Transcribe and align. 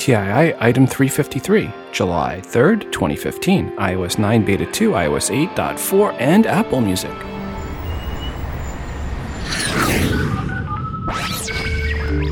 TII 0.00 0.54
Item 0.58 0.86
353, 0.86 1.70
July 1.92 2.40
3rd, 2.42 2.90
2015, 2.90 3.72
iOS 3.76 4.18
9 4.18 4.44
Beta 4.46 4.64
2, 4.64 4.92
iOS 4.92 5.30
8.4, 5.54 6.16
and 6.18 6.46
Apple 6.46 6.80
Music. 6.80 7.12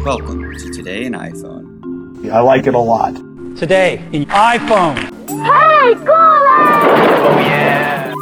Welcome 0.03 0.51
to 0.57 0.71
Today 0.73 1.05
in 1.05 1.13
iPhone. 1.13 2.31
I 2.31 2.41
like 2.41 2.67
it 2.67 2.75
a 2.75 2.79
lot. 2.79 3.15
Today 3.59 4.03
in 4.13 4.25
iPhone. 4.25 4.97
Hey, 5.29 5.95
cool! 5.95 6.07
Oh 6.09 7.37
yeah! 7.39 8.15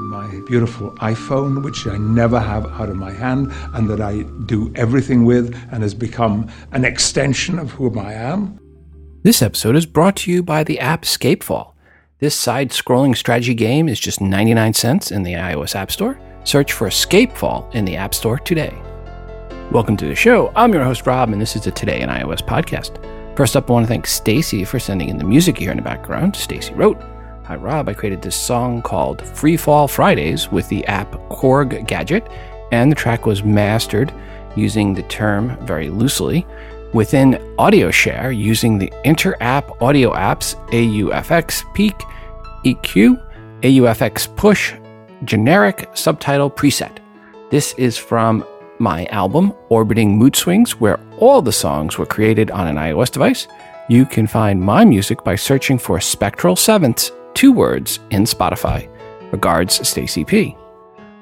My 0.00 0.40
beautiful 0.48 0.90
iPhone, 0.96 1.62
which 1.62 1.86
I 1.86 1.96
never 1.96 2.40
have 2.40 2.66
out 2.72 2.88
of 2.88 2.96
my 2.96 3.12
hand 3.12 3.52
and 3.72 3.88
that 3.88 4.00
I 4.00 4.22
do 4.46 4.72
everything 4.74 5.24
with 5.24 5.54
and 5.70 5.84
has 5.84 5.94
become 5.94 6.50
an 6.72 6.84
extension 6.84 7.60
of 7.60 7.70
whom 7.70 8.00
I 8.00 8.14
am. 8.14 8.58
This 9.24 9.40
episode 9.40 9.74
is 9.74 9.86
brought 9.86 10.16
to 10.16 10.30
you 10.30 10.42
by 10.42 10.64
the 10.64 10.78
app 10.78 11.04
Scapefall. 11.04 11.72
This 12.18 12.34
side 12.34 12.68
scrolling 12.72 13.16
strategy 13.16 13.54
game 13.54 13.88
is 13.88 13.98
just 13.98 14.20
99 14.20 14.74
cents 14.74 15.10
in 15.10 15.22
the 15.22 15.32
iOS 15.32 15.74
App 15.74 15.90
Store. 15.90 16.20
Search 16.44 16.74
for 16.74 16.88
Scapefall 16.88 17.74
in 17.74 17.86
the 17.86 17.96
App 17.96 18.14
Store 18.14 18.38
today. 18.38 18.74
Welcome 19.70 19.96
to 19.96 20.06
the 20.06 20.14
show. 20.14 20.52
I'm 20.54 20.74
your 20.74 20.84
host, 20.84 21.06
Rob, 21.06 21.30
and 21.30 21.40
this 21.40 21.56
is 21.56 21.64
the 21.64 21.70
Today 21.70 22.02
in 22.02 22.10
iOS 22.10 22.46
podcast. 22.46 22.98
First 23.34 23.56
up, 23.56 23.70
I 23.70 23.72
want 23.72 23.86
to 23.86 23.88
thank 23.88 24.06
Stacy 24.06 24.62
for 24.62 24.78
sending 24.78 25.08
in 25.08 25.16
the 25.16 25.24
music 25.24 25.56
here 25.56 25.70
in 25.70 25.78
the 25.78 25.82
background. 25.82 26.36
Stacy 26.36 26.74
wrote, 26.74 27.00
Hi, 27.44 27.56
Rob. 27.56 27.88
I 27.88 27.94
created 27.94 28.20
this 28.20 28.36
song 28.36 28.82
called 28.82 29.26
Free 29.26 29.56
Fall 29.56 29.88
Fridays 29.88 30.52
with 30.52 30.68
the 30.68 30.84
app 30.84 31.12
Korg 31.30 31.86
Gadget, 31.86 32.28
and 32.72 32.92
the 32.92 32.96
track 32.96 33.24
was 33.24 33.42
mastered 33.42 34.12
using 34.54 34.92
the 34.92 35.02
term 35.04 35.56
very 35.64 35.88
loosely 35.88 36.46
within 36.94 37.32
AudioShare 37.58 38.34
using 38.34 38.78
the 38.78 38.90
Inter-App 39.04 39.82
Audio 39.82 40.14
Apps 40.14 40.54
AUFX 40.70 41.74
Peak 41.74 41.98
EQ 42.64 43.20
AUFX 43.60 44.34
Push 44.36 44.74
generic 45.24 45.90
subtitle 45.94 46.50
preset. 46.50 46.98
This 47.50 47.74
is 47.74 47.98
from 47.98 48.46
my 48.78 49.06
album 49.06 49.52
Orbiting 49.68 50.16
Mood 50.16 50.34
Swings, 50.34 50.80
where 50.80 50.98
all 51.18 51.42
the 51.42 51.52
songs 51.52 51.98
were 51.98 52.06
created 52.06 52.50
on 52.50 52.66
an 52.66 52.76
iOS 52.76 53.10
device. 53.10 53.48
You 53.88 54.06
can 54.06 54.26
find 54.26 54.60
my 54.60 54.84
music 54.84 55.22
by 55.24 55.36
searching 55.36 55.78
for 55.78 56.00
Spectral 56.00 56.56
Sevenths, 56.56 57.10
two 57.34 57.52
words, 57.52 58.00
in 58.10 58.24
Spotify. 58.24 58.88
Regards, 59.32 59.86
Stacy 59.86 60.24
P. 60.24 60.56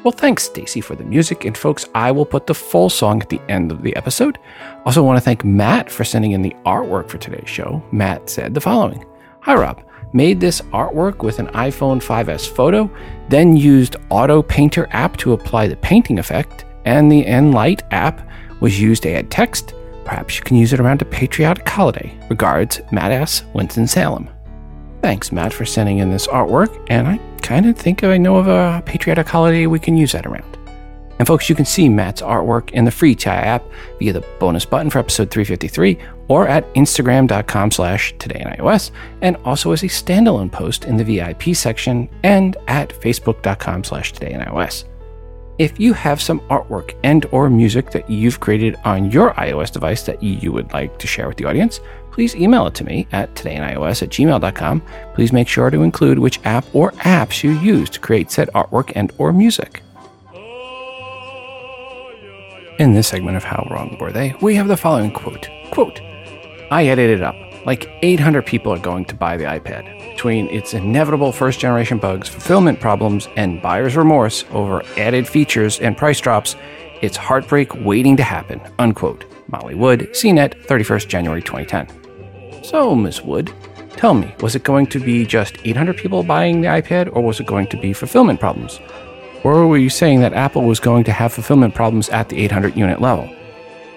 Well, 0.04 0.12
thanks, 0.12 0.44
Stacy, 0.44 0.80
for 0.80 0.96
the 0.96 1.04
music. 1.04 1.44
And 1.44 1.56
folks, 1.56 1.86
I 1.94 2.10
will 2.10 2.26
put 2.26 2.48
the 2.48 2.54
full 2.54 2.90
song 2.90 3.22
at 3.22 3.28
the 3.28 3.40
end 3.48 3.70
of 3.70 3.82
the 3.82 3.94
episode. 3.94 4.38
Also, 4.84 5.02
want 5.02 5.16
to 5.16 5.24
thank 5.24 5.44
Matt 5.44 5.88
for 5.88 6.02
sending 6.02 6.32
in 6.32 6.42
the 6.42 6.56
artwork 6.66 7.08
for 7.08 7.18
today's 7.18 7.48
show. 7.48 7.82
Matt 7.92 8.28
said 8.28 8.52
the 8.52 8.60
following 8.60 9.04
Hi, 9.40 9.54
Rob. 9.54 9.82
Made 10.12 10.40
this 10.40 10.60
artwork 10.72 11.22
with 11.22 11.38
an 11.38 11.46
iPhone 11.48 12.02
5S 12.02 12.48
photo, 12.48 12.90
then 13.28 13.56
used 13.56 13.96
Auto 14.10 14.42
Painter 14.42 14.86
app 14.90 15.16
to 15.18 15.32
apply 15.32 15.68
the 15.68 15.76
painting 15.76 16.18
effect, 16.18 16.66
and 16.84 17.10
the 17.10 17.24
Enlight 17.24 17.80
app 17.92 18.28
was 18.60 18.78
used 18.78 19.04
to 19.04 19.10
add 19.10 19.30
text. 19.30 19.72
Perhaps 20.04 20.36
you 20.36 20.42
can 20.44 20.56
use 20.56 20.72
it 20.72 20.80
around 20.80 21.00
a 21.00 21.06
patriotic 21.06 21.66
holiday. 21.66 22.12
Regards, 22.28 22.80
Matt 22.90 23.12
S. 23.12 23.44
Winston-Salem. 23.54 24.28
Thanks, 25.02 25.32
Matt, 25.32 25.52
for 25.52 25.64
sending 25.64 25.98
in 25.98 26.10
this 26.10 26.28
artwork, 26.28 26.84
and 26.88 27.08
I 27.08 27.18
kind 27.42 27.66
of 27.66 27.76
think 27.76 28.04
I 28.04 28.16
know 28.16 28.36
of 28.36 28.46
a 28.46 28.82
patriotic 28.86 29.28
holiday 29.28 29.66
we 29.66 29.80
can 29.80 29.96
use 29.96 30.12
that 30.12 30.26
around. 30.26 30.56
And 31.18 31.26
folks, 31.26 31.48
you 31.48 31.56
can 31.56 31.64
see 31.64 31.88
Matt's 31.88 32.22
artwork 32.22 32.70
in 32.70 32.84
the 32.84 32.90
free 32.90 33.14
TI 33.14 33.30
app 33.30 33.64
via 33.98 34.12
the 34.12 34.24
bonus 34.38 34.64
button 34.64 34.90
for 34.90 35.00
episode 35.00 35.30
353 35.30 35.98
or 36.28 36.46
at 36.48 36.72
instagram.com 36.74 37.70
slash 37.72 38.14
today 38.18 38.40
in 38.40 38.52
iOS, 38.52 38.92
and 39.20 39.36
also 39.44 39.72
as 39.72 39.82
a 39.82 39.86
standalone 39.86 40.50
post 40.50 40.84
in 40.84 40.96
the 40.96 41.04
VIP 41.04 41.54
section 41.54 42.08
and 42.22 42.56
at 42.68 42.90
facebook.com 42.90 43.84
slash 43.84 44.12
today 44.12 44.32
in 44.32 44.40
iOS. 44.40 44.84
If 45.58 45.78
you 45.78 45.92
have 45.92 46.20
some 46.20 46.40
artwork 46.48 46.94
and 47.04 47.26
or 47.26 47.50
music 47.50 47.90
that 47.90 48.08
you've 48.08 48.40
created 48.40 48.76
on 48.84 49.10
your 49.10 49.34
iOS 49.34 49.70
device 49.70 50.02
that 50.04 50.22
you 50.22 50.50
would 50.50 50.72
like 50.72 50.98
to 50.98 51.06
share 51.06 51.28
with 51.28 51.36
the 51.36 51.44
audience, 51.44 51.80
please 52.10 52.34
email 52.34 52.66
it 52.66 52.74
to 52.74 52.84
me 52.84 53.06
at 53.12 53.34
todayinios 53.34 54.02
at 54.02 54.08
gmail.com. 54.08 54.82
Please 55.14 55.32
make 55.32 55.48
sure 55.48 55.68
to 55.68 55.82
include 55.82 56.18
which 56.18 56.40
app 56.44 56.64
or 56.74 56.92
apps 56.92 57.42
you 57.42 57.50
use 57.50 57.90
to 57.90 58.00
create 58.00 58.30
said 58.30 58.48
artwork 58.54 58.92
and 58.94 59.12
or 59.18 59.32
music. 59.32 59.82
In 62.78 62.94
this 62.94 63.08
segment 63.08 63.36
of 63.36 63.44
How 63.44 63.68
Wrong 63.70 63.98
Were 64.00 64.10
They, 64.10 64.34
we 64.40 64.54
have 64.54 64.68
the 64.68 64.76
following 64.76 65.12
quote. 65.12 65.48
Quote, 65.70 66.00
I 66.70 66.86
edited 66.86 67.20
it 67.20 67.22
up. 67.22 67.51
Like 67.64 67.88
800 68.02 68.44
people 68.44 68.72
are 68.72 68.78
going 68.78 69.04
to 69.04 69.14
buy 69.14 69.36
the 69.36 69.44
iPad. 69.44 70.12
Between 70.12 70.48
its 70.48 70.74
inevitable 70.74 71.30
first 71.30 71.60
generation 71.60 71.98
bugs, 71.98 72.28
fulfillment 72.28 72.80
problems, 72.80 73.28
and 73.36 73.62
buyer's 73.62 73.96
remorse 73.96 74.44
over 74.50 74.82
added 74.96 75.28
features 75.28 75.78
and 75.78 75.96
price 75.96 76.20
drops, 76.20 76.56
it's 77.02 77.16
heartbreak 77.16 77.74
waiting 77.84 78.16
to 78.16 78.22
happen. 78.22 78.60
Unquote. 78.78 79.24
Molly 79.48 79.74
Wood, 79.74 80.08
CNET, 80.12 80.66
31st 80.66 81.08
January 81.08 81.42
2010. 81.42 82.64
So, 82.64 82.94
Ms. 82.94 83.22
Wood, 83.22 83.52
tell 83.96 84.14
me, 84.14 84.34
was 84.40 84.54
it 84.54 84.62
going 84.64 84.86
to 84.86 84.98
be 84.98 85.26
just 85.26 85.58
800 85.64 85.96
people 85.96 86.22
buying 86.22 86.62
the 86.62 86.68
iPad, 86.68 87.14
or 87.14 87.22
was 87.22 87.38
it 87.38 87.46
going 87.46 87.66
to 87.68 87.76
be 87.76 87.92
fulfillment 87.92 88.40
problems? 88.40 88.80
Or 89.44 89.66
were 89.66 89.78
you 89.78 89.90
saying 89.90 90.20
that 90.20 90.32
Apple 90.32 90.62
was 90.62 90.80
going 90.80 91.04
to 91.04 91.12
have 91.12 91.32
fulfillment 91.32 91.74
problems 91.74 92.08
at 92.08 92.28
the 92.28 92.38
800 92.38 92.76
unit 92.76 93.00
level? 93.00 93.28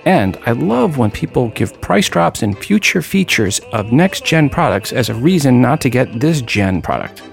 And 0.05 0.38
I 0.45 0.51
love 0.51 0.97
when 0.99 1.09
people 1.09 1.49
give 1.49 1.81
price 1.81 2.07
drops 2.07 2.43
and 2.43 2.57
future 2.57 3.01
features 3.01 3.59
of 3.73 3.91
next 3.91 4.23
gen 4.23 4.49
products 4.49 4.93
as 4.93 5.09
a 5.09 5.16
reason 5.16 5.61
not 5.61 5.81
to 5.81 5.89
get 5.89 6.19
this 6.19 6.41
gen 6.41 6.81
product. 6.81 7.23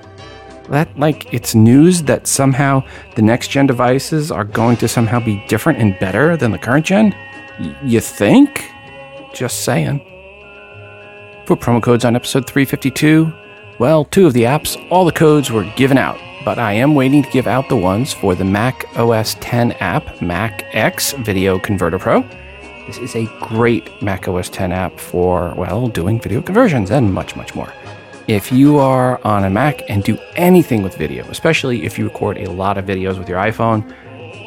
That 0.70 0.98
like 0.98 1.32
it's 1.34 1.54
news 1.54 2.02
that 2.04 2.26
somehow 2.26 2.82
the 3.14 3.20
next 3.22 3.48
gen 3.48 3.66
devices 3.66 4.30
are 4.30 4.44
going 4.44 4.78
to 4.78 4.88
somehow 4.88 5.20
be 5.20 5.44
different 5.48 5.80
and 5.80 5.98
better 5.98 6.36
than 6.36 6.50
the 6.50 6.58
current 6.58 6.86
gen? 6.86 7.14
Y- 7.60 7.76
you 7.84 8.00
think? 8.00 8.70
Just 9.34 9.64
saying. 9.64 10.00
For 11.44 11.56
promo 11.56 11.82
codes 11.82 12.06
on 12.06 12.16
episode 12.16 12.46
352, 12.46 13.30
well, 13.78 14.04
two 14.06 14.26
of 14.26 14.32
the 14.32 14.44
apps, 14.44 14.82
all 14.90 15.04
the 15.04 15.12
codes 15.12 15.50
were 15.50 15.64
given 15.76 15.98
out, 15.98 16.18
but 16.44 16.58
I 16.58 16.72
am 16.72 16.94
waiting 16.94 17.22
to 17.22 17.30
give 17.30 17.46
out 17.46 17.68
the 17.68 17.76
ones 17.76 18.12
for 18.14 18.34
the 18.34 18.44
Mac 18.44 18.86
OS 18.96 19.36
10 19.40 19.72
app, 19.72 20.22
Mac 20.22 20.64
X 20.72 21.12
Video 21.12 21.58
Converter 21.58 21.98
Pro. 21.98 22.24
This 22.86 22.98
is 22.98 23.14
a 23.14 23.26
great 23.40 24.02
Mac 24.02 24.26
OS 24.26 24.48
10 24.48 24.72
app 24.72 24.98
for, 24.98 25.54
well, 25.56 25.86
doing 25.86 26.20
video 26.20 26.42
conversions 26.42 26.90
and 26.90 27.14
much, 27.14 27.36
much 27.36 27.54
more. 27.54 27.72
If 28.26 28.50
you 28.50 28.78
are 28.78 29.24
on 29.24 29.44
a 29.44 29.50
Mac 29.50 29.88
and 29.88 30.02
do 30.02 30.18
anything 30.34 30.82
with 30.82 30.96
video, 30.96 31.24
especially 31.30 31.84
if 31.84 31.96
you 31.96 32.04
record 32.04 32.38
a 32.38 32.50
lot 32.50 32.78
of 32.78 32.84
videos 32.84 33.18
with 33.18 33.28
your 33.28 33.38
iPhone, 33.38 33.88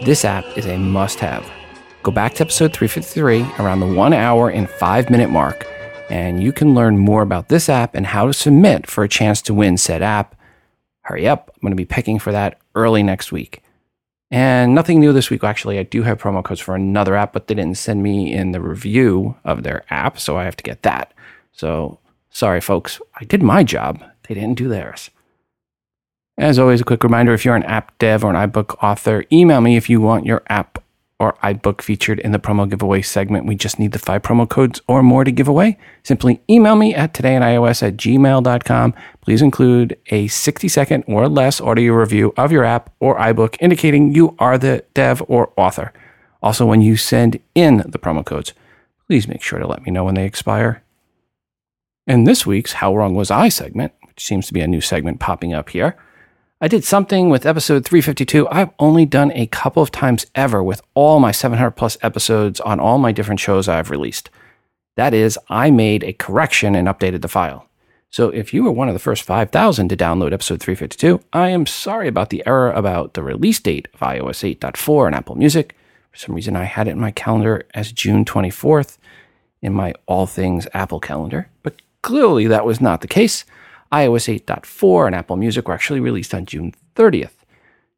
this 0.04 0.26
app 0.26 0.46
is 0.58 0.66
a 0.66 0.78
must 0.78 1.20
have. 1.20 1.50
Go 2.04 2.12
back 2.12 2.34
to 2.36 2.44
episode 2.44 2.74
353 2.74 3.42
around 3.64 3.80
the 3.80 3.94
one 3.94 4.14
hour 4.14 4.50
and 4.50 4.70
five 4.70 5.10
minute 5.10 5.30
mark, 5.30 5.66
and 6.10 6.44
you 6.44 6.52
can 6.52 6.76
learn 6.76 6.98
more 6.98 7.22
about 7.22 7.48
this 7.48 7.70
app 7.70 7.96
and 7.96 8.06
how 8.06 8.28
to 8.28 8.34
submit 8.34 8.86
for 8.86 9.04
a 9.04 9.10
chance 9.10 9.42
to 9.44 9.54
win 9.54 9.78
said 9.78 10.02
app. 10.02 10.36
Hurry 11.02 11.28
up, 11.28 11.52
I'm 11.54 11.62
going 11.62 11.72
to 11.72 11.76
be 11.76 11.86
picking 11.86 12.20
for 12.20 12.34
that 12.34 12.60
early 12.76 13.02
next 13.02 13.32
week. 13.32 13.62
And 14.32 14.74
nothing 14.74 15.00
new 15.00 15.14
this 15.14 15.30
week. 15.30 15.44
Actually, 15.44 15.80
I 15.80 15.84
do 15.84 16.02
have 16.04 16.20
promo 16.20 16.44
codes 16.44 16.60
for 16.60 16.76
another 16.76 17.16
app, 17.16 17.32
but 17.34 17.48
they 17.48 17.54
didn't 17.54 17.78
send 17.78 18.02
me 18.02 18.34
in 18.34 18.52
the 18.52 18.60
review 18.60 19.36
of 19.44 19.64
their 19.64 19.86
app, 19.90 20.20
so 20.20 20.38
I 20.38 20.46
have 20.46 20.58
to 20.58 20.64
get 20.64 20.82
that. 20.84 21.14
So 21.52 22.00
sorry, 22.32 22.62
folks. 22.62 23.00
I 23.20 23.24
did 23.24 23.44
my 23.44 23.64
job. 23.64 24.04
They 24.28 24.34
didn't 24.34 24.58
do 24.58 24.68
theirs. 24.68 25.12
As 26.38 26.60
always, 26.60 26.82
a 26.82 26.86
quick 26.86 27.04
reminder 27.04 27.34
if 27.34 27.46
you're 27.46 27.56
an 27.56 27.64
app 27.64 27.98
dev 27.98 28.24
or 28.24 28.34
an 28.34 28.50
iBook 28.50 28.84
author, 28.84 29.24
email 29.32 29.62
me 29.62 29.78
if 29.78 29.90
you 29.90 30.02
want 30.02 30.26
your 30.26 30.44
app 30.48 30.84
or 31.20 31.34
iBook 31.44 31.82
featured 31.82 32.20
in 32.20 32.32
the 32.32 32.40
promo 32.40 32.70
giveaway 32.70 33.02
segment. 33.02 33.46
We 33.46 33.56
just 33.56 33.80
need 33.80 33.94
the 33.94 34.00
five 34.00 34.22
promo 34.22 34.50
codes 34.50 34.82
or 34.88 35.02
more 35.02 35.24
to 35.24 35.32
give 35.32 35.48
away. 35.48 35.78
Simply 36.04 36.42
email 36.50 36.76
me 36.76 36.94
at 36.94 37.14
todayinios 37.14 37.82
at 37.82 37.96
gmail.com. 37.96 38.94
Please 39.22 39.42
include 39.42 39.98
a 40.08 40.28
60 40.28 40.68
second 40.68 41.04
or 41.08 41.30
less 41.30 41.62
audio 41.62 41.94
review 41.94 42.34
of 42.36 42.52
your 42.52 42.66
app 42.66 42.92
or 43.00 43.18
iBook 43.18 43.56
indicating 43.62 44.14
you 44.14 44.36
are 44.40 44.58
the 44.58 44.84
dev 44.94 45.24
or 45.28 45.54
author. 45.56 45.94
Also, 46.44 46.66
when 46.66 46.82
you 46.82 46.98
send 46.98 47.40
in 47.56 47.78
the 47.88 47.98
promo 47.98 48.24
codes, 48.24 48.54
please 49.08 49.28
make 49.28 49.42
sure 49.42 49.60
to 49.60 49.68
let 49.68 49.84
me 49.84 49.92
know 49.92 50.04
when 50.04 50.16
they 50.16 50.26
expire. 50.26 50.84
In 52.08 52.26
this 52.26 52.46
week's 52.46 52.74
How 52.74 52.96
Wrong 52.96 53.16
Was 53.16 53.32
I 53.32 53.50
segment, 53.50 53.94
which 54.06 54.24
seems 54.24 54.46
to 54.48 54.54
be 54.54 54.62
a 54.62 54.68
new 54.68 54.82
segment 54.82 55.20
popping 55.20 55.54
up 55.54 55.70
here, 55.70 55.96
I 56.66 56.68
did 56.68 56.84
something 56.84 57.30
with 57.30 57.46
episode 57.46 57.86
352 57.86 58.50
I've 58.50 58.72
only 58.80 59.06
done 59.06 59.32
a 59.34 59.46
couple 59.46 59.84
of 59.84 59.92
times 59.92 60.26
ever 60.34 60.64
with 60.64 60.82
all 60.96 61.20
my 61.20 61.32
700 61.32 61.70
plus 61.70 61.96
episodes 62.02 62.60
on 62.60 62.80
all 62.80 62.98
my 62.98 63.12
different 63.12 63.40
shows 63.40 63.68
I've 63.68 63.92
released. 63.92 64.32
That 64.96 65.14
is, 65.14 65.38
I 65.48 65.70
made 65.70 66.04
a 66.04 66.14
correction 66.14 66.74
and 66.74 66.88
updated 66.88 67.22
the 67.22 67.28
file. 67.28 67.70
So 68.10 68.30
if 68.30 68.52
you 68.52 68.64
were 68.64 68.72
one 68.72 68.88
of 68.88 68.96
the 68.96 69.00
first 69.00 69.22
5,000 69.22 69.90
to 69.90 69.96
download 69.96 70.34
episode 70.34 70.60
352, 70.60 71.20
I 71.32 71.50
am 71.50 71.68
sorry 71.68 72.08
about 72.08 72.32
the 72.32 72.42
error 72.48 72.72
about 72.72 73.14
the 73.14 73.22
release 73.22 73.60
date 73.60 73.88
of 73.94 74.00
iOS 74.00 74.58
8.4 74.58 75.06
and 75.06 75.16
Apple 75.16 75.36
Music. 75.36 75.76
For 76.10 76.18
some 76.18 76.34
reason, 76.34 76.56
I 76.56 76.64
had 76.64 76.88
it 76.88 76.94
in 76.94 77.00
my 77.00 77.12
calendar 77.12 77.68
as 77.76 77.92
June 77.92 78.26
24th. 78.26 78.98
in 79.62 79.72
my 79.72 79.94
all 80.08 80.26
things 80.26 80.68
Apple 80.74 81.00
calendar, 81.00 81.48
but 81.62 81.80
clearly 82.02 82.48
that 82.48 82.66
was 82.66 82.82
not 82.82 83.02
the 83.02 83.08
case. 83.08 83.46
iOS 83.96 84.28
8.4 84.46 85.08
and 85.08 85.16
Apple 85.16 85.38
Music 85.38 85.70
were 85.70 85.74
actually 85.74 86.02
released 86.02 86.34
on 86.34 86.46
June 86.46 86.74
30th. 86.96 87.46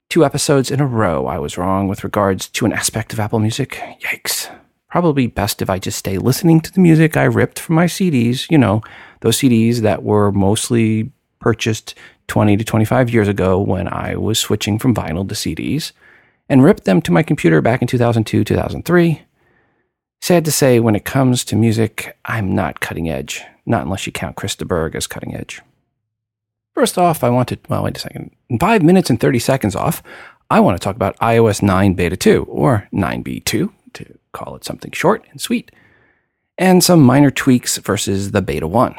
Two 0.09 0.23
episodes 0.23 0.69
in 0.69 0.79
a 0.79 0.85
row, 0.85 1.25
I 1.25 1.39
was 1.39 1.57
wrong 1.57 1.88
with 1.88 2.03
regards 2.03 2.47
to 2.49 2.67
an 2.67 2.71
aspect 2.71 3.13
of 3.13 3.19
Apple 3.19 3.39
Music. 3.39 3.81
Yikes. 3.99 4.55
Probably 4.91 5.25
best 5.25 5.59
if 5.59 5.71
I 5.71 5.79
just 5.79 5.97
stay 5.97 6.19
listening 6.19 6.61
to 6.61 6.71
the 6.71 6.81
music 6.81 7.17
I 7.17 7.23
ripped 7.23 7.57
from 7.57 7.75
my 7.75 7.85
CDs, 7.85 8.49
you 8.51 8.59
know, 8.59 8.83
those 9.21 9.39
CDs 9.39 9.79
that 9.79 10.03
were 10.03 10.31
mostly 10.31 11.11
purchased 11.39 11.95
20 12.27 12.57
to 12.57 12.63
25 12.63 13.09
years 13.09 13.27
ago 13.27 13.59
when 13.59 13.88
I 13.88 14.15
was 14.15 14.39
switching 14.39 14.77
from 14.77 14.94
vinyl 14.94 15.27
to 15.27 15.33
CDs, 15.33 15.94
and 16.47 16.63
ripped 16.63 16.85
them 16.85 17.01
to 17.01 17.11
my 17.11 17.23
computer 17.23 17.59
back 17.59 17.81
in 17.81 17.88
2002, 17.88 18.44
2003. 18.44 19.23
Sad 20.21 20.45
to 20.45 20.51
say, 20.51 20.79
when 20.79 20.95
it 20.95 21.05
comes 21.05 21.44
to 21.45 21.55
music, 21.55 22.15
I'm 22.23 22.53
not 22.53 22.81
cutting 22.81 23.09
edge, 23.09 23.41
not 23.65 23.81
unless 23.81 24.05
you 24.05 24.13
count 24.13 24.35
Chris 24.35 24.55
Burgh 24.55 24.95
as 24.95 25.07
cutting 25.07 25.35
edge. 25.35 25.59
First 26.77 27.00
off, 27.00 27.24
I 27.24 27.31
want 27.31 27.47
to, 27.47 27.57
well, 27.69 27.85
wait 27.85 27.97
a 27.97 28.00
second. 28.00 28.29
In 28.51 28.59
five 28.59 28.83
minutes 28.83 29.09
and 29.09 29.19
30 29.19 29.39
seconds 29.39 29.75
off, 29.75 30.03
I 30.51 30.59
want 30.59 30.79
to 30.79 30.83
talk 30.83 30.95
about 30.95 31.18
iOS 31.18 31.63
9 31.63 31.95
Beta 31.95 32.15
2, 32.15 32.44
or 32.44 32.88
9B2, 32.94 33.74
to 33.94 34.19
call 34.31 34.56
it 34.56 34.63
something 34.63 34.91
short 34.91 35.25
and 35.31 35.41
sweet, 35.41 35.71
and 36.56 36.83
some 36.83 37.01
minor 37.01 37.31
tweaks 37.31 37.77
versus 37.77 38.29
the 38.29 38.44
Beta 38.44 38.68
1. 38.68 38.95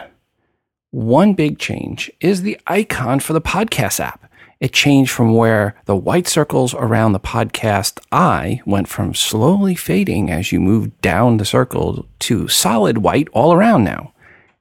One 0.91 1.35
big 1.35 1.61
change 1.61 2.11
is 2.21 2.43
the 2.43 2.59
icon 2.67 3.21
for 3.21 3.33
the 3.33 3.41
podcast 3.41 4.01
app. 4.01 4.29
It 4.59 4.73
changed 4.73 5.13
from 5.13 5.35
where 5.35 5.77
the 5.85 5.95
white 5.95 6.27
circles 6.27 6.75
around 6.75 7.13
the 7.13 7.21
podcast 7.21 8.01
eye 8.11 8.61
went 8.67 8.89
from 8.89 9.15
slowly 9.15 9.77
fading 9.77 10.33
as 10.33 10.51
you 10.51 10.59
moved 10.59 11.01
down 11.01 11.37
the 11.37 11.45
circle 11.45 12.09
to 12.19 12.49
solid 12.49 12.99
white 12.99 13.29
all 13.33 13.53
around 13.53 13.85
now. 13.85 14.15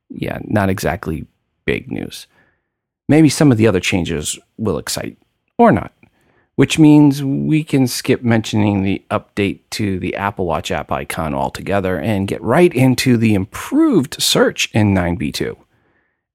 Yeah, 0.07 0.37
not 0.43 0.69
exactly 0.69 1.25
big 1.65 1.91
news. 1.91 2.27
Maybe 3.09 3.29
some 3.29 3.51
of 3.51 3.57
the 3.57 3.67
other 3.67 3.79
changes 3.79 4.37
will 4.57 4.77
excite, 4.77 5.17
or 5.57 5.71
not, 5.71 5.93
which 6.55 6.77
means 6.77 7.23
we 7.23 7.63
can 7.63 7.87
skip 7.87 8.21
mentioning 8.21 8.83
the 8.83 9.03
update 9.09 9.61
to 9.71 9.97
the 9.99 10.15
Apple 10.15 10.45
Watch 10.45 10.71
app 10.71 10.91
icon 10.91 11.33
altogether 11.33 11.97
and 11.97 12.27
get 12.27 12.41
right 12.41 12.73
into 12.73 13.15
the 13.15 13.33
improved 13.33 14.21
search 14.21 14.69
in 14.73 14.93
9b2. 14.93 15.55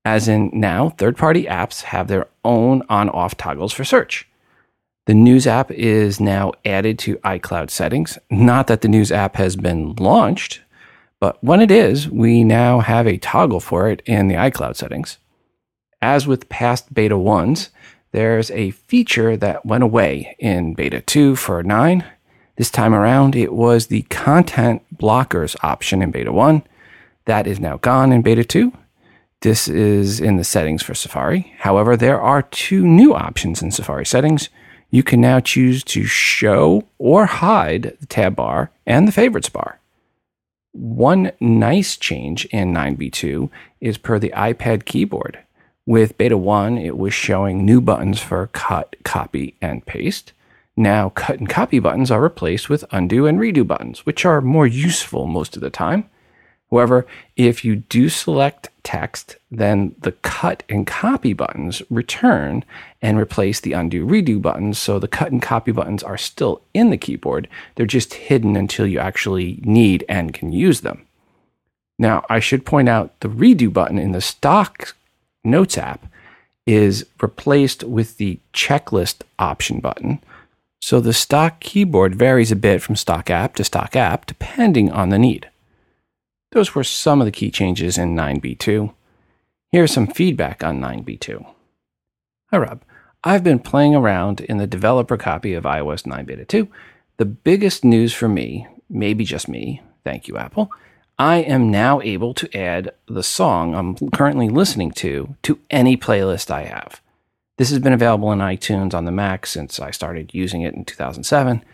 As 0.04 0.28
in 0.28 0.50
now, 0.52 0.88
third 0.90 1.16
party 1.16 1.44
apps 1.44 1.82
have 1.82 2.08
their 2.08 2.28
own 2.44 2.82
on 2.88 3.08
off 3.10 3.36
toggles 3.36 3.72
for 3.72 3.84
search. 3.84 4.26
The 5.06 5.14
News 5.14 5.46
app 5.46 5.70
is 5.70 6.20
now 6.20 6.52
added 6.64 6.98
to 7.00 7.16
iCloud 7.18 7.70
settings. 7.70 8.18
Not 8.30 8.68
that 8.68 8.80
the 8.80 8.88
News 8.88 9.12
app 9.12 9.36
has 9.36 9.56
been 9.56 9.94
launched, 9.96 10.62
but 11.20 11.42
when 11.42 11.60
it 11.60 11.70
is, 11.70 12.08
we 12.08 12.44
now 12.44 12.80
have 12.80 13.06
a 13.06 13.18
toggle 13.18 13.60
for 13.60 13.88
it 13.88 14.00
in 14.06 14.28
the 14.28 14.36
iCloud 14.36 14.76
settings. 14.76 15.18
As 16.02 16.26
with 16.26 16.48
past 16.48 16.92
beta 16.92 17.14
1s, 17.14 17.68
there's 18.10 18.50
a 18.50 18.72
feature 18.72 19.36
that 19.36 19.64
went 19.64 19.84
away 19.84 20.34
in 20.40 20.74
beta 20.74 21.00
2 21.00 21.36
for 21.36 21.62
9. 21.62 22.04
This 22.56 22.70
time 22.70 22.92
around, 22.92 23.36
it 23.36 23.52
was 23.52 23.86
the 23.86 24.02
content 24.02 24.82
blockers 24.94 25.54
option 25.62 26.02
in 26.02 26.10
beta 26.10 26.32
1. 26.32 26.64
That 27.26 27.46
is 27.46 27.60
now 27.60 27.76
gone 27.76 28.10
in 28.10 28.20
beta 28.20 28.42
2. 28.42 28.72
This 29.42 29.68
is 29.68 30.20
in 30.20 30.36
the 30.36 30.44
settings 30.44 30.82
for 30.82 30.94
Safari. 30.94 31.54
However, 31.60 31.96
there 31.96 32.20
are 32.20 32.42
two 32.42 32.84
new 32.84 33.14
options 33.14 33.62
in 33.62 33.70
Safari 33.70 34.04
settings. 34.04 34.48
You 34.90 35.04
can 35.04 35.20
now 35.20 35.38
choose 35.38 35.84
to 35.84 36.04
show 36.04 36.86
or 36.98 37.26
hide 37.26 37.96
the 38.00 38.06
tab 38.06 38.36
bar 38.36 38.72
and 38.86 39.06
the 39.06 39.12
favorites 39.12 39.48
bar. 39.48 39.78
One 40.72 41.30
nice 41.40 41.96
change 41.96 42.44
in 42.46 42.74
9b2 42.74 43.50
is 43.80 43.98
per 43.98 44.18
the 44.18 44.30
iPad 44.30 44.84
keyboard. 44.84 45.38
With 45.84 46.16
Beta 46.16 46.38
1, 46.38 46.78
it 46.78 46.96
was 46.96 47.12
showing 47.12 47.64
new 47.64 47.80
buttons 47.80 48.20
for 48.20 48.46
cut, 48.48 48.94
copy, 49.02 49.56
and 49.60 49.84
paste. 49.84 50.32
Now, 50.76 51.08
cut 51.10 51.40
and 51.40 51.48
copy 51.48 51.80
buttons 51.80 52.08
are 52.10 52.22
replaced 52.22 52.70
with 52.70 52.84
undo 52.92 53.26
and 53.26 53.38
redo 53.38 53.66
buttons, 53.66 54.06
which 54.06 54.24
are 54.24 54.40
more 54.40 54.66
useful 54.66 55.26
most 55.26 55.56
of 55.56 55.60
the 55.60 55.70
time. 55.70 56.08
However, 56.70 57.04
if 57.36 57.64
you 57.64 57.76
do 57.76 58.08
select 58.08 58.70
text, 58.84 59.36
then 59.50 59.96
the 60.00 60.12
cut 60.12 60.62
and 60.68 60.86
copy 60.86 61.32
buttons 61.32 61.82
return 61.90 62.64
and 63.02 63.18
replace 63.18 63.58
the 63.58 63.72
undo 63.72 64.06
redo 64.06 64.40
buttons. 64.40 64.78
So 64.78 65.00
the 65.00 65.08
cut 65.08 65.32
and 65.32 65.42
copy 65.42 65.72
buttons 65.72 66.04
are 66.04 66.16
still 66.16 66.62
in 66.72 66.90
the 66.90 66.96
keyboard. 66.96 67.48
They're 67.74 67.86
just 67.86 68.14
hidden 68.14 68.54
until 68.54 68.86
you 68.86 69.00
actually 69.00 69.60
need 69.64 70.04
and 70.08 70.32
can 70.32 70.52
use 70.52 70.82
them. 70.82 71.06
Now, 71.98 72.24
I 72.30 72.38
should 72.38 72.64
point 72.64 72.88
out 72.88 73.18
the 73.20 73.28
redo 73.28 73.70
button 73.70 73.98
in 73.98 74.12
the 74.12 74.20
stock 74.20 74.94
Notes 75.44 75.76
app 75.76 76.06
is 76.66 77.06
replaced 77.20 77.82
with 77.84 78.16
the 78.18 78.38
checklist 78.52 79.22
option 79.38 79.80
button. 79.80 80.20
So 80.80 81.00
the 81.00 81.12
stock 81.12 81.60
keyboard 81.60 82.14
varies 82.14 82.52
a 82.52 82.56
bit 82.56 82.82
from 82.82 82.96
stock 82.96 83.30
app 83.30 83.54
to 83.56 83.64
stock 83.64 83.96
app 83.96 84.26
depending 84.26 84.90
on 84.90 85.08
the 85.08 85.18
need. 85.18 85.48
Those 86.52 86.74
were 86.74 86.84
some 86.84 87.20
of 87.20 87.24
the 87.24 87.32
key 87.32 87.50
changes 87.50 87.98
in 87.98 88.14
9b2. 88.14 88.92
Here's 89.70 89.92
some 89.92 90.06
feedback 90.06 90.62
on 90.62 90.80
9b2. 90.80 91.46
Hi 92.50 92.58
Rob, 92.58 92.82
I've 93.24 93.42
been 93.42 93.58
playing 93.58 93.94
around 93.94 94.40
in 94.42 94.58
the 94.58 94.66
developer 94.66 95.16
copy 95.16 95.54
of 95.54 95.64
iOS 95.64 96.04
9 96.06 96.24
Beta 96.24 96.44
2. 96.44 96.68
The 97.16 97.24
biggest 97.24 97.84
news 97.84 98.12
for 98.12 98.28
me, 98.28 98.66
maybe 98.90 99.24
just 99.24 99.48
me, 99.48 99.80
thank 100.04 100.28
you 100.28 100.36
Apple, 100.36 100.70
I 101.22 101.36
am 101.36 101.70
now 101.70 102.00
able 102.00 102.34
to 102.34 102.52
add 102.52 102.90
the 103.06 103.22
song 103.22 103.76
I'm 103.76 103.94
currently 104.10 104.48
listening 104.48 104.90
to 105.02 105.36
to 105.44 105.60
any 105.70 105.96
playlist 105.96 106.50
I 106.50 106.64
have. 106.64 107.00
This 107.58 107.70
has 107.70 107.78
been 107.78 107.92
available 107.92 108.32
in 108.32 108.40
iTunes 108.40 108.92
on 108.92 109.04
the 109.04 109.12
Mac 109.12 109.46
since 109.46 109.78
I 109.78 109.92
started 109.92 110.34
using 110.34 110.62
it 110.62 110.74
in 110.74 110.84
2007, 110.84 111.64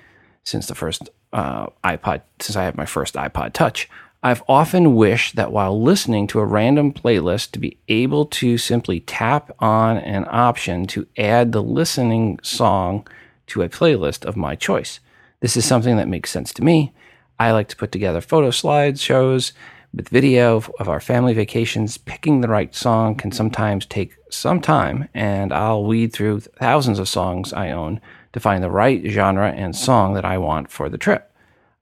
since 0.45 0.67
the 0.67 0.75
first 0.75 1.09
uh, 1.33 1.69
iPod, 1.83 2.21
since 2.41 2.57
I 2.57 2.65
had 2.65 2.77
my 2.77 2.85
first 2.85 3.15
iPod 3.15 3.55
Touch. 3.55 3.89
I've 4.23 4.43
often 4.51 4.95
wished 4.95 5.37
that 5.37 5.51
while 5.51 5.83
listening 5.83 6.27
to 6.27 6.41
a 6.41 6.45
random 6.45 6.93
playlist 6.93 7.53
to 7.53 7.59
be 7.59 7.79
able 7.89 8.27
to 8.27 8.59
simply 8.59 9.01
tap 9.01 9.51
on 9.61 9.97
an 9.97 10.27
option 10.29 10.87
to 10.89 11.07
add 11.17 11.53
the 11.53 11.63
listening 11.63 12.39
song 12.43 13.09
to 13.47 13.63
a 13.63 13.71
playlist 13.71 14.27
of 14.27 14.37
my 14.37 14.55
choice. 14.55 15.01
This 15.41 15.57
is 15.57 15.65
something 15.65 15.97
that 15.97 16.07
makes 16.07 16.31
sense 16.31 16.53
to 16.53 16.63
me 16.63 16.93
I 17.41 17.53
like 17.53 17.69
to 17.69 17.77
put 17.77 17.93
together 17.93 18.21
photo 18.21 18.51
slide 18.51 18.99
shows 18.99 19.53
with 19.95 20.09
video 20.09 20.57
of 20.57 20.89
our 20.89 20.99
family 20.99 21.35
vacations. 21.35 21.97
Picking 21.97 22.41
the 22.41 22.49
right 22.49 22.75
song 22.75 23.15
can 23.15 23.31
sometimes 23.31 23.87
take 23.87 24.17
some 24.29 24.61
time, 24.61 25.09
and 25.15 25.53
I'll 25.53 25.85
weed 25.85 26.13
through 26.13 26.41
thousands 26.41 26.99
of 26.99 27.09
songs 27.09 27.53
I 27.53 27.71
own 27.71 28.01
to 28.33 28.41
find 28.41 28.63
the 28.63 28.71
right 28.71 29.03
genre 29.07 29.51
and 29.53 29.77
song 29.77 30.15
that 30.15 30.25
I 30.25 30.37
want 30.39 30.71
for 30.71 30.89
the 30.89 30.99
trip. 30.99 31.33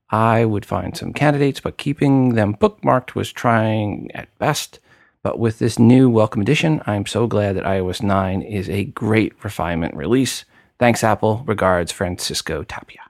I 0.09 0.45
would 0.45 0.65
find 0.65 0.95
some 0.95 1.11
candidates, 1.11 1.59
but 1.59 1.77
keeping 1.77 2.35
them 2.35 2.55
bookmarked 2.55 3.15
was 3.15 3.31
trying 3.31 4.11
at 4.13 4.37
best. 4.37 4.79
But 5.23 5.39
with 5.39 5.57
this 5.57 5.79
new 5.79 6.07
welcome 6.07 6.41
edition, 6.41 6.81
I'm 6.85 7.07
so 7.07 7.25
glad 7.25 7.55
that 7.57 7.65
iOS 7.65 8.03
9 8.03 8.43
is 8.43 8.69
a 8.69 8.85
great 8.85 9.43
refinement 9.43 9.95
release. 9.95 10.45
Thanks, 10.77 11.03
Apple. 11.03 11.43
Regards, 11.47 11.91
Francisco 11.91 12.63
Tapia. 12.63 13.06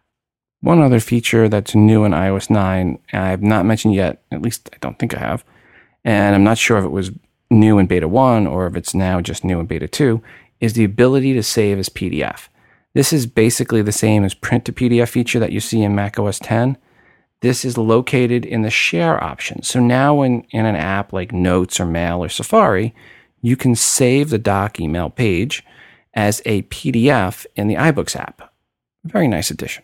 One 0.62 0.82
other 0.82 1.00
feature 1.00 1.48
that's 1.48 1.76
new 1.76 2.04
in 2.04 2.14
iOS 2.14 2.50
9, 2.50 3.00
I 3.14 3.30
have 3.30 3.44
not 3.44 3.66
mentioned 3.66 3.94
yet, 3.94 4.24
at 4.32 4.42
least 4.42 4.70
I 4.74 4.78
don't 4.82 4.98
think 4.98 5.16
I 5.16 5.20
have, 5.20 5.46
and 6.04 6.36
I'm 6.36 6.44
not 6.44 6.58
sure 6.58 6.78
if 6.78 6.86
it 6.86 6.92
was 6.92 7.12
new 7.52 7.78
in 7.78 7.86
beta 7.86 8.08
1 8.08 8.48
or 8.48 8.66
if 8.68 8.76
it's 8.76 8.96
now 8.96 9.22
just 9.22 9.44
new 9.44 9.60
in 9.60 9.68
beta 9.68 9.88
2, 9.88 10.22
is 10.60 10.74
the 10.74 10.84
ability 10.84 11.34
to 11.34 11.44
save 11.44 11.78
as 11.78 11.90
PDF. 11.90 12.48
This 12.96 13.14
is 13.14 13.28
basically 13.28 13.84
the 13.84 13.92
same 13.92 14.24
as 14.24 14.34
print 14.34 14.66
to 14.66 14.74
PDF 14.74 15.10
feature 15.10 15.40
that 15.40 15.52
you 15.52 15.60
see 15.60 15.84
in 15.84 15.94
macOS 15.94 16.40
10. 16.40 16.78
This 17.42 17.64
is 17.64 17.78
located 17.78 18.44
in 18.44 18.64
the 18.64 18.72
share 18.72 19.24
option. 19.24 19.62
So 19.62 19.80
now 19.80 20.16
when 20.16 20.42
in 20.50 20.66
an 20.66 20.76
app 20.76 21.14
like 21.14 21.32
Notes 21.32 21.80
or 21.80 21.86
Mail 21.86 22.24
or 22.24 22.30
Safari, 22.30 22.96
you 23.44 23.56
can 23.56 23.76
save 23.76 24.32
the 24.32 24.40
doc 24.40 24.80
email 24.80 25.12
page 25.12 25.64
as 26.16 26.42
a 26.46 26.64
PDF 26.64 27.46
in 27.56 27.68
the 27.68 27.76
iBooks 27.76 28.16
app. 28.16 28.52
Very 29.04 29.28
nice 29.28 29.52
addition 29.52 29.84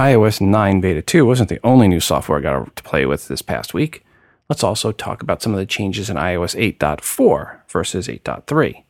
iOS 0.00 0.40
9 0.40 0.80
Beta 0.80 1.02
2 1.02 1.26
wasn't 1.26 1.50
the 1.50 1.60
only 1.62 1.86
new 1.86 2.00
software 2.00 2.38
I 2.38 2.42
got 2.42 2.76
to 2.76 2.82
play 2.82 3.04
with 3.04 3.28
this 3.28 3.42
past 3.42 3.74
week. 3.74 4.04
Let's 4.48 4.64
also 4.64 4.90
talk 4.90 5.22
about 5.22 5.42
some 5.42 5.52
of 5.52 5.58
the 5.58 5.66
changes 5.66 6.08
in 6.08 6.16
iOS 6.16 6.58
8.4 6.78 7.60
versus 7.68 8.08
8.3. 8.08 8.84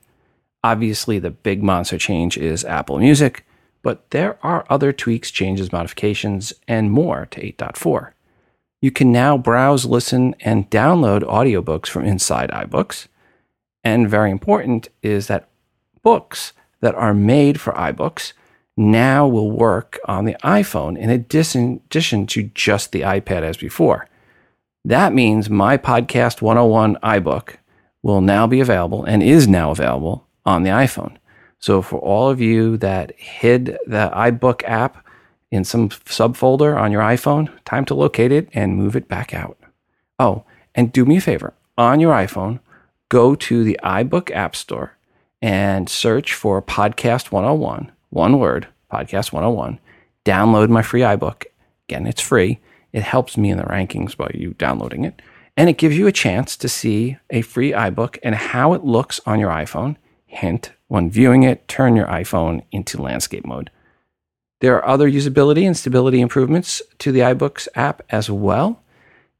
Obviously, 0.63 1.19
the 1.19 1.31
big 1.31 1.63
monster 1.63 1.99
change 1.99 2.39
is 2.39 2.65
Apple 2.65 2.99
Music, 2.99 3.45
but 3.83 4.09
there 4.11 4.39
are 4.45 4.65
other 4.71 4.93
tweaks, 4.93 5.33
changes, 5.33 5.73
modifications, 5.73 6.53
and 6.69 6.93
more 6.93 7.27
to 7.27 7.41
8.4. 7.41 8.13
You 8.81 8.93
can 8.93 9.11
now 9.11 9.37
browse, 9.37 9.85
listen, 9.85 10.37
and 10.41 10.71
download 10.71 11.23
audiobooks 11.23 11.89
from 11.89 12.05
inside 12.05 12.51
iBooks. 12.51 13.09
And 13.83 14.09
very 14.09 14.31
important 14.31 14.89
is 15.03 15.27
that 15.27 15.49
books 16.03 16.53
that 16.81 16.95
are 16.95 17.15
made 17.15 17.61
for 17.61 17.73
iBooks 17.73 18.33
now 18.91 19.27
will 19.27 19.51
work 19.51 19.99
on 20.07 20.25
the 20.25 20.37
iPhone 20.43 20.99
in 20.99 21.11
addition, 21.11 21.81
to 21.89 22.43
just 22.55 22.93
the 22.93 23.03
iPad 23.03 23.43
as 23.43 23.57
before. 23.57 24.09
That 24.85 25.13
means 25.13 25.49
my 25.49 25.79
Podcast 25.79 26.43
101 26.43 26.97
iBook 26.97 27.57
will 28.03 28.21
now 28.21 28.47
be 28.47 28.61
available 28.61 29.05
and 29.05 29.23
is 29.23 29.47
now 29.47 29.71
available 29.71 30.27
on 30.45 30.65
the 30.65 30.71
iPhone. 30.71 31.17
So 31.59 31.83
for 31.83 32.01
all 32.01 32.29
of 32.29 32.41
you 32.41 32.77
that 32.79 33.19
hid 33.19 33.79
the 33.87 34.11
iBook 34.13 34.63
app 34.65 35.07
in 35.53 35.65
some 35.65 35.91
subfolder 35.91 36.77
on 36.81 36.91
your 36.91 37.03
iPhone, 37.03 37.51
time 37.65 37.85
to 37.85 37.95
locate 37.95 38.33
it 38.33 38.49
and 38.53 38.77
move 38.77 38.97
it 38.97 39.07
back 39.07 39.33
out. 39.33 39.57
Oh, 40.19 40.45
and 40.75 40.91
do 40.91 41.05
me 41.05 41.19
a 41.19 41.21
favor 41.21 41.55
on 41.79 42.01
your 42.01 42.13
iPhone, 42.13 42.59
go 43.09 43.35
to 43.35 43.63
the 43.63 43.79
iBook 43.85 44.31
App 44.33 44.57
Store 44.57 44.97
and 45.41 45.89
search 45.89 46.35
for 46.35 46.61
Podcast 46.63 47.31
101, 47.31 47.93
one 48.11 48.39
word, 48.39 48.69
Podcast 48.93 49.33
101. 49.33 49.81
Download 50.25 50.69
my 50.69 50.83
free 50.83 51.01
iBook. 51.01 51.47
Again, 51.89 52.07
it's 52.07 52.21
free. 52.21 52.61
It 52.93 53.03
helps 53.03 53.37
me 53.37 53.51
in 53.51 53.57
the 53.57 53.65
rankings 53.65 54.17
by 54.17 54.31
you 54.35 54.55
downloading 54.55 55.05
it. 55.05 55.23
And 55.57 55.69
it 55.69 55.79
gives 55.79 55.97
you 55.97 56.07
a 56.07 56.13
chance 56.13 56.57
to 56.59 56.69
see 56.69 57.17
a 57.31 57.43
free 57.43 57.73
iBook 57.73 58.19
and 58.23 58.35
how 58.35 58.73
it 58.75 58.85
looks 58.85 59.21
on 59.27 59.41
your 59.41 59.51
iPhone. 59.51 59.97
Hint, 60.27 60.73
when 60.89 61.11
viewing 61.11 61.43
it, 61.43 61.69
turn 61.69 61.97
your 61.97 62.07
iPhone 62.07 62.63
into 62.71 63.01
landscape 63.01 63.47
mode. 63.47 63.71
There 64.61 64.77
are 64.77 64.87
other 64.87 65.11
usability 65.11 65.67
and 65.67 65.77
stability 65.77 66.21
improvements 66.21 66.81
to 66.99 67.13
the 67.13 67.21
iBooks 67.21 67.69
app 67.75 68.03
as 68.11 68.31
well. 68.31 68.83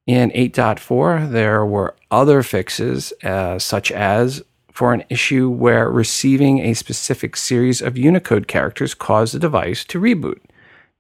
In 0.07 0.31
8.4, 0.33 1.31
there 1.31 1.65
were 1.65 1.95
other 2.11 2.43
fixes, 2.43 3.13
uh, 3.23 3.59
such 3.59 3.93
as 3.93 4.43
for 4.73 4.93
an 4.93 5.05
issue 5.09 5.49
where 5.49 5.89
receiving 5.91 6.61
a 6.61 6.75
specific 6.75 7.37
series 7.37 7.83
of 7.83 7.99
Unicode 7.99 8.49
characters 8.49 8.95
caused 8.95 9.35
the 9.35 9.39
device 9.39 9.85
to 9.85 10.01
reboot. 10.01 10.41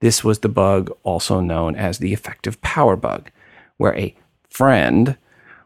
This 0.00 0.22
was 0.22 0.40
the 0.40 0.48
bug 0.48 0.90
also 1.02 1.40
known 1.40 1.74
as 1.74 1.98
the 1.98 2.12
effective 2.12 2.60
power 2.60 2.96
bug, 2.96 3.30
where 3.78 3.96
a 3.96 4.14
friend 4.50 5.16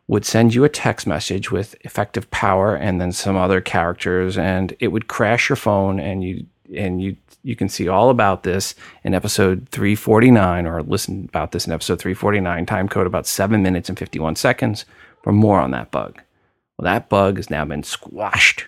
would 0.08 0.25
send 0.25 0.54
you 0.54 0.62
a 0.62 0.68
text 0.68 1.06
message 1.06 1.50
with 1.50 1.75
effective 1.80 2.30
power 2.30 2.76
and 2.76 3.00
then 3.00 3.10
some 3.10 3.36
other 3.36 3.60
characters 3.60 4.38
and 4.38 4.76
it 4.78 4.88
would 4.88 5.08
crash 5.08 5.48
your 5.48 5.56
phone 5.56 5.98
and 5.98 6.22
you 6.22 6.46
and 6.75 7.02
you 7.02 7.16
you 7.42 7.56
can 7.56 7.68
see 7.68 7.88
all 7.88 8.10
about 8.10 8.42
this 8.42 8.75
in 9.04 9.14
episode 9.14 9.68
349 9.70 10.66
or 10.66 10.82
listen 10.82 11.26
about 11.28 11.52
this 11.52 11.66
in 11.66 11.72
episode 11.72 11.98
349 11.98 12.66
time 12.66 12.88
code 12.88 13.06
about 13.06 13.26
7 13.26 13.62
minutes 13.62 13.88
and 13.88 13.98
51 13.98 14.36
seconds 14.36 14.84
for 15.22 15.32
more 15.32 15.58
on 15.58 15.72
that 15.72 15.90
bug 15.90 16.20
well 16.78 16.85
that 16.85 17.09
bug 17.09 17.37
has 17.37 17.50
now 17.50 17.64
been 17.64 17.83
squashed 17.83 18.66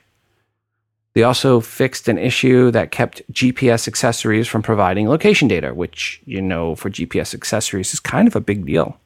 they 1.19 1.25
also 1.25 1.59
fixed 1.59 2.07
an 2.07 2.17
issue 2.17 2.71
that 2.71 2.93
kept 2.93 3.23
GPS 3.33 3.89
accessories 3.89 4.47
from 4.47 4.63
providing 4.63 5.09
location 5.09 5.49
data, 5.49 5.75
which, 5.75 6.23
you 6.27 6.41
know, 6.41 6.77
for 6.77 6.91
GPS 6.91 7.35
accessories 7.35 7.93
is 7.93 7.99
kind 7.99 8.29
of 8.29 8.37
a 8.37 8.41
big 8.41 8.65
deal. 8.65 9.01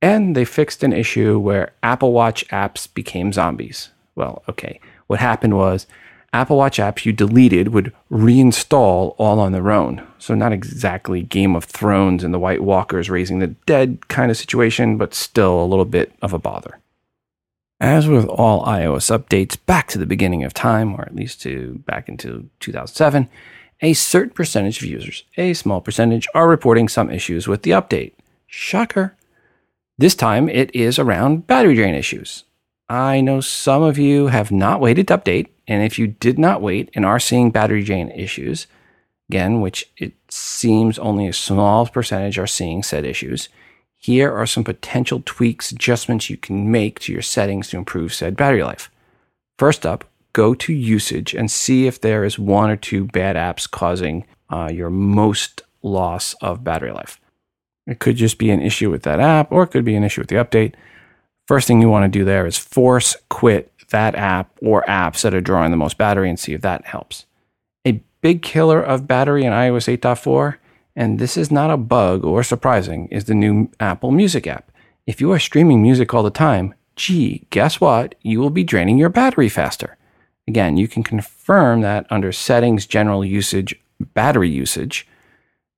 And 0.00 0.34
they 0.34 0.44
fixed 0.44 0.82
an 0.82 0.92
issue 0.92 1.38
where 1.38 1.74
Apple 1.80 2.12
Watch 2.12 2.44
apps 2.48 2.92
became 2.92 3.32
zombies. 3.32 3.90
Well, 4.16 4.42
okay. 4.48 4.80
What 5.06 5.20
happened 5.20 5.56
was 5.56 5.86
Apple 6.32 6.56
Watch 6.56 6.78
apps 6.78 7.04
you 7.04 7.12
deleted 7.12 7.68
would 7.68 7.92
reinstall 8.10 9.14
all 9.16 9.38
on 9.38 9.52
their 9.52 9.70
own. 9.70 10.04
So, 10.18 10.34
not 10.34 10.52
exactly 10.52 11.22
Game 11.22 11.54
of 11.54 11.62
Thrones 11.62 12.24
and 12.24 12.34
the 12.34 12.40
White 12.40 12.64
Walkers 12.64 13.08
raising 13.08 13.38
the 13.38 13.54
dead 13.66 14.08
kind 14.08 14.32
of 14.32 14.36
situation, 14.36 14.96
but 14.96 15.14
still 15.14 15.62
a 15.62 15.66
little 15.66 15.84
bit 15.84 16.12
of 16.20 16.32
a 16.32 16.38
bother. 16.40 16.80
As 17.82 18.06
with 18.06 18.26
all 18.26 18.64
iOS 18.64 19.10
updates 19.10 19.58
back 19.66 19.88
to 19.88 19.98
the 19.98 20.06
beginning 20.06 20.44
of 20.44 20.54
time, 20.54 20.94
or 20.94 21.02
at 21.02 21.16
least 21.16 21.42
to 21.42 21.82
back 21.84 22.08
into 22.08 22.48
2007, 22.60 23.28
a 23.80 23.92
certain 23.92 24.32
percentage 24.32 24.80
of 24.80 24.88
users, 24.88 25.24
a 25.36 25.52
small 25.52 25.80
percentage, 25.80 26.28
are 26.32 26.46
reporting 26.46 26.88
some 26.88 27.10
issues 27.10 27.48
with 27.48 27.62
the 27.62 27.72
update. 27.72 28.12
Shocker. 28.46 29.16
This 29.98 30.14
time 30.14 30.48
it 30.48 30.72
is 30.72 31.00
around 31.00 31.48
battery 31.48 31.74
drain 31.74 31.96
issues. 31.96 32.44
I 32.88 33.20
know 33.20 33.40
some 33.40 33.82
of 33.82 33.98
you 33.98 34.28
have 34.28 34.52
not 34.52 34.80
waited 34.80 35.08
to 35.08 35.18
update, 35.18 35.48
and 35.66 35.82
if 35.82 35.98
you 35.98 36.06
did 36.06 36.38
not 36.38 36.62
wait 36.62 36.88
and 36.94 37.04
are 37.04 37.18
seeing 37.18 37.50
battery 37.50 37.82
drain 37.82 38.10
issues, 38.10 38.68
again, 39.28 39.60
which 39.60 39.90
it 39.96 40.12
seems 40.28 41.00
only 41.00 41.26
a 41.26 41.32
small 41.32 41.88
percentage 41.88 42.38
are 42.38 42.46
seeing 42.46 42.84
said 42.84 43.04
issues, 43.04 43.48
here 44.02 44.32
are 44.32 44.46
some 44.46 44.64
potential 44.64 45.22
tweaks, 45.24 45.70
adjustments 45.70 46.28
you 46.28 46.36
can 46.36 46.72
make 46.72 46.98
to 47.00 47.12
your 47.12 47.22
settings 47.22 47.68
to 47.68 47.76
improve 47.76 48.12
said 48.12 48.36
battery 48.36 48.64
life. 48.64 48.90
First 49.60 49.86
up, 49.86 50.04
go 50.32 50.54
to 50.54 50.72
usage 50.72 51.34
and 51.34 51.48
see 51.48 51.86
if 51.86 52.00
there 52.00 52.24
is 52.24 52.36
one 52.36 52.68
or 52.68 52.76
two 52.76 53.04
bad 53.04 53.36
apps 53.36 53.70
causing 53.70 54.24
uh, 54.50 54.70
your 54.72 54.90
most 54.90 55.62
loss 55.82 56.34
of 56.40 56.64
battery 56.64 56.90
life. 56.90 57.20
It 57.86 58.00
could 58.00 58.16
just 58.16 58.38
be 58.38 58.50
an 58.50 58.60
issue 58.60 58.90
with 58.90 59.04
that 59.04 59.20
app, 59.20 59.52
or 59.52 59.62
it 59.62 59.68
could 59.68 59.84
be 59.84 59.94
an 59.94 60.04
issue 60.04 60.20
with 60.20 60.28
the 60.28 60.36
update. 60.36 60.74
First 61.46 61.68
thing 61.68 61.80
you 61.80 61.88
want 61.88 62.12
to 62.12 62.18
do 62.18 62.24
there 62.24 62.46
is 62.46 62.58
force 62.58 63.16
quit 63.28 63.72
that 63.90 64.16
app 64.16 64.50
or 64.60 64.82
apps 64.88 65.22
that 65.22 65.34
are 65.34 65.40
drawing 65.40 65.70
the 65.70 65.76
most 65.76 65.96
battery 65.96 66.28
and 66.28 66.40
see 66.40 66.54
if 66.54 66.60
that 66.62 66.86
helps. 66.86 67.26
A 67.86 68.00
big 68.20 68.42
killer 68.42 68.82
of 68.82 69.06
battery 69.06 69.44
in 69.44 69.52
iOS 69.52 69.96
8.4 69.96 70.56
and 70.94 71.18
this 71.18 71.36
is 71.36 71.50
not 71.50 71.70
a 71.70 71.76
bug 71.76 72.24
or 72.24 72.42
surprising, 72.42 73.08
is 73.08 73.24
the 73.24 73.34
new 73.34 73.70
Apple 73.80 74.10
Music 74.10 74.46
app. 74.46 74.70
If 75.06 75.20
you 75.20 75.32
are 75.32 75.38
streaming 75.38 75.82
music 75.82 76.12
all 76.14 76.22
the 76.22 76.30
time, 76.30 76.74
gee, 76.96 77.46
guess 77.50 77.80
what? 77.80 78.14
You 78.22 78.40
will 78.40 78.50
be 78.50 78.64
draining 78.64 78.98
your 78.98 79.08
battery 79.08 79.48
faster. 79.48 79.96
Again, 80.46 80.76
you 80.76 80.88
can 80.88 81.02
confirm 81.02 81.80
that 81.80 82.06
under 82.10 82.32
Settings, 82.32 82.86
General 82.86 83.24
Usage, 83.24 83.74
Battery 84.14 84.50
Usage. 84.50 85.06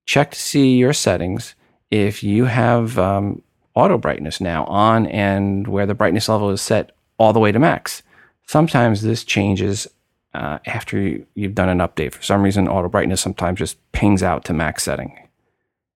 Check 0.06 0.32
to 0.32 0.40
see 0.40 0.76
your 0.76 0.92
settings 0.92 1.54
if 1.90 2.22
you 2.22 2.46
have 2.46 2.98
um, 2.98 3.42
auto 3.74 3.98
brightness 3.98 4.40
now 4.40 4.64
on 4.64 5.06
and 5.06 5.68
where 5.68 5.86
the 5.86 5.94
brightness 5.94 6.28
level 6.28 6.50
is 6.50 6.60
set 6.62 6.92
all 7.18 7.32
the 7.32 7.40
way 7.40 7.52
to 7.52 7.58
max. 7.58 8.02
Sometimes 8.46 9.02
this 9.02 9.24
changes 9.24 9.86
uh, 10.34 10.58
after 10.66 10.98
you, 10.98 11.26
you've 11.34 11.54
done 11.54 11.68
an 11.68 11.78
update. 11.78 12.12
For 12.12 12.22
some 12.22 12.42
reason, 12.42 12.68
auto 12.68 12.88
brightness 12.88 13.20
sometimes 13.20 13.58
just 13.58 13.78
pings 13.92 14.22
out 14.22 14.44
to 14.46 14.52
max 14.52 14.82
setting. 14.82 15.16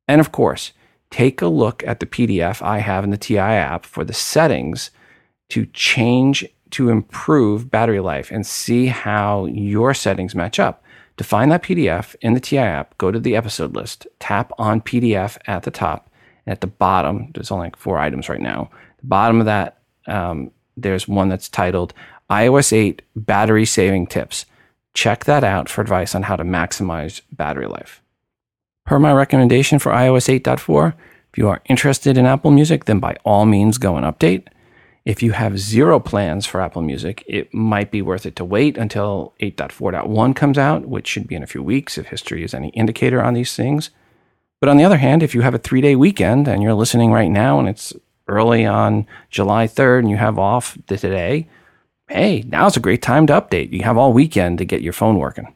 And 0.07 0.21
of 0.21 0.33
course, 0.33 0.73
take 1.11 1.43
a 1.43 1.49
look 1.49 1.85
at 1.87 2.01
the 2.01 2.07
PDF 2.07 2.63
I 2.63 2.79
have 2.79 3.05
in 3.05 3.11
the 3.11 3.17
TI 3.17 3.39
app 3.39 3.85
for 3.85 4.05
the 4.05 4.15
settings 4.15 4.91
to 5.51 5.67
change 5.67 6.47
to 6.71 6.91
improve 6.91 7.71
battery 7.71 8.01
life 8.01 8.31
and 8.31 8.47
see 8.47 8.87
how 8.87 9.47
your 9.47 9.95
settings 9.95 10.35
match 10.35 10.59
up. 10.59 10.85
To 11.17 11.25
find 11.25 11.51
that 11.51 11.65
PDF 11.65 12.15
in 12.21 12.35
the 12.35 12.41
TI 12.41 12.59
app, 12.59 12.97
go 12.99 13.11
to 13.11 13.19
the 13.19 13.35
episode 13.35 13.75
list, 13.75 14.07
tap 14.21 14.53
on 14.59 14.81
PDF 14.81 15.37
at 15.47 15.65
the 15.65 15.71
top, 15.71 16.11
and 16.47 16.53
at 16.53 16.61
the 16.61 16.69
bottom, 16.69 17.33
there's 17.35 17.51
only 17.51 17.67
like 17.67 17.77
four 17.77 17.99
items 17.99 18.29
right 18.29 18.41
now. 18.41 18.71
The 19.01 19.07
bottom 19.07 19.41
of 19.41 19.47
that, 19.47 19.79
um, 20.07 20.53
there's 20.77 21.09
one 21.09 21.29
that's 21.29 21.49
titled 21.49 21.93
iOS 22.31 22.73
8 22.73 23.03
battery 23.17 23.65
saving 23.65 24.07
tips. 24.07 24.47
Check 24.95 25.25
that 25.25 25.45
out 25.45 25.69
for 25.69 25.81
advice 25.81 26.15
on 26.15 26.25
how 26.25 26.37
to 26.37 26.45
maximize 26.45 27.21
battery 27.33 27.67
life. 27.67 28.03
Per 28.85 28.99
my 28.99 29.13
recommendation 29.13 29.79
for 29.79 29.93
iOS 29.93 30.41
8.4, 30.41 30.95
if 31.33 31.39
you 31.39 31.49
are 31.49 31.63
interested 31.67 32.17
in 32.17 32.27
Apple 32.27 32.51
Music, 32.51 32.87
then 32.87 33.01
by 33.01 33.17
all 33.25 33.47
means 33.47 33.79
go 33.79 33.97
and 33.97 34.07
update. 34.07 34.49
If 35.05 35.23
you 35.23 35.33
have 35.33 35.59
zero 35.59 36.01
plans 36.01 36.45
for 36.47 36.61
Apple 36.61 36.83
Music, 36.83 37.25
it 37.27 37.53
might 37.55 37.91
be 37.91 38.03
worth 38.03 38.27
it 38.27 38.37
to 38.37 38.45
wait 38.45 38.77
until 38.77 39.35
8.4.1 39.41 40.37
comes 40.37 40.59
out, 40.59 40.87
which 40.87 41.07
should 41.07 41.27
be 41.27 41.35
in 41.35 41.43
a 41.43 41.47
few 41.47 41.63
weeks 41.63 41.97
if 41.97 42.07
history 42.07 42.43
is 42.43 42.53
any 42.53 42.69
indicator 42.71 43.23
on 43.23 43.35
these 43.35 43.57
things. 43.57 43.91
But 44.61 44.69
on 44.69 44.77
the 44.77 44.85
other 44.85 44.99
hand, 44.99 45.23
if 45.23 45.35
you 45.35 45.43
have 45.43 45.55
a 45.55 45.59
three 45.59 45.81
day 45.81 45.97
weekend 45.97 46.49
and 46.49 46.63
you're 46.63 46.75
listening 46.75 47.13
right 47.13 47.31
now 47.31 47.59
and 47.59 47.69
it's 47.69 47.95
early 48.27 48.67
on 48.67 49.07
July 49.31 49.67
3rd 49.67 50.01
and 50.01 50.11
you 50.11 50.17
have 50.17 50.39
off 50.39 50.77
today, 50.87 51.49
hey, 52.09 52.45
now's 52.47 52.77
a 52.77 52.81
great 52.81 53.03
time 53.03 53.27
to 53.27 53.41
update. 53.41 53.73
You 53.73 53.83
have 53.85 53.99
all 53.99 54.13
weekend 54.13 54.59
to 54.59 54.65
get 54.65 54.83
your 54.83 54.93
phone 54.93 55.19
working. 55.19 55.55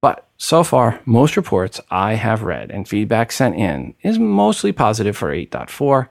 But 0.00 0.28
so 0.36 0.62
far, 0.62 1.00
most 1.04 1.36
reports 1.36 1.80
I 1.90 2.14
have 2.14 2.42
read 2.42 2.70
and 2.70 2.86
feedback 2.86 3.32
sent 3.32 3.56
in 3.56 3.94
is 4.02 4.18
mostly 4.18 4.72
positive 4.72 5.16
for 5.16 5.34
8.4. 5.34 6.08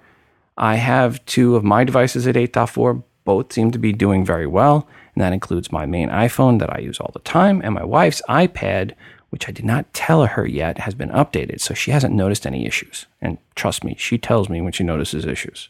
I 0.57 0.75
have 0.75 1.23
two 1.25 1.55
of 1.55 1.63
my 1.63 1.83
devices 1.83 2.27
at 2.27 2.35
8.4. 2.35 3.03
Both 3.23 3.53
seem 3.53 3.71
to 3.71 3.79
be 3.79 3.93
doing 3.93 4.25
very 4.25 4.47
well, 4.47 4.87
and 5.13 5.21
that 5.21 5.33
includes 5.33 5.71
my 5.71 5.85
main 5.85 6.09
iPhone 6.09 6.59
that 6.59 6.73
I 6.73 6.79
use 6.79 6.99
all 6.99 7.11
the 7.13 7.19
time 7.19 7.61
and 7.63 7.73
my 7.73 7.83
wife's 7.83 8.21
iPad, 8.27 8.93
which 9.29 9.47
I 9.47 9.51
did 9.51 9.65
not 9.65 9.93
tell 9.93 10.25
her 10.25 10.45
yet 10.45 10.79
has 10.79 10.95
been 10.95 11.09
updated, 11.09 11.61
so 11.61 11.73
she 11.73 11.91
hasn't 11.91 12.15
noticed 12.15 12.47
any 12.47 12.65
issues. 12.65 13.05
And 13.21 13.37
trust 13.55 13.83
me, 13.83 13.95
she 13.97 14.17
tells 14.17 14.49
me 14.49 14.61
when 14.61 14.71
she 14.71 14.83
notices 14.83 15.25
issues. 15.25 15.69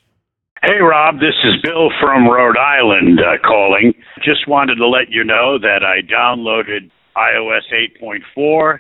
Hey, 0.68 0.82
Rob, 0.82 1.22
this 1.22 1.36
is 1.46 1.54
Bill 1.64 1.90
from 2.02 2.28
Rhode 2.28 2.58
Island 2.58 3.22
uh, 3.22 3.38
calling. 3.42 3.94
Just 4.22 4.50
wanted 4.50 4.76
to 4.76 4.86
let 4.86 5.10
you 5.10 5.24
know 5.24 5.58
that 5.58 5.80
I 5.82 6.02
downloaded 6.02 6.92
iOS 7.16 7.62
8.4, 8.04 8.80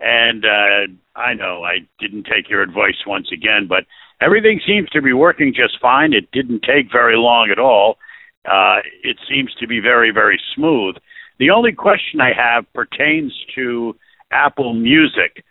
and 0.00 0.44
uh, 0.44 0.92
I 1.14 1.34
know 1.34 1.62
I 1.62 1.86
didn't 2.00 2.24
take 2.24 2.50
your 2.50 2.60
advice 2.60 3.06
once 3.06 3.28
again, 3.32 3.68
but 3.68 3.84
everything 4.20 4.60
seems 4.66 4.88
to 4.88 5.00
be 5.00 5.12
working 5.12 5.54
just 5.54 5.80
fine. 5.80 6.12
It 6.12 6.28
didn't 6.32 6.64
take 6.64 6.90
very 6.90 7.16
long 7.16 7.50
at 7.52 7.60
all. 7.60 7.98
Uh, 8.44 8.78
it 9.04 9.18
seems 9.30 9.54
to 9.60 9.68
be 9.68 9.78
very, 9.78 10.10
very 10.10 10.40
smooth. 10.56 10.96
The 11.38 11.50
only 11.50 11.70
question 11.70 12.20
I 12.20 12.32
have 12.36 12.64
pertains 12.72 13.32
to 13.54 13.94
Apple 14.32 14.74
Music. 14.74 15.44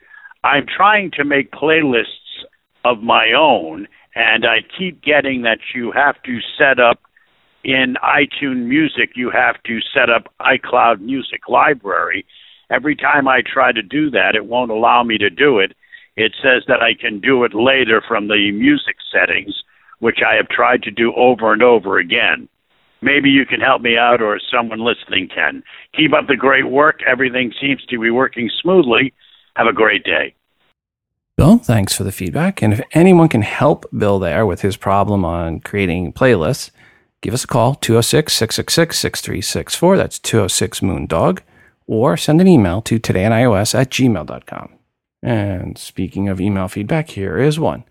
I'm 0.43 0.65
trying 0.65 1.11
to 1.11 1.23
make 1.23 1.49
playlists 1.51 2.43
of 2.83 3.01
my 3.01 3.31
own 3.31 3.87
and 4.17 4.47
I 4.47 4.61
keep 4.77 5.03
getting 5.03 5.43
that 5.43 5.59
you 5.75 5.91
have 5.91 6.21
to 6.23 6.39
set 6.57 6.79
up 6.79 7.01
in 7.63 7.97
iTunes 8.03 8.65
Music, 8.65 9.11
you 9.15 9.29
have 9.29 9.61
to 9.63 9.79
set 9.93 10.09
up 10.09 10.33
iCloud 10.41 11.01
Music 11.01 11.41
Library. 11.47 12.25
Every 12.71 12.95
time 12.95 13.27
I 13.27 13.41
try 13.41 13.71
to 13.71 13.83
do 13.83 14.09
that, 14.09 14.35
it 14.35 14.47
won't 14.47 14.71
allow 14.71 15.03
me 15.03 15.19
to 15.19 15.29
do 15.29 15.59
it. 15.59 15.75
It 16.15 16.33
says 16.41 16.63
that 16.67 16.81
I 16.81 16.95
can 16.95 17.19
do 17.19 17.43
it 17.43 17.53
later 17.53 18.01
from 18.07 18.27
the 18.27 18.51
music 18.51 18.95
settings, 19.13 19.53
which 19.99 20.19
I 20.27 20.33
have 20.35 20.49
tried 20.49 20.81
to 20.83 20.91
do 20.91 21.13
over 21.13 21.53
and 21.53 21.61
over 21.61 21.99
again. 21.99 22.49
Maybe 23.01 23.29
you 23.29 23.45
can 23.45 23.61
help 23.61 23.83
me 23.83 23.97
out, 23.97 24.23
or 24.23 24.39
someone 24.51 24.79
listening 24.79 25.29
can. 25.29 25.61
Keep 25.95 26.13
up 26.13 26.25
the 26.27 26.35
great 26.35 26.67
work. 26.67 27.01
Everything 27.05 27.53
seems 27.61 27.85
to 27.85 27.99
be 27.99 28.09
working 28.09 28.49
smoothly. 28.61 29.13
Have 29.55 29.67
a 29.67 29.73
great 29.73 30.03
day. 30.03 30.33
Bill, 31.37 31.59
thanks 31.59 31.93
for 31.93 32.03
the 32.03 32.11
feedback. 32.11 32.63
And 32.63 32.73
if 32.73 32.81
anyone 32.93 33.29
can 33.29 33.43
help 33.43 33.85
Bill 33.95 34.17
there 34.17 34.43
with 34.43 34.61
his 34.61 34.75
problem 34.75 35.23
on 35.23 35.59
creating 35.59 36.13
playlists, 36.13 36.71
give 37.21 37.31
us 37.31 37.43
a 37.43 37.47
call 37.47 37.75
206 37.75 38.33
666 38.33 38.97
6364. 38.97 39.97
That's 39.97 40.17
206 40.17 40.79
Moondog. 40.79 41.41
Or 41.85 42.17
send 42.17 42.41
an 42.41 42.47
email 42.47 42.81
to 42.81 42.99
todayinios 42.99 43.75
at 43.75 43.91
gmail.com. 43.91 44.69
And 45.21 45.77
speaking 45.77 46.27
of 46.27 46.41
email 46.41 46.67
feedback, 46.67 47.11
here 47.11 47.37
is 47.37 47.59
one. 47.59 47.83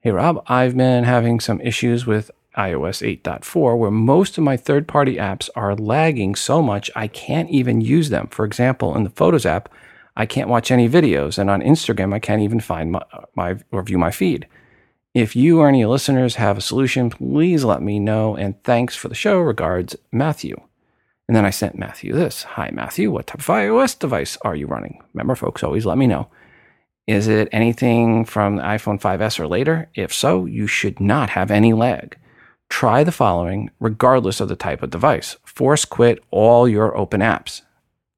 Hey, 0.00 0.10
Rob, 0.10 0.44
I've 0.46 0.76
been 0.76 1.04
having 1.04 1.40
some 1.40 1.62
issues 1.62 2.04
with 2.04 2.30
iOS 2.58 3.20
8.4 3.22 3.78
where 3.78 3.90
most 3.90 4.36
of 4.36 4.44
my 4.44 4.58
third 4.58 4.86
party 4.86 5.16
apps 5.16 5.48
are 5.56 5.74
lagging 5.74 6.34
so 6.34 6.60
much 6.60 6.90
I 6.94 7.08
can't 7.08 7.48
even 7.48 7.80
use 7.80 8.10
them. 8.10 8.26
For 8.26 8.44
example, 8.44 8.94
in 8.94 9.04
the 9.04 9.10
Photos 9.10 9.46
app, 9.46 9.70
I 10.16 10.26
can't 10.26 10.48
watch 10.48 10.70
any 10.70 10.88
videos, 10.88 11.38
and 11.38 11.48
on 11.48 11.62
Instagram, 11.62 12.12
I 12.12 12.18
can't 12.18 12.42
even 12.42 12.60
find 12.60 12.92
my, 12.92 13.02
my 13.34 13.56
or 13.70 13.82
view 13.82 13.98
my 13.98 14.10
feed. 14.10 14.46
If 15.14 15.36
you 15.36 15.60
or 15.60 15.68
any 15.68 15.84
listeners 15.84 16.36
have 16.36 16.56
a 16.56 16.62
solution, 16.62 17.10
please 17.10 17.64
let 17.64 17.82
me 17.82 17.98
know. 17.98 18.34
And 18.34 18.62
thanks 18.62 18.96
for 18.96 19.08
the 19.08 19.14
show. 19.14 19.40
Regards, 19.40 19.94
Matthew. 20.10 20.56
And 21.28 21.36
then 21.36 21.44
I 21.44 21.50
sent 21.50 21.78
Matthew 21.78 22.12
this 22.12 22.42
Hi, 22.42 22.70
Matthew. 22.72 23.10
What 23.10 23.26
type 23.26 23.40
of 23.40 23.46
iOS 23.46 23.98
device 23.98 24.38
are 24.42 24.56
you 24.56 24.66
running? 24.66 25.02
Remember, 25.12 25.34
folks, 25.34 25.62
always 25.62 25.86
let 25.86 25.98
me 25.98 26.06
know. 26.06 26.28
Is 27.06 27.28
it 27.28 27.48
anything 27.52 28.24
from 28.24 28.56
the 28.56 28.62
iPhone 28.62 29.00
5S 29.00 29.38
or 29.40 29.46
later? 29.46 29.90
If 29.94 30.14
so, 30.14 30.46
you 30.46 30.66
should 30.66 31.00
not 31.00 31.30
have 31.30 31.50
any 31.50 31.72
lag. 31.72 32.16
Try 32.68 33.04
the 33.04 33.12
following, 33.12 33.70
regardless 33.80 34.40
of 34.40 34.48
the 34.48 34.56
type 34.56 34.82
of 34.82 34.90
device. 34.90 35.36
Force 35.44 35.84
quit 35.84 36.22
all 36.30 36.66
your 36.66 36.96
open 36.96 37.20
apps. 37.20 37.62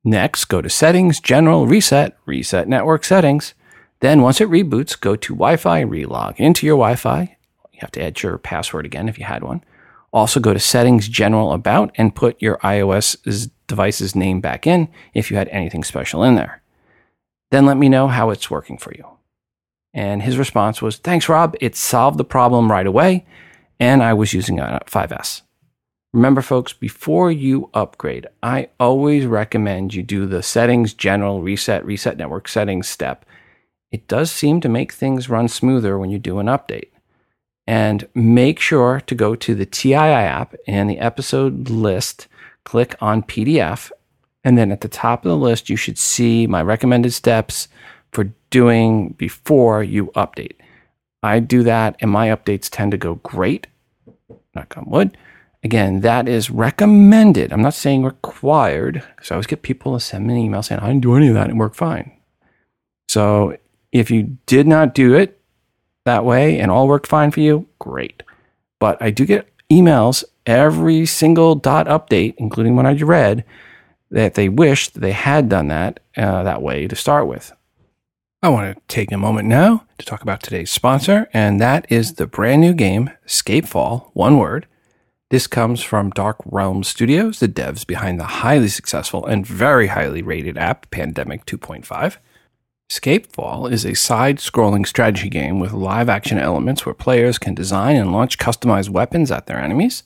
Next, 0.05 0.45
go 0.45 0.61
to 0.61 0.69
Settings, 0.69 1.19
General, 1.19 1.67
Reset, 1.67 2.15
Reset 2.27 2.69
Network 2.69 3.05
Settings. 3.05 3.55
Then, 4.01 4.21
once 4.21 4.39
it 4.39 4.51
reboots, 4.51 5.01
go 5.01 5.17
to 5.17 5.35
Wi 5.35 5.57
Fi, 5.57 5.83
relog 5.83 6.37
into 6.37 6.67
your 6.67 6.77
Wi 6.77 6.95
Fi. 6.95 7.39
You 7.73 7.79
have 7.81 7.91
to 7.93 8.03
add 8.03 8.23
your 8.23 8.37
password 8.37 8.85
again 8.85 9.09
if 9.09 9.19
you 9.19 9.25
had 9.25 9.43
one. 9.43 9.65
Also, 10.13 10.41
go 10.41 10.53
to 10.53 10.61
Settings, 10.61 11.09
General, 11.09 11.53
About, 11.53 11.91
and 11.97 12.15
put 12.15 12.41
your 12.41 12.59
iOS 12.59 13.51
device's 13.67 14.15
name 14.15 14.43
back 14.43 14.67
in 14.67 14.89
if 15.15 15.31
you 15.31 15.39
had 15.39 15.49
anything 15.49 15.83
special 15.83 16.23
in 16.23 16.35
there. 16.35 16.63
Then 17.51 17.65
let 17.65 17.79
me 17.79 17.89
know 17.89 18.09
how 18.09 18.29
it's 18.29 18.51
working 18.51 18.77
for 18.77 18.93
you. 18.95 19.09
And 19.95 20.23
his 20.23 20.37
response 20.37 20.83
was, 20.83 20.99
Thanks, 20.99 21.29
Rob. 21.29 21.57
It 21.61 21.77
solved 21.77 22.19
the 22.19 22.25
problem 22.25 22.71
right 22.71 22.87
away, 22.87 23.25
and 23.81 24.03
I 24.03 24.13
was 24.13 24.35
using 24.35 24.61
a 24.61 24.83
5S. 24.87 25.43
Remember, 26.15 26.43
folks, 26.43 26.73
before 26.73 27.33
you 27.33 27.71
upgrade, 27.75 28.29
I 28.41 28.69
always 28.79 29.27
recommend 29.27 29.95
you 29.95 30.05
do 30.05 30.27
the 30.27 30.45
settings, 30.45 30.95
general, 30.95 31.43
reset, 31.43 31.85
reset 31.85 32.17
network 32.17 32.47
settings 32.47 32.87
step. 32.87 33.27
It 33.91 34.07
does 34.07 34.31
seem 34.31 34.61
to 34.61 34.69
make 34.69 34.93
things 34.93 35.29
run 35.29 35.49
smoother 35.49 35.99
when 35.99 36.11
you 36.11 36.21
do 36.21 36.39
an 36.39 36.47
update. 36.47 36.91
And 37.67 38.07
make 38.15 38.61
sure 38.61 39.01
to 39.01 39.15
go 39.17 39.35
to 39.35 39.57
the 39.57 39.67
TII 39.67 39.95
app 39.95 40.55
and 40.69 40.89
the 40.89 41.01
episode 41.01 41.69
list, 41.69 42.29
click 42.63 42.95
on 43.01 43.25
PDF, 43.25 43.91
and 44.45 44.57
then 44.57 44.71
at 44.71 44.83
the 44.83 44.89
top 44.89 45.25
of 45.25 45.31
the 45.31 45.37
list, 45.37 45.69
you 45.69 45.75
should 45.75 45.99
see 45.99 46.47
my 46.47 46.63
recommended 46.63 47.13
steps 47.13 47.67
for 48.13 48.31
doing 48.51 49.15
before 49.19 49.83
you 49.83 50.13
update. 50.15 50.59
I 51.25 51.41
do 51.41 51.65
that, 51.65 51.97
and 51.99 52.09
my 52.09 52.29
updates 52.29 52.69
tend 52.71 52.93
to 52.93 52.99
go 52.99 53.17
great. 53.17 53.67
Knock 54.55 54.79
on 54.79 54.89
wood. 54.89 55.17
Again, 55.65 56.01
that 56.01 56.29
is 56.29 56.51
recommended. 56.51 57.51
I'm 57.51 57.63
not 57.63 57.73
saying 57.73 58.05
required 58.05 59.03
because 59.17 59.31
I 59.31 59.35
always 59.35 59.47
get 59.47 59.63
people 59.63 59.95
to 59.95 60.01
send 60.01 60.27
me 60.27 60.35
an 60.35 60.41
email 60.41 60.63
saying 60.63 60.83
I 60.83 60.89
didn't 60.89 61.03
do 61.03 61.17
any 61.17 61.29
of 61.29 61.35
that 61.35 61.49
and 61.49 61.59
work 61.59 61.75
fine. 61.75 62.13
So 63.09 63.57
if 63.91 64.11
you 64.11 64.37
did 64.45 64.67
not 64.67 64.95
do 64.95 65.15
it 65.15 65.41
that 66.05 66.27
way 66.27 66.61
and 66.61 66.71
all 66.71 66.87
worked 66.87 67.07
fine 67.07 67.31
for 67.31 67.41
you, 67.41 67.67
great. 67.79 68.23
But 68.79 69.01
I 69.01 69.11
do 69.11 69.25
get 69.25 69.49
emails 69.71 70.23
every 70.45 71.07
single 71.07 71.55
dot 71.55 71.87
update, 71.87 72.35
including 72.37 72.77
when 72.77 72.85
I 72.85 72.93
read, 72.93 73.45
that 74.11 74.35
they 74.35 74.51
wished 74.51 75.01
they 75.01 75.13
had 75.13 75.49
done 75.49 75.69
that 75.69 76.01
uh, 76.15 76.43
that 76.43 76.61
way 76.61 76.87
to 76.87 76.95
start 76.95 77.27
with. 77.27 77.53
I 78.43 78.51
want 78.51 78.77
to 78.77 78.83
take 78.89 79.11
a 79.11 79.17
moment 79.17 79.49
now 79.49 79.87
to 79.97 80.05
talk 80.05 80.21
about 80.21 80.43
today's 80.43 80.71
sponsor, 80.71 81.31
and 81.33 81.59
that 81.63 81.87
is 81.89 82.15
the 82.15 82.27
brand 82.27 82.61
new 82.61 82.75
game 82.75 83.11
Scapefall, 83.27 84.11
one 84.13 84.37
word 84.37 84.67
this 85.31 85.47
comes 85.47 85.83
from 85.83 86.11
Dark 86.11 86.37
Realm 86.45 86.85
Studios, 86.85 87.41
the 87.41 87.49
devs 87.49 87.87
behind 87.87 88.21
the 88.21 88.25
highly 88.25 88.69
successful 88.69 89.25
and 89.25 89.47
very 89.47 89.89
highly 89.89 90.23
rated 90.23 90.59
app 90.59 90.91
Pandemic 90.91 91.47
2.5. 91.47 92.19
Scapefall 92.91 93.71
is 93.73 93.87
a 93.87 93.95
side 93.95 94.39
scrolling 94.39 94.87
strategy 94.87 95.31
game 95.31 95.59
with 95.59 95.73
live 95.73 96.09
action 96.09 96.39
elements 96.39 96.85
where 96.85 96.95
players 96.95 97.39
can 97.39 97.55
design 97.55 97.97
and 97.97 98.13
launch 98.13 98.39
customized 98.39 98.91
weapons 98.91 99.33
at 99.33 99.47
their 99.47 99.59
enemies. 99.59 100.03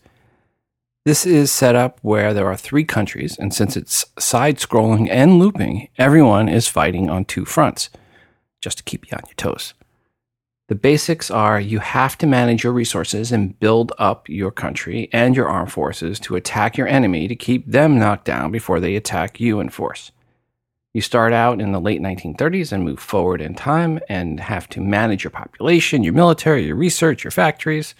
This 1.04 1.26
is 1.26 1.50
set 1.50 1.74
up 1.74 1.98
where 2.02 2.32
there 2.32 2.46
are 2.46 2.56
three 2.56 2.84
countries, 2.84 3.36
and 3.38 3.52
since 3.52 3.76
it's 3.76 4.04
side 4.18 4.58
scrolling 4.58 5.08
and 5.10 5.38
looping, 5.38 5.88
everyone 5.98 6.48
is 6.48 6.68
fighting 6.68 7.10
on 7.10 7.24
two 7.24 7.44
fronts, 7.44 7.90
just 8.60 8.78
to 8.78 8.84
keep 8.84 9.10
you 9.10 9.16
on 9.16 9.24
your 9.26 9.34
toes. 9.34 9.74
The 10.68 10.74
basics 10.74 11.30
are 11.30 11.58
you 11.58 11.78
have 11.78 12.18
to 12.18 12.26
manage 12.26 12.62
your 12.62 12.74
resources 12.74 13.32
and 13.32 13.58
build 13.58 13.90
up 13.96 14.28
your 14.28 14.50
country 14.50 15.08
and 15.14 15.34
your 15.34 15.48
armed 15.48 15.72
forces 15.72 16.20
to 16.20 16.36
attack 16.36 16.76
your 16.76 16.86
enemy 16.86 17.26
to 17.26 17.34
keep 17.34 17.66
them 17.66 17.98
knocked 17.98 18.26
down 18.26 18.52
before 18.52 18.78
they 18.78 18.94
attack 18.94 19.40
you 19.40 19.60
in 19.60 19.70
force. 19.70 20.12
You 20.92 21.00
start 21.00 21.32
out 21.32 21.62
in 21.62 21.72
the 21.72 21.80
late 21.80 22.02
1930s 22.02 22.70
and 22.70 22.84
move 22.84 23.00
forward 23.00 23.40
in 23.40 23.54
time 23.54 23.98
and 24.10 24.40
have 24.40 24.68
to 24.70 24.82
manage 24.82 25.24
your 25.24 25.30
population, 25.30 26.02
your 26.02 26.12
military, 26.12 26.66
your 26.66 26.76
research, 26.76 27.24
your 27.24 27.30
factories. 27.30 27.94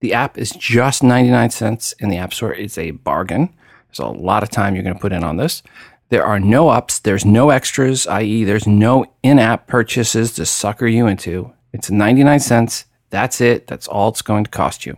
The 0.00 0.12
app 0.12 0.36
is 0.36 0.50
just 0.50 1.04
99 1.04 1.50
cents 1.50 1.92
in 2.00 2.08
the 2.08 2.16
App 2.16 2.34
Store. 2.34 2.52
It's 2.52 2.78
a 2.78 2.90
bargain. 2.90 3.54
There's 3.88 4.00
a 4.00 4.06
lot 4.06 4.42
of 4.42 4.50
time 4.50 4.74
you're 4.74 4.82
going 4.82 4.96
to 4.96 5.00
put 5.00 5.12
in 5.12 5.22
on 5.22 5.36
this. 5.36 5.62
There 6.08 6.24
are 6.24 6.40
no 6.40 6.68
ups, 6.68 6.98
there's 6.98 7.24
no 7.24 7.50
extras, 7.50 8.08
i.e., 8.08 8.42
there's 8.42 8.66
no 8.66 9.06
in 9.22 9.38
app 9.38 9.68
purchases 9.68 10.32
to 10.34 10.46
sucker 10.46 10.86
you 10.88 11.06
into. 11.06 11.52
It's 11.72 11.90
99 11.90 12.40
cents. 12.40 12.86
That's 13.10 13.40
it. 13.40 13.66
That's 13.66 13.88
all 13.88 14.08
it's 14.08 14.22
going 14.22 14.44
to 14.44 14.50
cost 14.50 14.86
you. 14.86 14.96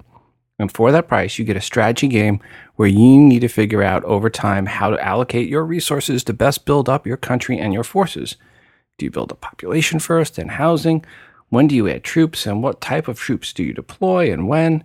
And 0.59 0.72
for 0.72 0.90
that 0.90 1.09
price, 1.09 1.38
you 1.38 1.44
get 1.44 1.57
a 1.57 1.61
strategy 1.61 2.09
game 2.09 2.40
where 2.76 2.88
you 2.88 3.20
need 3.20 3.40
to 3.40 3.48
figure 3.48 3.83
out 3.83 4.04
over 4.04 4.28
time 4.28 4.66
how 4.66 4.90
to 4.90 5.04
allocate 5.04 5.48
your 5.48 5.64
resources 5.64 6.24
to 6.24 6.33
best 6.33 6.64
build 6.64 6.88
up 6.88 7.07
your 7.07 7.16
country 7.16 7.59
and 7.59 7.72
your 7.72 7.85
forces. 7.85 8.37
Do 8.98 9.07
you 9.07 9.11
build 9.11 9.31
a 9.31 9.37
population 9.37 10.00
first 10.00 10.38
and 10.38 10.52
housing? 10.52 11.04
When 11.48 11.68
do 11.68 11.76
you 11.76 11.88
add 11.88 12.02
troops 12.02 12.46
and 12.46 12.62
what 12.62 12.81
type 12.81 13.09
of 13.09 13.18
troops 13.18 13.52
do 13.52 13.62
you 13.62 13.72
deploy 13.72 14.33
and 14.33 14.48
when? 14.48 14.85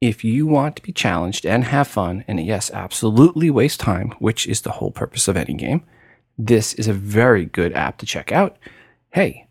If 0.00 0.24
you 0.24 0.46
want 0.46 0.76
to 0.76 0.82
be 0.82 0.92
challenged 0.92 1.46
and 1.46 1.64
have 1.64 1.86
fun, 1.86 2.24
and 2.26 2.44
yes, 2.44 2.70
absolutely 2.72 3.50
waste 3.50 3.78
time, 3.78 4.12
which 4.18 4.48
is 4.48 4.62
the 4.62 4.72
whole 4.72 4.90
purpose 4.90 5.28
of 5.28 5.36
any 5.36 5.54
game, 5.54 5.84
this 6.36 6.74
is 6.74 6.88
a 6.88 6.92
very 6.92 7.44
good 7.44 7.72
app 7.74 7.98
to 7.98 8.06
check 8.06 8.32
out. 8.32 8.56
Hey, 9.10 9.46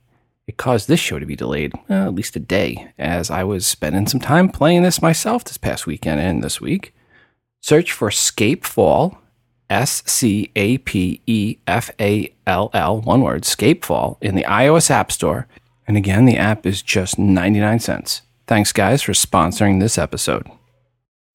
it 0.47 0.58
caused 0.58 0.88
this 0.88 0.99
show 0.99 1.19
to 1.19 1.25
be 1.25 1.36
delayed 1.36 1.73
well, 1.88 2.08
at 2.08 2.15
least 2.15 2.36
a 2.36 2.39
day, 2.39 2.91
as 2.97 3.30
I 3.30 3.43
was 3.43 3.65
spending 3.65 4.08
some 4.08 4.19
time 4.19 4.49
playing 4.49 4.84
this 4.84 5.01
myself 5.01 5.43
this 5.43 5.58
past 5.58 5.86
weekend 5.88 6.19
and 6.19 6.43
this 6.43 6.60
week. 6.60 6.93
Search 7.62 7.91
for 7.91 8.10
Scapefall, 8.10 9.17
S 9.69 10.04
C 10.06 10.51
A 10.56 10.80
P 10.80 11.21
E 11.27 11.58
F 11.67 11.91
A 11.99 12.34
L 12.47 12.69
L, 12.73 13.01
one 13.01 13.21
word, 13.21 13.43
Scapefall, 13.43 14.17
in 14.21 14.36
the 14.36 14.43
iOS 14.43 14.89
App 14.89 15.12
Store. 15.12 15.47
And 15.88 15.95
again, 15.95 16.25
the 16.25 16.38
app 16.38 16.65
is 16.65 16.82
just 16.82 17.19
99 17.19 17.80
cents. 17.80 18.21
Thanks, 18.47 18.71
guys, 18.71 19.01
for 19.01 19.13
sponsoring 19.13 19.80
this 19.80 19.97
episode. 19.97 20.47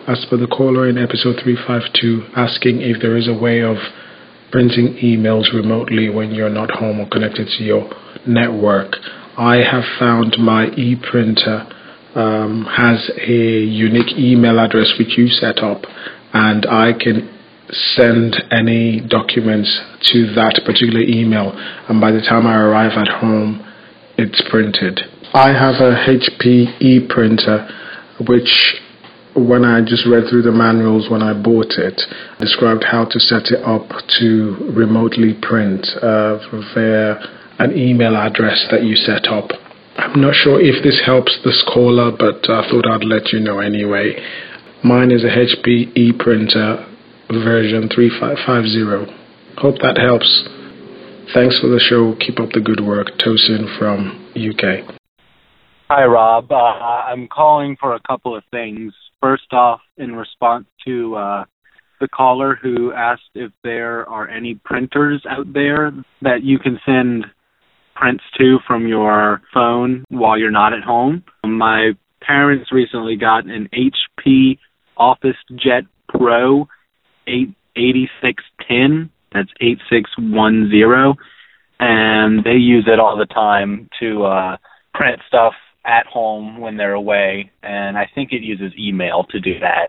As 0.07 0.25
for 0.29 0.37
the 0.37 0.47
caller 0.47 0.89
in 0.89 0.99
episode 0.99 1.41
352 1.43 2.27
asking 2.37 2.81
if 2.81 3.01
there 3.01 3.17
is 3.17 3.29
a 3.29 3.35
way 3.35 3.63
of 3.63 3.77
printing 4.53 4.95
emails 5.03 5.53
remotely 5.53 6.09
when 6.09 6.33
you're 6.33 6.51
not 6.51 6.71
home 6.71 7.01
or 7.01 7.09
connected 7.09 7.49
to 7.49 7.65
your 7.65 7.91
network. 8.27 8.97
I 9.37 9.57
have 9.57 9.85
found 9.99 10.37
my 10.39 10.69
e-printer 10.69 11.67
um, 12.15 12.65
has 12.65 13.11
a 13.19 13.65
unique 13.65 14.17
email 14.17 14.59
address 14.59 14.95
which 14.99 15.19
you 15.19 15.29
set 15.29 15.59
up, 15.59 15.83
and 16.33 16.65
I 16.67 16.93
can 16.99 17.33
send 17.71 18.37
any 18.51 19.01
documents 19.01 19.69
to 20.13 20.33
that 20.35 20.63
particular 20.65 21.01
email, 21.01 21.53
and 21.89 22.01
by 22.01 22.13
the 22.13 22.21
time 22.21 22.47
I 22.47 22.57
arrive 22.57 22.93
at 22.97 23.09
home, 23.21 23.61
it's 24.17 24.43
printed. 24.49 25.01
I 25.35 25.49
have 25.49 25.77
a 25.77 26.07
HP 26.09 26.81
e 26.81 27.07
printer, 27.07 27.69
which 28.27 28.81
when 29.37 29.67
I 29.67 29.83
just 29.83 30.07
read 30.07 30.25
through 30.31 30.43
the 30.43 30.53
manuals 30.53 31.11
when 31.11 31.23
I 31.23 31.35
bought 31.35 31.73
it, 31.77 32.01
described 32.41 32.85
how 32.85 33.05
to 33.05 33.21
set 33.21 33.53
it 33.53 33.61
up 33.61 33.85
to 34.21 34.73
remotely 34.75 35.35
print 35.43 35.87
uh, 36.01 36.39
via 36.73 37.36
an 37.59 37.77
email 37.77 38.17
address 38.17 38.67
that 38.71 38.85
you 38.85 38.97
set 38.97 39.27
up. 39.27 39.51
I'm 39.97 40.21
not 40.21 40.35
sure 40.35 40.61
if 40.61 40.83
this 40.83 41.03
helps 41.05 41.39
this 41.45 41.65
caller, 41.73 42.11
but 42.11 42.49
I 42.51 42.69
thought 42.69 42.87
I'd 42.87 43.05
let 43.05 43.33
you 43.33 43.41
know 43.41 43.61
anyway. 43.61 44.15
Mine 44.85 45.11
is 45.11 45.25
a 45.25 45.29
HP 45.29 45.97
e 45.97 46.13
printer 46.13 46.87
version 47.31 47.89
3550. 47.89 49.13
Hope 49.57 49.77
that 49.81 49.97
helps. 49.97 50.29
Thanks 51.35 51.59
for 51.59 51.69
the 51.69 51.81
show. 51.81 52.15
Keep 52.21 52.39
up 52.41 52.51
the 52.53 52.61
good 52.61 52.81
work. 52.81 53.09
Tosin 53.19 53.67
from 53.79 54.31
UK. 54.37 54.97
Hi, 55.89 56.05
Rob. 56.05 56.53
Uh, 56.53 56.55
I'm 56.55 57.27
calling 57.27 57.77
for 57.81 57.95
a 57.95 58.01
couple 58.07 58.37
of 58.37 58.45
things. 58.51 58.93
First 59.21 59.53
off, 59.53 59.81
in 59.97 60.15
response 60.15 60.67
to 60.87 61.17
uh, 61.17 61.45
the 62.01 62.09
caller 62.09 62.59
who 62.61 62.93
asked 62.93 63.31
if 63.35 63.51
there 63.65 64.09
are 64.09 64.29
any 64.29 64.55
printers 64.57 65.25
out 65.29 65.53
there 65.53 65.93
that 66.23 66.43
you 66.43 66.59
can 66.59 66.79
send 66.85 67.27
prints 67.97 68.23
to 68.39 68.59
from 68.67 68.87
your 68.87 69.43
phone 69.53 70.05
while 70.09 70.39
you're 70.39 70.51
not 70.51 70.73
at 70.73 70.83
home. 70.85 71.25
My 71.45 71.93
parents 72.21 72.71
recently 72.71 73.17
got 73.17 73.47
an 73.47 73.69
HP 73.75 74.59
Office 74.97 75.37
Jet 75.55 75.85
Pro 76.09 76.69
8610. 77.27 79.11
That's 79.33 79.51
8610. 79.61 81.17
And 81.79 82.45
they 82.45 82.53
use 82.53 82.89
it 82.91 83.01
all 83.01 83.19
the 83.19 83.27
time 83.27 83.89
to 84.01 84.25
uh, 84.25 84.57
print 84.95 85.21
stuff 85.29 85.53
at 85.85 86.07
home 86.07 86.59
when 86.61 86.77
they're 86.77 86.95
away. 86.95 87.51
And 87.63 87.99
I 87.99 88.09
think 88.15 88.33
it 88.33 88.43
uses 88.43 88.73
email 88.79 89.25
to 89.31 89.41
do 89.41 89.59
that. 89.61 89.89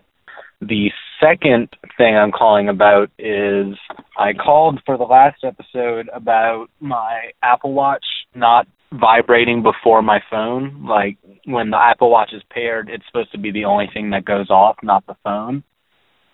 The 0.60 0.90
second 1.20 1.68
thing 1.96 2.16
I'm 2.16 2.32
calling 2.32 2.68
about 2.68 3.10
is 3.18 3.76
I 4.16 4.32
called 4.32 4.80
for 4.84 4.96
the 4.96 5.04
last 5.04 5.44
episode 5.44 6.08
about 6.14 6.66
my 6.80 7.30
Apple 7.42 7.72
Watch 7.72 8.04
not 8.34 8.66
vibrating 8.92 9.62
before 9.62 10.02
my 10.02 10.20
phone. 10.30 10.86
Like 10.86 11.18
when 11.44 11.70
the 11.70 11.76
Apple 11.76 12.10
Watch 12.10 12.30
is 12.32 12.42
paired, 12.50 12.88
it's 12.88 13.04
supposed 13.06 13.32
to 13.32 13.38
be 13.38 13.50
the 13.50 13.64
only 13.64 13.86
thing 13.92 14.10
that 14.10 14.24
goes 14.24 14.50
off, 14.50 14.76
not 14.82 15.06
the 15.06 15.16
phone. 15.22 15.62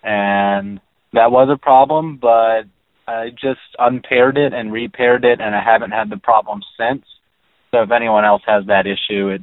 And 0.02 0.80
that 1.12 1.30
was 1.30 1.48
a 1.50 1.58
problem, 1.58 2.18
but 2.20 2.62
I 3.06 3.30
just 3.30 3.60
unpaired 3.78 4.36
it 4.38 4.52
and 4.52 4.72
repaired 4.72 5.24
it, 5.24 5.40
and 5.40 5.54
I 5.54 5.62
haven't 5.62 5.92
had 5.92 6.10
the 6.10 6.16
problem 6.16 6.60
since. 6.78 7.04
So 7.70 7.82
if 7.82 7.90
anyone 7.90 8.24
else 8.24 8.42
has 8.46 8.66
that 8.66 8.86
issue, 8.86 9.28
it 9.28 9.42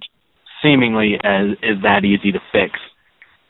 seemingly 0.64 1.14
is, 1.14 1.82
that 1.84 2.06
easy 2.06 2.32
to 2.32 2.40
fix 2.52 2.80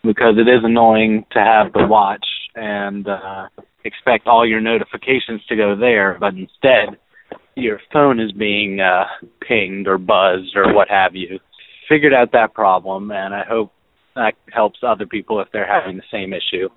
because 0.04 0.36
it 0.38 0.50
is 0.50 0.64
annoying 0.64 1.26
to 1.32 1.40
have 1.40 1.74
the 1.74 1.86
watch 1.86 2.26
and 2.56 3.08
uh, 3.08 3.48
expect 3.86 4.28
all 4.28 4.48
your 4.48 4.62
notifications 4.62 5.44
to 5.48 5.56
go 5.56 5.76
there, 5.76 6.18
but 6.20 6.34
instead 6.34 6.98
your 7.56 7.80
phone 7.92 8.20
is 8.20 8.32
being 8.32 8.80
uh, 8.80 9.06
pinged 9.48 9.88
or 9.88 9.98
buzzed 9.98 10.56
or 10.56 10.74
what 10.74 10.90
have 10.90 11.16
you. 11.16 11.40
Figured 11.90 12.14
out 12.14 12.32
that 12.32 12.54
problem, 12.54 13.12
and 13.12 13.34
I 13.34 13.44
hope 13.44 13.72
that 14.16 14.34
helps 14.52 14.80
other 14.84 15.06
people 15.06 15.40
if 15.42 15.48
they're 15.52 15.68
having 15.68 15.98
the 15.98 16.04
same 16.12 16.34
issue. 16.34 16.70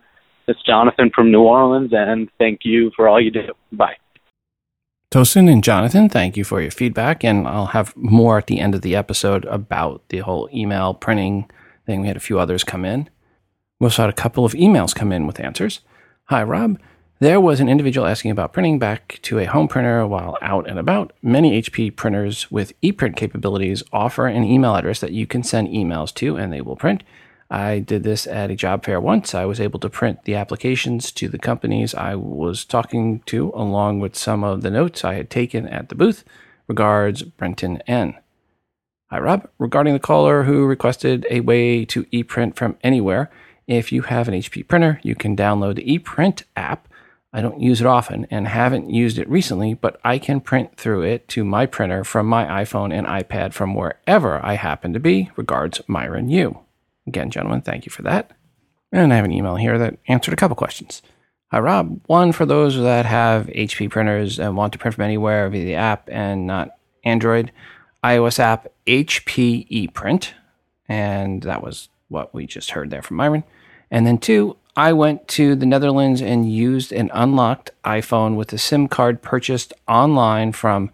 It's 0.47 0.63
Jonathan 0.63 1.11
from 1.15 1.31
New 1.31 1.43
Orleans, 1.43 1.91
and 1.93 2.29
thank 2.39 2.61
you 2.65 2.91
for 2.97 3.09
all 3.09 3.21
you 3.21 3.31
do. 3.31 3.53
Bye. 3.73 3.97
Tosin 5.11 5.51
and 5.51 5.63
Jonathan, 5.63 6.09
thank 6.09 6.37
you 6.37 6.43
for 6.43 6.61
your 6.61 6.73
feedback, 6.73 7.23
and 7.23 7.47
I'll 7.47 7.67
have 7.67 7.97
more 7.97 8.39
at 8.39 8.49
the 8.49 8.59
end 8.59 8.75
of 8.75 8.83
the 8.83 8.97
episode 8.97 9.45
about 9.45 10.03
the 10.09 10.19
whole 10.19 10.49
email 10.53 10.93
printing 10.93 11.49
thing. 11.87 12.01
We 12.01 12.09
had 12.09 12.17
a 12.17 12.21
few 12.21 12.39
others 12.41 12.65
come 12.65 12.85
in. 12.85 13.09
We 13.81 13.87
also 13.87 14.03
had 14.03 14.11
a 14.11 14.15
couple 14.15 14.45
of 14.45 14.53
emails 14.53 14.95
come 14.95 15.13
in 15.13 15.27
with 15.27 15.41
answers. 15.41 15.81
Hi, 16.27 16.43
Rob. 16.43 16.79
There 17.19 17.41
was 17.41 17.61
an 17.61 17.69
individual 17.69 18.07
asking 18.07 18.31
about 18.31 18.53
printing 18.53 18.79
back 18.79 19.19
to 19.23 19.39
a 19.39 19.47
home 19.47 19.69
printer 19.69 20.07
while 20.07 20.37
out 20.43 20.69
and 20.69 20.79
about. 20.79 21.13
Many 21.23 21.61
HP 21.61 21.95
printers 21.95 22.51
with 22.51 22.79
ePrint 22.83 23.17
capabilities 23.17 23.83
offer 23.93 24.27
an 24.27 24.45
email 24.45 24.75
address 24.77 25.01
that 25.01 25.13
you 25.13 25.27
can 25.27 25.43
send 25.43 25.69
emails 25.69 26.15
to 26.15 26.37
and 26.37 26.53
they 26.53 26.61
will 26.61 26.77
print. 26.77 27.03
I 27.51 27.81
did 27.81 28.03
this 28.03 28.27
at 28.27 28.51
a 28.51 28.57
job 28.57 28.85
fair 28.85 29.01
once. 29.01 29.35
I 29.35 29.45
was 29.45 29.61
able 29.61 29.79
to 29.81 29.91
print 29.91 30.25
the 30.25 30.35
applications 30.35 31.13
to 31.13 31.29
the 31.29 31.39
companies 31.39 31.95
I 31.95 32.15
was 32.15 32.65
talking 32.65 33.21
to, 33.27 33.53
along 33.55 34.01
with 34.01 34.17
some 34.17 34.43
of 34.43 34.63
the 34.63 34.71
notes 34.71 35.05
I 35.05 35.15
had 35.15 35.31
taken 35.31 35.69
at 35.69 35.89
the 35.89 35.95
booth. 35.95 36.25
Regards, 36.67 37.23
Brenton 37.23 37.83
N. 37.87 38.15
Hi, 39.11 39.19
Rob. 39.21 39.49
Regarding 39.59 39.93
the 39.93 40.01
caller 40.01 40.45
who 40.45 40.65
requested 40.65 41.27
a 41.31 41.41
way 41.41 41.85
to 41.85 42.05
ePrint 42.07 42.57
from 42.57 42.77
anywhere, 42.83 43.31
if 43.67 43.93
you 43.93 44.03
have 44.03 44.29
an 44.29 44.35
HP 44.35 44.67
printer, 44.69 45.01
you 45.03 45.15
can 45.15 45.37
download 45.37 45.77
the 45.77 45.99
ePrint 45.99 46.43
app. 46.57 46.89
I 47.33 47.41
don't 47.41 47.61
use 47.61 47.81
it 47.81 47.87
often 47.87 48.27
and 48.31 48.47
haven't 48.47 48.91
used 48.91 49.19
it 49.19 49.29
recently, 49.29 49.75
but 49.75 50.01
I 50.05 50.19
can 50.19 50.41
print 50.41 50.77
through 50.77 51.03
it 51.03 51.29
to 51.31 51.45
my 51.45 51.67
printer 51.67 52.05
from 52.05 52.27
my 52.27 52.45
iPhone 52.45 52.93
and 52.93 53.07
iPad 53.07 53.53
from 53.53 53.75
wherever 53.75 54.45
I 54.45 54.55
happen 54.55 54.93
to 54.93 55.01
be. 55.01 55.31
Regards, 55.37 55.81
Myron 55.89 56.29
Yu. 56.29 56.59
Again, 57.07 57.31
gentlemen, 57.31 57.63
thank 57.63 57.87
you 57.87 57.91
for 57.91 58.03
that. 58.03 58.31
And 58.93 59.13
I 59.13 59.17
have 59.17 59.25
an 59.25 59.33
email 59.33 59.57
here 59.57 59.79
that 59.79 59.99
answered 60.07 60.35
a 60.35 60.37
couple 60.37 60.55
questions. 60.55 61.03
Hi, 61.51 61.59
Rob. 61.59 62.01
One 62.07 62.33
for 62.33 62.47
those 62.47 62.77
that 62.77 63.07
have 63.07 63.47
HP 63.47 63.91
printers 63.91 64.39
and 64.39 64.57
want 64.57 64.73
to 64.73 64.79
print 64.79 64.95
from 64.95 65.05
anywhere 65.05 65.49
via 65.49 65.65
the 65.65 65.75
app 65.75 66.09
and 66.11 66.47
not 66.47 66.77
Android, 67.05 67.53
iOS 68.03 68.39
app 68.39 68.69
HP 68.87 69.69
ePrint. 69.69 70.33
And 70.89 71.43
that 71.43 71.63
was 71.63 71.89
what 72.09 72.35
we 72.35 72.47
just 72.47 72.71
heard 72.71 72.91
there 72.91 73.03
from 73.03 73.17
Myron. 73.17 73.45
And 73.95 74.09
then 74.09 74.19
two, 74.19 74.57
I 74.75 74.93
went 74.93 75.29
to 75.29 75.55
the 75.55 75.67
Netherlands 75.67 76.21
and 76.21 76.53
used 76.53 76.91
an 76.91 77.13
unlocked 77.15 77.71
iPhone 77.85 78.35
with 78.35 78.53
a 78.53 78.59
SIM 78.59 78.89
card 78.89 79.23
purchased 79.23 79.73
online 79.87 80.51
from 80.51 80.91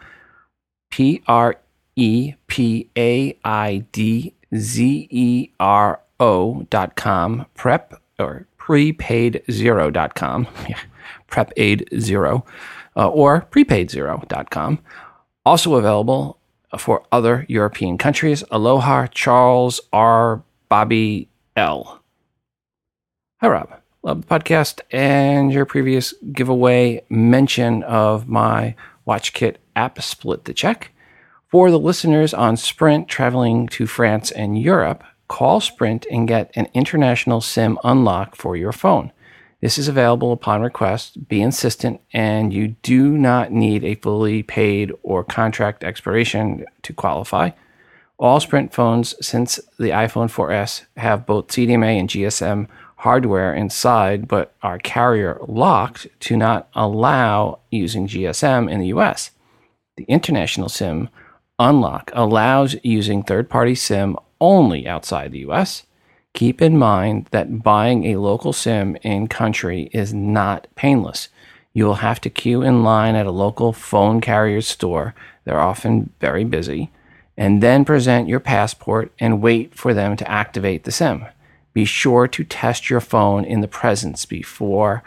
P 0.90 1.22
R 1.26 1.56
E 1.96 2.34
P 2.46 2.90
A 2.98 3.38
I 3.42 3.86
D 3.92 4.34
Z 4.54 5.08
E 5.10 5.48
R 5.58 6.00
O 6.20 6.66
dot 6.68 6.94
com, 6.94 7.46
prep 7.54 7.94
or 8.18 8.46
prepaid 8.58 9.42
zero 9.50 9.90
dot 9.90 10.14
com, 10.14 10.46
prep 11.26 11.52
aid 11.56 11.88
zero, 11.98 12.44
uh, 12.96 13.08
or 13.08 13.40
prepaid 13.50 13.90
zero 13.90 14.22
dot 14.28 14.50
com. 14.50 14.78
Also 15.46 15.76
available 15.76 16.36
for 16.76 17.02
other 17.10 17.46
European 17.48 17.96
countries. 17.96 18.44
Aloha 18.50 19.06
Charles 19.06 19.80
R. 19.90 20.42
Bobby 20.68 21.28
L. 21.56 21.99
Hi, 23.42 23.48
Rob. 23.48 23.70
Love 24.02 24.20
the 24.20 24.26
podcast 24.26 24.82
and 24.90 25.50
your 25.50 25.64
previous 25.64 26.12
giveaway 26.30 27.02
mention 27.08 27.82
of 27.84 28.28
my 28.28 28.74
WatchKit 29.06 29.56
app 29.74 30.02
split 30.02 30.44
the 30.44 30.52
check. 30.52 30.90
For 31.48 31.70
the 31.70 31.78
listeners 31.78 32.34
on 32.34 32.58
Sprint 32.58 33.08
traveling 33.08 33.66
to 33.68 33.86
France 33.86 34.30
and 34.30 34.60
Europe, 34.60 35.02
call 35.28 35.62
Sprint 35.62 36.04
and 36.10 36.28
get 36.28 36.50
an 36.54 36.68
international 36.74 37.40
SIM 37.40 37.78
unlock 37.82 38.36
for 38.36 38.58
your 38.58 38.72
phone. 38.72 39.10
This 39.62 39.78
is 39.78 39.88
available 39.88 40.32
upon 40.32 40.60
request. 40.60 41.26
Be 41.26 41.40
insistent, 41.40 42.02
and 42.12 42.52
you 42.52 42.76
do 42.82 43.16
not 43.16 43.52
need 43.52 43.84
a 43.84 43.94
fully 43.94 44.42
paid 44.42 44.92
or 45.02 45.24
contract 45.24 45.82
expiration 45.82 46.66
to 46.82 46.92
qualify. 46.92 47.52
All 48.18 48.38
Sprint 48.38 48.74
phones 48.74 49.14
since 49.26 49.58
the 49.78 49.92
iPhone 49.92 50.28
4S 50.30 50.84
have 50.98 51.24
both 51.24 51.46
CDMA 51.46 51.98
and 51.98 52.06
GSM 52.06 52.68
hardware 53.00 53.54
inside, 53.54 54.28
but 54.28 54.54
are 54.62 54.78
carrier 54.78 55.38
locked 55.48 56.06
to 56.20 56.36
not 56.36 56.68
allow 56.74 57.58
using 57.70 58.06
GSM 58.06 58.70
in 58.70 58.78
the 58.78 58.88
US. 58.88 59.30
The 59.96 60.04
international 60.04 60.68
SIM 60.68 61.08
unlock 61.58 62.10
allows 62.14 62.76
using 62.82 63.22
third 63.22 63.48
party 63.48 63.74
SIM 63.74 64.16
only 64.38 64.86
outside 64.86 65.32
the 65.32 65.46
US. 65.50 65.84
Keep 66.34 66.60
in 66.60 66.76
mind 66.76 67.26
that 67.30 67.62
buying 67.62 68.04
a 68.04 68.20
local 68.20 68.52
SIM 68.52 68.96
in 69.02 69.28
country 69.28 69.88
is 69.92 70.12
not 70.12 70.66
painless. 70.74 71.28
You 71.72 71.86
will 71.86 71.96
have 72.06 72.20
to 72.20 72.30
queue 72.30 72.60
in 72.62 72.84
line 72.84 73.14
at 73.14 73.26
a 73.26 73.30
local 73.30 73.72
phone 73.72 74.20
carrier 74.20 74.60
store. 74.60 75.14
They're 75.44 75.60
often 75.60 76.12
very 76.20 76.44
busy 76.44 76.90
and 77.34 77.62
then 77.62 77.86
present 77.86 78.28
your 78.28 78.40
passport 78.40 79.10
and 79.18 79.40
wait 79.40 79.74
for 79.74 79.94
them 79.94 80.18
to 80.18 80.30
activate 80.30 80.84
the 80.84 80.92
SIM. 80.92 81.24
Be 81.72 81.84
sure 81.84 82.26
to 82.28 82.44
test 82.44 82.90
your 82.90 83.00
phone 83.00 83.44
in 83.44 83.60
the 83.60 83.68
presence 83.68 84.24
before 84.24 85.02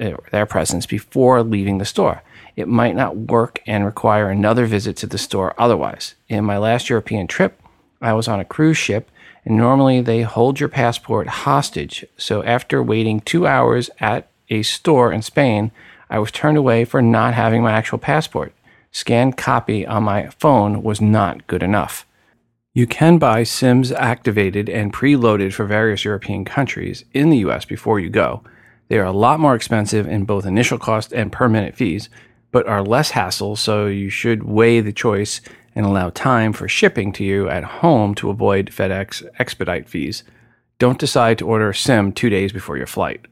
uh, 0.00 0.16
their 0.30 0.46
presence 0.46 0.86
before 0.86 1.42
leaving 1.42 1.78
the 1.78 1.84
store. 1.84 2.22
It 2.56 2.68
might 2.68 2.94
not 2.94 3.16
work 3.16 3.60
and 3.66 3.84
require 3.84 4.28
another 4.30 4.66
visit 4.66 4.96
to 4.98 5.06
the 5.06 5.18
store 5.18 5.54
otherwise. 5.58 6.14
In 6.28 6.44
my 6.44 6.58
last 6.58 6.90
European 6.90 7.26
trip, 7.26 7.60
I 8.00 8.12
was 8.12 8.28
on 8.28 8.40
a 8.40 8.44
cruise 8.44 8.76
ship 8.76 9.10
and 9.44 9.56
normally 9.56 10.00
they 10.00 10.22
hold 10.22 10.60
your 10.60 10.68
passport 10.68 11.26
hostage. 11.26 12.04
So 12.16 12.42
after 12.44 12.82
waiting 12.82 13.20
2 13.20 13.46
hours 13.46 13.90
at 14.00 14.28
a 14.48 14.62
store 14.62 15.12
in 15.12 15.22
Spain, 15.22 15.70
I 16.10 16.18
was 16.18 16.30
turned 16.30 16.58
away 16.58 16.84
for 16.84 17.00
not 17.00 17.34
having 17.34 17.62
my 17.62 17.72
actual 17.72 17.98
passport 17.98 18.52
scanned 18.92 19.36
copy 19.36 19.86
on 19.86 20.02
my 20.02 20.28
phone 20.38 20.82
was 20.82 21.00
not 21.00 21.46
good 21.46 21.62
enough. 21.62 22.06
You 22.80 22.86
can 22.86 23.18
buy 23.18 23.42
SIMs 23.42 23.92
activated 23.92 24.70
and 24.70 24.90
preloaded 24.90 25.52
for 25.52 25.66
various 25.66 26.02
European 26.02 26.46
countries 26.46 27.04
in 27.12 27.28
the 27.28 27.36
US 27.44 27.66
before 27.66 28.00
you 28.00 28.08
go. 28.08 28.42
They 28.88 28.96
are 28.98 29.04
a 29.04 29.12
lot 29.12 29.38
more 29.38 29.54
expensive 29.54 30.06
in 30.06 30.24
both 30.24 30.46
initial 30.46 30.78
cost 30.78 31.12
and 31.12 31.30
per 31.30 31.46
minute 31.46 31.76
fees, 31.76 32.08
but 32.50 32.66
are 32.66 32.82
less 32.82 33.10
hassle, 33.10 33.56
so 33.56 33.84
you 33.84 34.08
should 34.08 34.44
weigh 34.44 34.80
the 34.80 34.94
choice 34.94 35.42
and 35.74 35.84
allow 35.84 36.08
time 36.08 36.54
for 36.54 36.68
shipping 36.68 37.12
to 37.12 37.22
you 37.22 37.50
at 37.50 37.64
home 37.64 38.14
to 38.14 38.30
avoid 38.30 38.70
FedEx 38.70 39.28
expedite 39.38 39.86
fees. 39.86 40.24
Don't 40.78 40.98
decide 40.98 41.36
to 41.36 41.46
order 41.46 41.68
a 41.68 41.74
SIM 41.74 42.12
two 42.12 42.30
days 42.30 42.50
before 42.50 42.78
your 42.78 42.86
flight. 42.86 43.26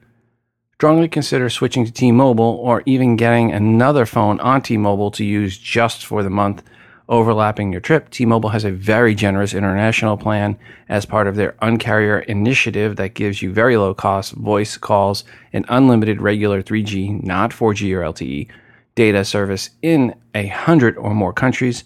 Strongly 0.74 1.08
consider 1.08 1.48
switching 1.48 1.86
to 1.86 1.90
T 1.90 2.12
Mobile 2.12 2.60
or 2.62 2.82
even 2.84 3.16
getting 3.16 3.50
another 3.50 4.04
phone 4.04 4.40
on 4.40 4.60
T 4.60 4.76
Mobile 4.76 5.10
to 5.12 5.24
use 5.24 5.56
just 5.56 6.04
for 6.04 6.22
the 6.22 6.28
month 6.28 6.62
overlapping 7.08 7.72
your 7.72 7.80
trip. 7.80 8.10
T 8.10 8.26
Mobile 8.26 8.50
has 8.50 8.64
a 8.64 8.70
very 8.70 9.14
generous 9.14 9.54
international 9.54 10.16
plan 10.16 10.58
as 10.88 11.06
part 11.06 11.26
of 11.26 11.36
their 11.36 11.52
Uncarrier 11.62 12.24
initiative 12.26 12.96
that 12.96 13.14
gives 13.14 13.40
you 13.40 13.52
very 13.52 13.76
low 13.76 13.94
cost 13.94 14.32
voice 14.32 14.76
calls 14.76 15.24
and 15.52 15.64
unlimited 15.68 16.20
regular 16.20 16.62
3G, 16.62 17.22
not 17.22 17.50
4G 17.50 17.94
or 17.94 18.00
LTE, 18.00 18.48
data 18.94 19.24
service 19.24 19.70
in 19.80 20.14
a 20.34 20.48
hundred 20.48 20.96
or 20.96 21.14
more 21.14 21.32
countries. 21.32 21.84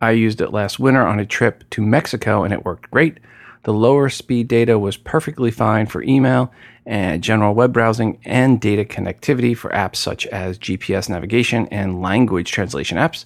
I 0.00 0.12
used 0.12 0.40
it 0.40 0.52
last 0.52 0.78
winter 0.78 1.06
on 1.06 1.20
a 1.20 1.26
trip 1.26 1.68
to 1.70 1.82
Mexico 1.82 2.44
and 2.44 2.52
it 2.52 2.64
worked 2.64 2.90
great. 2.90 3.18
The 3.64 3.72
lower 3.72 4.10
speed 4.10 4.48
data 4.48 4.78
was 4.78 4.98
perfectly 4.98 5.50
fine 5.50 5.86
for 5.86 6.02
email 6.02 6.52
and 6.84 7.22
general 7.22 7.54
web 7.54 7.72
browsing 7.72 8.18
and 8.24 8.60
data 8.60 8.84
connectivity 8.84 9.56
for 9.56 9.70
apps 9.70 9.96
such 9.96 10.26
as 10.26 10.58
GPS 10.58 11.08
navigation 11.08 11.66
and 11.68 12.02
language 12.02 12.50
translation 12.52 12.98
apps. 12.98 13.24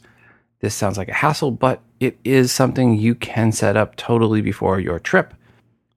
This 0.61 0.75
sounds 0.75 0.99
like 0.99 1.09
a 1.09 1.14
hassle, 1.14 1.51
but 1.51 1.81
it 2.01 2.18
is 2.25 2.51
something 2.51 2.94
you 2.94 3.14
can 3.14 3.53
set 3.53 3.77
up 3.77 3.97
totally 3.97 4.40
before 4.40 4.81
your 4.81 4.99
trip. 4.99 5.35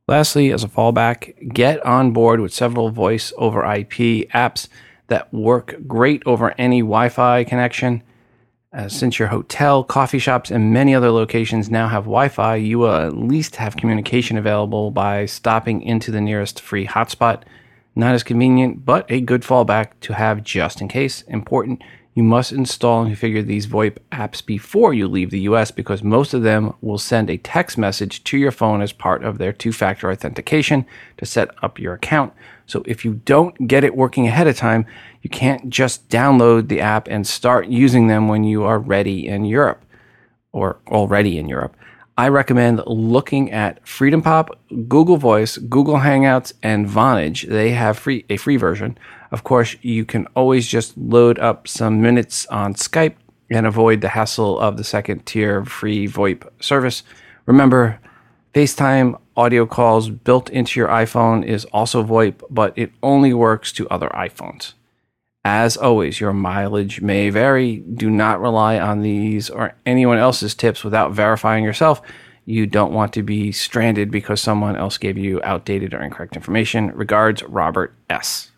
Lastly, 0.08 0.52
as 0.52 0.64
a 0.64 0.68
fallback, 0.68 1.54
get 1.54 1.84
on 1.86 2.12
board 2.12 2.40
with 2.40 2.54
several 2.54 2.90
voice 2.90 3.32
over 3.38 3.64
IP 3.64 4.30
apps 4.32 4.68
that 5.08 5.34
work 5.34 5.76
great 5.88 6.22
over 6.26 6.54
any 6.58 6.82
Wi 6.82 7.10
Fi 7.10 7.44
connection. 7.44 8.04
Uh, 8.74 8.88
since 8.88 9.20
your 9.20 9.28
hotel, 9.28 9.84
coffee 9.84 10.20
shops, 10.20 10.50
and 10.50 10.72
many 10.72 10.96
other 10.96 11.12
locations 11.12 11.70
now 11.70 11.90
have 11.90 12.04
Wi 12.04 12.30
Fi, 12.30 12.56
you 12.56 12.80
will 12.80 12.94
at 12.94 13.18
least 13.18 13.58
have 13.58 13.76
communication 13.76 14.38
available 14.38 14.92
by 14.92 15.26
stopping 15.26 15.82
into 15.82 16.10
the 16.10 16.22
nearest 16.22 16.62
free 16.62 16.88
hotspot. 16.88 17.44
Not 17.96 18.16
as 18.16 18.24
convenient, 18.24 18.86
but 18.86 19.06
a 19.12 19.20
good 19.20 19.42
fallback 19.42 19.92
to 20.02 20.14
have 20.14 20.44
just 20.44 20.80
in 20.80 20.88
case. 20.88 21.24
Important, 21.24 21.82
you 22.14 22.24
must 22.24 22.52
install 22.52 23.04
and 23.04 23.16
configure 23.16 23.46
these 23.46 23.68
VoIP 23.68 23.98
apps 24.12 24.46
before 24.46 24.94
you 24.94 25.08
leave 25.08 25.32
the 25.32 25.42
US 25.42 25.72
because 25.72 26.04
most 26.04 26.34
of 26.34 26.44
them 26.44 26.74
will 26.82 26.98
send 26.98 27.30
a 27.30 27.38
text 27.38 27.78
message 27.78 28.24
to 28.26 28.38
your 28.38 28.52
phone 28.52 28.82
as 28.82 28.92
part 28.92 29.24
of 29.24 29.38
their 29.38 29.54
two 29.54 29.72
factor 29.72 30.12
authentication 30.12 30.86
to 31.18 31.26
set 31.26 31.50
up 31.64 31.80
your 31.80 31.94
account. 31.94 32.34
So 32.66 32.84
if 32.86 33.06
you 33.06 33.22
don't 33.26 33.68
get 33.68 33.84
it 33.84 33.96
working 33.96 34.28
ahead 34.28 34.48
of 34.48 34.58
time, 34.58 34.86
you 35.22 35.30
can't 35.30 35.70
just 35.70 36.10
download 36.10 36.68
the 36.68 36.82
app 36.82 37.08
and 37.08 37.26
start 37.26 37.68
using 37.68 38.08
them 38.08 38.28
when 38.28 38.44
you 38.44 38.64
are 38.64 38.80
ready 38.80 39.28
in 39.28 39.46
Europe 39.46 39.84
or 40.52 40.80
already 40.88 41.38
in 41.38 41.48
Europe. 41.48 41.76
I 42.18 42.28
recommend 42.28 42.84
looking 42.86 43.52
at 43.52 43.84
FreedomPop, 43.86 44.50
Google 44.88 45.18
Voice, 45.18 45.58
Google 45.58 45.96
Hangouts, 45.96 46.54
and 46.62 46.86
Vonage. 46.86 47.48
They 47.48 47.72
have 47.72 47.98
free 47.98 48.26
a 48.30 48.38
free 48.38 48.58
version. 48.58 48.98
Of 49.32 49.44
course, 49.44 49.76
you 49.82 50.06
can 50.06 50.28
always 50.36 50.68
just 50.68 50.98
load 50.98 51.40
up 51.40 51.68
some 51.68 52.02
minutes 52.02 52.46
on 52.48 52.74
Skype 52.74 53.16
and 53.50 53.66
avoid 53.66 54.02
the 54.02 54.10
hassle 54.10 54.60
of 54.60 54.78
the 54.78 54.84
second 54.84 55.26
tier 55.26 55.64
free 55.66 56.08
VoIP 56.08 56.48
service. 56.62 57.04
Remember, 57.46 58.00
FaceTime 58.54 59.20
audio 59.38 59.66
calls 59.66 60.10
built 60.10 60.50
into 60.50 60.80
your 60.80 60.90
iPhone 60.90 61.46
is 61.46 61.66
also 61.66 62.04
VoIP, 62.04 62.42
but 62.50 62.78
it 62.78 62.92
only 63.02 63.34
works 63.34 63.72
to 63.74 63.90
other 63.90 64.10
iPhones. 64.10 64.74
As 65.44 65.76
always, 65.76 66.20
your 66.20 66.34
mileage 66.34 67.02
may 67.02 67.30
vary. 67.30 67.78
Do 67.78 68.10
not 68.10 68.42
rely 68.42 68.80
on 68.80 69.02
these 69.02 69.50
or 69.50 69.74
anyone 69.86 70.18
else's 70.18 70.54
tips 70.54 70.84
without 70.84 71.14
verifying 71.14 71.64
yourself. 71.64 72.02
You 72.46 72.68
don't 72.68 72.94
want 72.94 73.14
to 73.14 73.24
be 73.24 73.52
stranded 73.52 74.12
because 74.12 74.42
someone 74.42 74.76
else 74.76 74.98
gave 74.98 75.18
you 75.18 75.42
outdated 75.44 75.94
or 75.94 76.02
incorrect 76.02 76.36
information. 76.36 76.92
Regards, 76.94 77.42
Robert 77.44 77.96
S. 78.10 78.51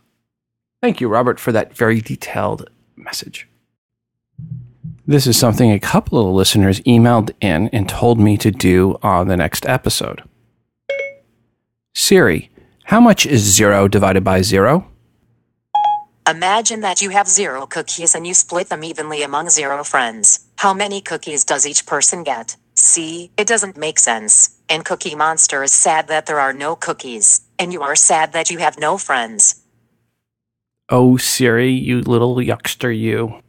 Thank 0.83 0.99
you, 0.99 1.07
Robert, 1.07 1.39
for 1.39 1.53
that 1.53 1.73
very 1.73 2.01
detailed 2.01 2.69
message. 2.97 3.47
This 5.07 5.25
is 5.25 5.37
something 5.37 5.71
a 5.71 5.79
couple 5.79 6.19
of 6.19 6.35
listeners 6.35 6.81
emailed 6.81 7.31
in 7.39 7.69
and 7.69 7.87
told 7.87 8.19
me 8.19 8.35
to 8.39 8.51
do 8.51 8.99
on 9.01 9.29
the 9.29 9.37
next 9.37 9.65
episode. 9.65 10.23
Siri, 11.95 12.51
how 12.83 12.99
much 12.99 13.25
is 13.25 13.43
zero 13.43 13.87
divided 13.87 14.25
by 14.25 14.41
zero? 14.41 14.85
Imagine 16.29 16.81
that 16.81 17.01
you 17.01 17.11
have 17.11 17.29
zero 17.29 17.65
cookies 17.65 18.13
and 18.13 18.27
you 18.27 18.33
split 18.33 18.67
them 18.67 18.83
evenly 18.83 19.23
among 19.23 19.51
zero 19.51 19.85
friends. 19.85 20.45
How 20.57 20.73
many 20.73 20.99
cookies 20.99 21.45
does 21.45 21.65
each 21.65 21.85
person 21.85 22.23
get? 22.23 22.57
See, 22.75 23.31
it 23.37 23.47
doesn't 23.47 23.77
make 23.77 23.99
sense. 23.99 24.57
And 24.67 24.83
Cookie 24.83 25.15
Monster 25.15 25.63
is 25.63 25.71
sad 25.71 26.09
that 26.09 26.25
there 26.25 26.41
are 26.41 26.51
no 26.51 26.75
cookies, 26.75 27.39
and 27.57 27.71
you 27.71 27.83
are 27.83 27.95
sad 27.95 28.33
that 28.33 28.49
you 28.49 28.57
have 28.57 28.77
no 28.77 28.97
friends. 28.97 29.62
Oh, 30.89 31.17
Siri, 31.17 31.71
you 31.71 32.01
little 32.01 32.35
yuckster, 32.35 32.97
you. 32.97 33.41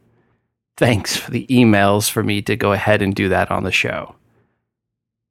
Thanks 0.77 1.15
for 1.15 1.31
the 1.31 1.45
emails 1.47 2.09
for 2.09 2.23
me 2.23 2.41
to 2.43 2.55
go 2.55 2.71
ahead 2.71 3.01
and 3.01 3.13
do 3.13 3.29
that 3.29 3.51
on 3.51 3.63
the 3.63 3.71
show. 3.71 4.15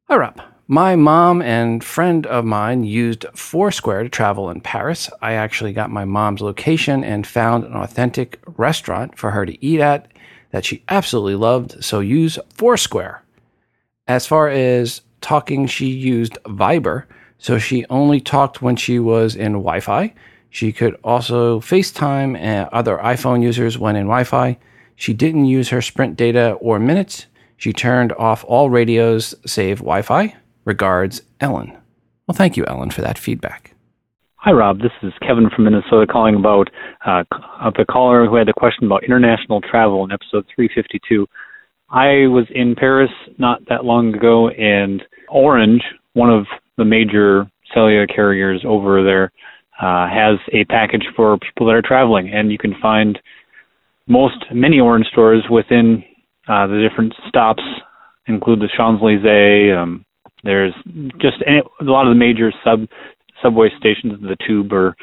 All 0.09 0.19
right. 0.19 0.37
My 0.67 0.97
mom 0.97 1.43
and 1.43 1.85
friend 1.85 2.27
of 2.27 2.47
mine 2.47 2.85
used 2.85 3.27
Foursquare 3.35 4.03
to 4.03 4.09
travel 4.09 4.49
in 4.49 4.63
Paris. 4.63 5.11
I 5.21 5.35
actually 5.35 5.75
got 5.75 5.91
my 5.91 6.07
mom's 6.07 6.41
location 6.41 7.05
and 7.05 7.27
found 7.27 7.65
an 7.65 7.75
authentic 7.75 8.41
restaurant 8.47 9.19
for 9.19 9.31
her 9.31 9.45
to 9.45 9.65
eat 9.65 9.81
at 9.81 10.11
that 10.53 10.65
she 10.65 10.83
absolutely 10.89 11.35
loved, 11.35 11.85
so 11.85 12.01
use 12.01 12.39
Foursquare. 12.55 13.23
As 14.07 14.27
far 14.27 14.49
as 14.49 15.03
talking, 15.21 15.67
she 15.67 15.87
used 15.87 16.39
Viber, 16.45 17.05
so 17.39 17.59
she 17.59 17.85
only 17.91 18.21
talked 18.21 18.63
when 18.63 18.77
she 18.77 18.99
was 18.99 19.37
in 19.37 19.53
Wi 19.53 19.81
Fi. 19.81 20.15
She 20.55 20.71
could 20.71 20.97
also 21.03 21.59
FaceTime 21.59 22.69
other 22.71 22.97
iPhone 22.99 23.43
users 23.43 23.77
when 23.77 23.97
in 23.97 24.05
Wi 24.05 24.23
Fi. 24.23 24.57
She 24.95 25.13
didn't 25.13 25.47
use 25.47 25.71
her 25.71 25.83
Sprint 25.83 26.15
data 26.15 26.53
or 26.61 26.79
minutes. 26.79 27.27
She 27.57 27.73
turned 27.73 28.13
off 28.13 28.45
all 28.47 28.71
radios 28.71 29.35
save 29.45 29.79
Wi 29.79 30.03
Fi. 30.03 30.37
Regards, 30.65 31.23
Ellen. 31.41 31.77
Well, 32.29 32.37
thank 32.37 32.57
you, 32.57 32.65
Ellen, 32.67 32.93
for 32.93 33.03
that 33.03 33.19
feedback. 33.19 33.75
Hi, 34.37 34.53
Rob. 34.53 34.79
This 34.79 34.93
is 35.03 35.13
Kevin 35.27 35.51
from 35.51 35.65
Minnesota 35.65 36.07
calling 36.07 36.37
about 36.37 36.71
uh, 37.05 37.25
the 37.77 37.85
caller 37.85 38.29
who 38.29 38.37
had 38.37 38.47
the 38.47 38.53
question 38.53 38.85
about 38.85 39.03
international 39.03 39.61
travel 39.61 40.05
in 40.05 40.13
episode 40.13 40.47
352. 40.55 41.27
I 41.91 42.29
was 42.29 42.47
in 42.55 42.77
Paris 42.77 43.11
not 43.39 43.59
that 43.69 43.85
long 43.85 44.15
ago, 44.15 44.51
and 44.51 45.03
Orange, 45.29 45.83
one 46.13 46.31
of 46.31 46.47
the 46.77 46.85
major 46.85 47.51
cellular 47.75 48.07
carriers 48.07 48.63
over 48.65 49.03
there, 49.03 49.33
uh, 49.81 50.09
has 50.09 50.39
a 50.53 50.65
package 50.65 51.05
for 51.17 51.39
people 51.39 51.67
that 51.67 51.75
are 51.75 51.83
traveling, 51.83 52.31
and 52.33 52.51
you 52.53 52.59
can 52.59 52.75
find 52.81 53.19
most 54.07 54.45
many 54.53 54.81
Orange 54.81 55.07
stores 55.07 55.45
within 55.51 56.05
uh, 56.49 56.67
the 56.67 56.87
different 56.89 57.15
stops, 57.29 57.63
include 58.27 58.61
the 58.61 58.69
Champs 58.77 59.03
Elysees, 59.03 59.75
um, 59.77 60.05
there's 60.45 60.75
just 61.21 61.39
any, 61.47 61.63
a 61.81 61.85
lot 61.85 62.07
of 62.07 62.11
the 62.11 62.19
major 62.19 62.53
sub 62.63 62.87
subway 63.43 63.71
stations, 63.79 64.21
the 64.21 64.37
tube 64.47 64.73
or 64.73 64.95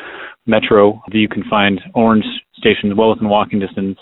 metro. 0.46 1.02
You 1.12 1.28
can 1.28 1.44
find 1.50 1.82
orange 1.96 2.26
stations 2.58 2.94
well 2.96 3.10
within 3.10 3.28
walking 3.28 3.60
distance, 3.60 3.98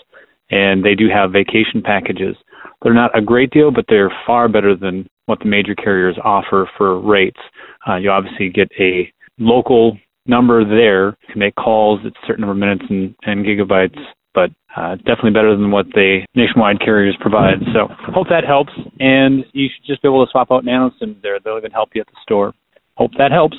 and 0.50 0.84
they 0.84 0.94
do 0.94 1.08
have 1.08 1.32
vacation 1.32 1.82
packages. 1.82 2.36
They're 2.82 2.94
not 2.94 3.16
a 3.16 3.22
great 3.22 3.50
deal, 3.50 3.70
but 3.70 3.86
they're 3.88 4.12
far 4.26 4.48
better 4.48 4.76
than 4.76 5.08
what 5.26 5.38
the 5.40 5.46
major 5.46 5.74
carriers 5.74 6.16
offer 6.24 6.68
for 6.76 7.00
rates. 7.00 7.40
Uh, 7.88 7.96
you 7.96 8.10
obviously 8.10 8.50
get 8.50 8.70
a 8.78 9.10
local 9.38 9.98
number 10.26 10.64
there 10.64 11.16
You 11.26 11.32
can 11.32 11.38
make 11.40 11.54
calls 11.56 12.00
at 12.04 12.12
a 12.12 12.26
certain 12.26 12.42
number 12.42 12.52
of 12.52 12.58
minutes 12.58 12.84
and, 12.88 13.14
and 13.22 13.44
gigabytes 13.44 13.98
but 14.34 14.50
uh, 14.76 14.96
definitely 14.96 15.32
better 15.32 15.56
than 15.56 15.70
what 15.70 15.86
the 15.94 16.20
nationwide 16.34 16.80
carriers 16.80 17.16
provide. 17.20 17.58
So 17.74 17.88
hope 18.12 18.28
that 18.28 18.44
helps, 18.44 18.72
and 18.98 19.44
you 19.52 19.68
should 19.68 19.84
just 19.86 20.02
be 20.02 20.08
able 20.08 20.24
to 20.24 20.30
swap 20.30 20.50
out 20.50 20.64
nano 20.64 20.92
SIMs 20.98 21.16
there. 21.22 21.38
They'll 21.40 21.58
even 21.58 21.72
help 21.72 21.90
you 21.94 22.00
at 22.00 22.06
the 22.06 22.16
store. 22.22 22.54
Hope 22.96 23.12
that 23.18 23.32
helps. 23.32 23.56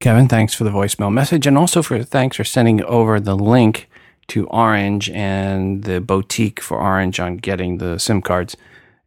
Kevin, 0.00 0.28
thanks 0.28 0.52
for 0.52 0.64
the 0.64 0.70
voicemail 0.70 1.12
message, 1.12 1.46
and 1.46 1.56
also 1.56 1.82
for 1.82 2.02
thanks 2.02 2.36
for 2.36 2.44
sending 2.44 2.82
over 2.84 3.18
the 3.18 3.36
link 3.36 3.88
to 4.28 4.46
Orange 4.48 5.08
and 5.10 5.84
the 5.84 6.00
boutique 6.00 6.60
for 6.60 6.78
Orange 6.80 7.18
on 7.18 7.38
getting 7.38 7.78
the 7.78 7.98
SIM 7.98 8.20
cards. 8.20 8.56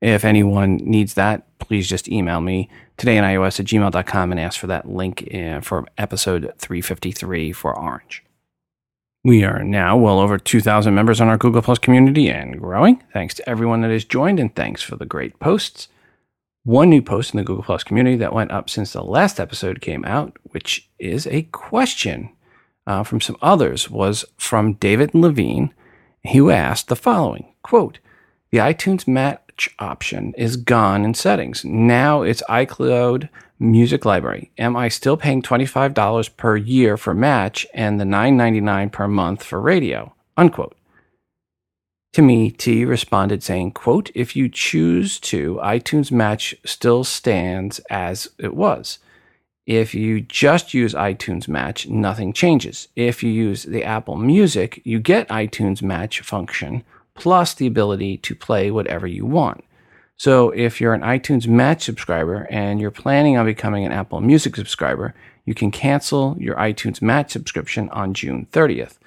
If 0.01 0.23
anyone 0.23 0.77
needs 0.77 1.13
that, 1.15 1.45
please 1.59 1.87
just 1.87 2.07
email 2.07 2.41
me 2.41 2.69
today 2.99 3.17
in 3.17 3.23
iOS 3.23 3.59
at 3.59 3.65
gmail.com 3.65 4.31
and 4.31 4.39
ask 4.39 4.59
for 4.59 4.67
that 4.67 4.87
link 4.87 5.27
uh, 5.33 5.61
for 5.61 5.87
episode 5.97 6.53
353 6.57 7.53
for 7.53 7.75
Orange. 7.75 8.23
We 9.23 9.43
are 9.43 9.63
now 9.63 9.97
well 9.97 10.19
over 10.19 10.37
2,000 10.37 10.93
members 10.93 11.19
on 11.19 11.27
our 11.27 11.37
Google 11.37 11.61
Plus 11.61 11.79
community 11.79 12.29
and 12.29 12.59
growing. 12.59 13.01
Thanks 13.11 13.33
to 13.35 13.49
everyone 13.49 13.81
that 13.81 13.91
has 13.91 14.05
joined 14.05 14.39
and 14.39 14.53
thanks 14.53 14.81
for 14.81 14.97
the 14.97 15.05
great 15.05 15.39
posts. 15.39 15.87
One 16.63 16.89
new 16.89 17.01
post 17.01 17.33
in 17.33 17.37
the 17.37 17.43
Google 17.43 17.63
Plus 17.63 17.83
community 17.83 18.17
that 18.17 18.33
went 18.33 18.51
up 18.51 18.69
since 18.69 18.93
the 18.93 19.03
last 19.03 19.39
episode 19.39 19.81
came 19.81 20.03
out, 20.05 20.37
which 20.43 20.89
is 20.99 21.25
a 21.27 21.43
question 21.43 22.29
uh, 22.85 23.03
from 23.03 23.21
some 23.21 23.37
others, 23.41 23.89
was 23.89 24.25
from 24.37 24.73
David 24.73 25.13
Levine, 25.13 25.73
who 26.31 26.49
asked 26.49 26.89
the 26.89 26.95
following 26.95 27.53
quote, 27.63 27.99
The 28.51 28.57
iTunes 28.57 29.07
match 29.59 29.75
option 29.79 30.33
is 30.37 30.55
gone 30.55 31.03
in 31.03 31.13
settings. 31.13 31.65
Now 31.65 32.21
it's 32.21 32.41
iCloud 32.49 33.27
Music 33.59 34.05
Library. 34.05 34.51
Am 34.57 34.77
I 34.77 34.87
still 34.87 35.17
paying 35.17 35.41
$25 35.41 36.37
per 36.37 36.55
year 36.55 36.95
for 36.95 37.13
match 37.13 37.67
and 37.73 37.99
the 37.99 38.05
$9.99 38.05 38.89
per 38.89 39.07
month 39.09 39.43
for 39.43 39.59
radio? 39.59 40.13
Unquote. 40.37 40.77
To 42.13 42.21
me, 42.21 42.51
T 42.51 42.85
responded 42.85 43.43
saying, 43.43 43.71
quote, 43.73 44.09
if 44.15 44.33
you 44.33 44.47
choose 44.47 45.19
to, 45.19 45.59
iTunes 45.61 46.09
Match 46.09 46.55
still 46.65 47.03
stands 47.03 47.79
as 47.89 48.29
it 48.37 48.55
was. 48.55 48.99
If 49.65 49.93
you 49.93 50.21
just 50.21 50.73
use 50.73 50.93
iTunes 50.93 51.49
Match, 51.49 51.85
nothing 51.89 52.31
changes. 52.31 52.87
If 52.95 53.23
you 53.23 53.29
use 53.29 53.63
the 53.63 53.83
Apple 53.83 54.15
Music, 54.15 54.81
you 54.85 54.99
get 55.01 55.27
iTunes 55.27 55.81
Match 55.81 56.21
function 56.21 56.83
plus 57.19 57.53
the 57.53 57.67
ability 57.67 58.17
to 58.17 58.33
play 58.33 58.71
whatever 58.71 59.05
you 59.05 59.25
want. 59.25 59.63
So 60.15 60.49
if 60.51 60.81
you're 60.81 60.93
an 60.93 61.01
iTunes 61.01 61.47
Match 61.47 61.83
subscriber 61.83 62.47
and 62.49 62.81
you're 62.81 62.91
planning 62.91 63.37
on 63.37 63.45
becoming 63.45 63.85
an 63.85 63.91
Apple 63.91 64.21
Music 64.21 64.55
subscriber, 64.55 65.13
you 65.45 65.53
can 65.53 65.69
cancel 65.69 66.35
your 66.39 66.55
iTunes 66.55 67.01
Match 67.01 67.31
subscription 67.31 67.89
on 67.89 68.13
June 68.13 68.47
30th, 68.51 68.97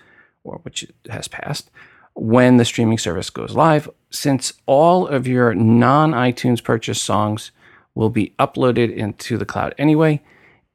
or 0.44 0.61
which 0.62 0.87
has 1.09 1.27
passed 1.27 1.70
when 2.14 2.59
the 2.59 2.64
streaming 2.64 2.98
service 2.98 3.31
goes 3.31 3.55
live, 3.55 3.88
since 4.11 4.53
all 4.66 5.07
of 5.07 5.27
your 5.27 5.55
non 5.55 6.12
iTunes 6.12 6.62
purchase 6.62 7.01
songs 7.01 7.51
will 7.94 8.11
be 8.11 8.35
uploaded 8.38 8.94
into 8.94 9.38
the 9.38 9.46
cloud 9.46 9.75
anyway. 9.79 10.20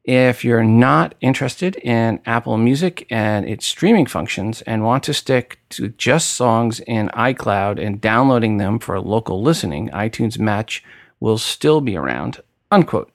If 0.08 0.42
you're 0.42 0.64
not 0.64 1.14
interested 1.20 1.76
in 1.76 2.20
Apple 2.24 2.56
Music 2.56 3.06
and 3.10 3.46
its 3.46 3.66
streaming 3.66 4.06
functions 4.06 4.62
and 4.62 4.82
want 4.82 5.04
to 5.04 5.12
stick 5.12 5.58
to 5.68 5.88
just 5.88 6.30
songs 6.30 6.80
in 6.80 7.08
iCloud 7.10 7.78
and 7.78 8.00
downloading 8.00 8.56
them 8.56 8.78
for 8.78 8.98
local 9.02 9.42
listening, 9.42 9.90
iTunes 9.90 10.38
Match 10.38 10.82
will 11.20 11.36
still 11.36 11.82
be 11.82 11.94
around. 11.94 12.40
Unquote. 12.70 13.12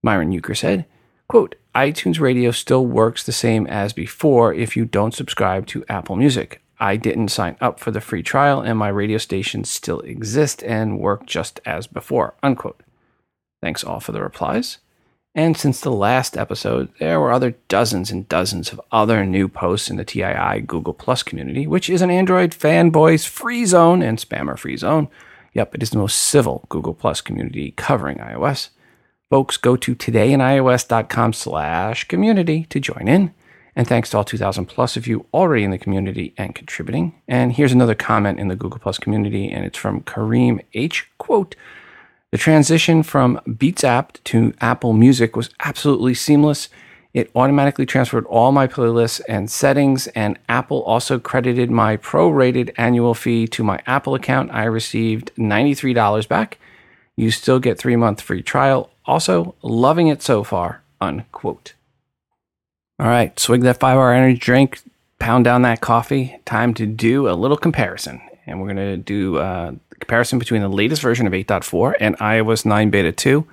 Myron 0.00 0.30
Euchre 0.30 0.54
said, 0.54 0.86
quote, 1.26 1.56
iTunes 1.74 2.20
Radio 2.20 2.52
still 2.52 2.86
works 2.86 3.24
the 3.24 3.32
same 3.32 3.66
as 3.66 3.92
before 3.92 4.54
if 4.54 4.76
you 4.76 4.84
don't 4.84 5.12
subscribe 5.12 5.66
to 5.66 5.84
Apple 5.88 6.14
Music. 6.14 6.62
I 6.78 6.94
didn't 6.94 7.32
sign 7.32 7.56
up 7.60 7.80
for 7.80 7.90
the 7.90 8.00
free 8.00 8.22
trial, 8.22 8.60
and 8.60 8.78
my 8.78 8.90
radio 8.90 9.18
stations 9.18 9.68
still 9.68 9.98
exist 10.02 10.62
and 10.62 11.00
work 11.00 11.26
just 11.26 11.58
as 11.66 11.88
before. 11.88 12.34
Unquote. 12.44 12.80
Thanks 13.60 13.82
all 13.82 13.98
for 13.98 14.12
the 14.12 14.22
replies. 14.22 14.78
And 15.34 15.56
since 15.56 15.80
the 15.80 15.92
last 15.92 16.36
episode, 16.36 16.88
there 16.98 17.20
were 17.20 17.30
other 17.30 17.54
dozens 17.68 18.10
and 18.10 18.28
dozens 18.28 18.72
of 18.72 18.80
other 18.90 19.24
new 19.24 19.48
posts 19.48 19.88
in 19.88 19.96
the 19.96 20.04
TII 20.04 20.60
Google 20.66 20.92
Plus 20.92 21.22
community, 21.22 21.68
which 21.68 21.88
is 21.88 22.02
an 22.02 22.10
Android 22.10 22.50
fanboys 22.50 23.26
free 23.26 23.64
zone 23.64 24.02
and 24.02 24.18
spammer 24.18 24.58
free 24.58 24.76
zone. 24.76 25.08
Yep, 25.54 25.76
it 25.76 25.82
is 25.82 25.90
the 25.90 25.98
most 25.98 26.18
civil 26.18 26.64
Google 26.68 26.94
Plus 26.94 27.20
community 27.20 27.72
covering 27.72 28.18
iOS. 28.18 28.70
Folks, 29.30 29.56
go 29.56 29.76
to 29.76 29.94
todayinios.com 29.94 31.32
slash 31.32 32.04
community 32.08 32.66
to 32.68 32.80
join 32.80 33.06
in. 33.06 33.32
And 33.76 33.86
thanks 33.86 34.10
to 34.10 34.16
all 34.16 34.24
2,000 34.24 34.66
plus 34.66 34.96
of 34.96 35.06
you 35.06 35.26
already 35.32 35.62
in 35.62 35.70
the 35.70 35.78
community 35.78 36.34
and 36.36 36.56
contributing. 36.56 37.14
And 37.28 37.52
here's 37.52 37.72
another 37.72 37.94
comment 37.94 38.40
in 38.40 38.48
the 38.48 38.56
Google 38.56 38.80
Plus 38.80 38.98
community, 38.98 39.48
and 39.48 39.64
it's 39.64 39.78
from 39.78 40.02
Kareem 40.02 40.60
H. 40.74 41.08
Quote, 41.18 41.54
the 42.32 42.38
transition 42.38 43.02
from 43.02 43.40
Beats 43.58 43.82
app 43.82 44.22
to 44.24 44.54
Apple 44.60 44.92
Music 44.92 45.36
was 45.36 45.50
absolutely 45.60 46.14
seamless. 46.14 46.68
It 47.12 47.30
automatically 47.34 47.86
transferred 47.86 48.24
all 48.26 48.52
my 48.52 48.68
playlists 48.68 49.20
and 49.28 49.50
settings, 49.50 50.06
and 50.08 50.38
Apple 50.48 50.82
also 50.84 51.18
credited 51.18 51.70
my 51.70 51.96
prorated 51.96 52.72
annual 52.76 53.14
fee 53.14 53.48
to 53.48 53.64
my 53.64 53.80
Apple 53.84 54.14
account. 54.14 54.52
I 54.52 54.64
received 54.64 55.32
$93 55.36 56.28
back. 56.28 56.58
You 57.16 57.32
still 57.32 57.58
get 57.58 57.78
three 57.78 57.96
month 57.96 58.20
free 58.20 58.42
trial. 58.42 58.90
Also, 59.06 59.56
loving 59.62 60.06
it 60.06 60.22
so 60.22 60.44
far. 60.44 60.82
Unquote. 61.00 61.74
All 63.00 63.08
right, 63.08 63.36
swig 63.40 63.62
that 63.62 63.80
five 63.80 63.96
hour 63.96 64.12
energy 64.12 64.38
drink, 64.38 64.80
pound 65.18 65.44
down 65.44 65.62
that 65.62 65.80
coffee. 65.80 66.38
Time 66.44 66.74
to 66.74 66.86
do 66.86 67.28
a 67.28 67.32
little 67.34 67.56
comparison. 67.56 68.20
And 68.46 68.60
we're 68.60 68.72
going 68.72 68.76
to 68.76 68.96
do 68.96 69.38
uh, 69.38 69.72
comparison 70.00 70.38
between 70.38 70.62
the 70.62 70.68
latest 70.68 71.02
version 71.02 71.26
of 71.26 71.32
8.4 71.32 71.94
and 72.00 72.16
iOS 72.18 72.64
9 72.64 72.90
Beta 72.90 73.12
2. 73.12 73.46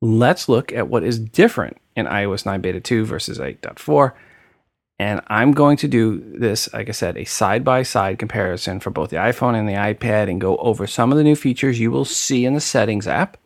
Let's 0.00 0.48
look 0.48 0.72
at 0.72 0.88
what 0.88 1.04
is 1.04 1.18
different 1.18 1.78
in 1.96 2.06
iOS 2.06 2.46
9 2.46 2.60
Beta 2.60 2.80
2 2.80 3.04
versus 3.04 3.38
8.4. 3.38 4.12
And 4.98 5.20
I'm 5.26 5.52
going 5.52 5.76
to 5.78 5.88
do 5.88 6.20
this, 6.38 6.72
like 6.72 6.88
I 6.88 6.92
said, 6.92 7.16
a 7.16 7.24
side 7.24 7.64
by 7.64 7.82
side 7.82 8.18
comparison 8.18 8.78
for 8.78 8.90
both 8.90 9.10
the 9.10 9.16
iPhone 9.16 9.54
and 9.54 9.68
the 9.68 9.72
iPad 9.72 10.30
and 10.30 10.40
go 10.40 10.56
over 10.58 10.86
some 10.86 11.10
of 11.10 11.18
the 11.18 11.24
new 11.24 11.34
features 11.34 11.80
you 11.80 11.90
will 11.90 12.04
see 12.04 12.44
in 12.44 12.54
the 12.54 12.60
settings 12.60 13.08
app. 13.08 13.36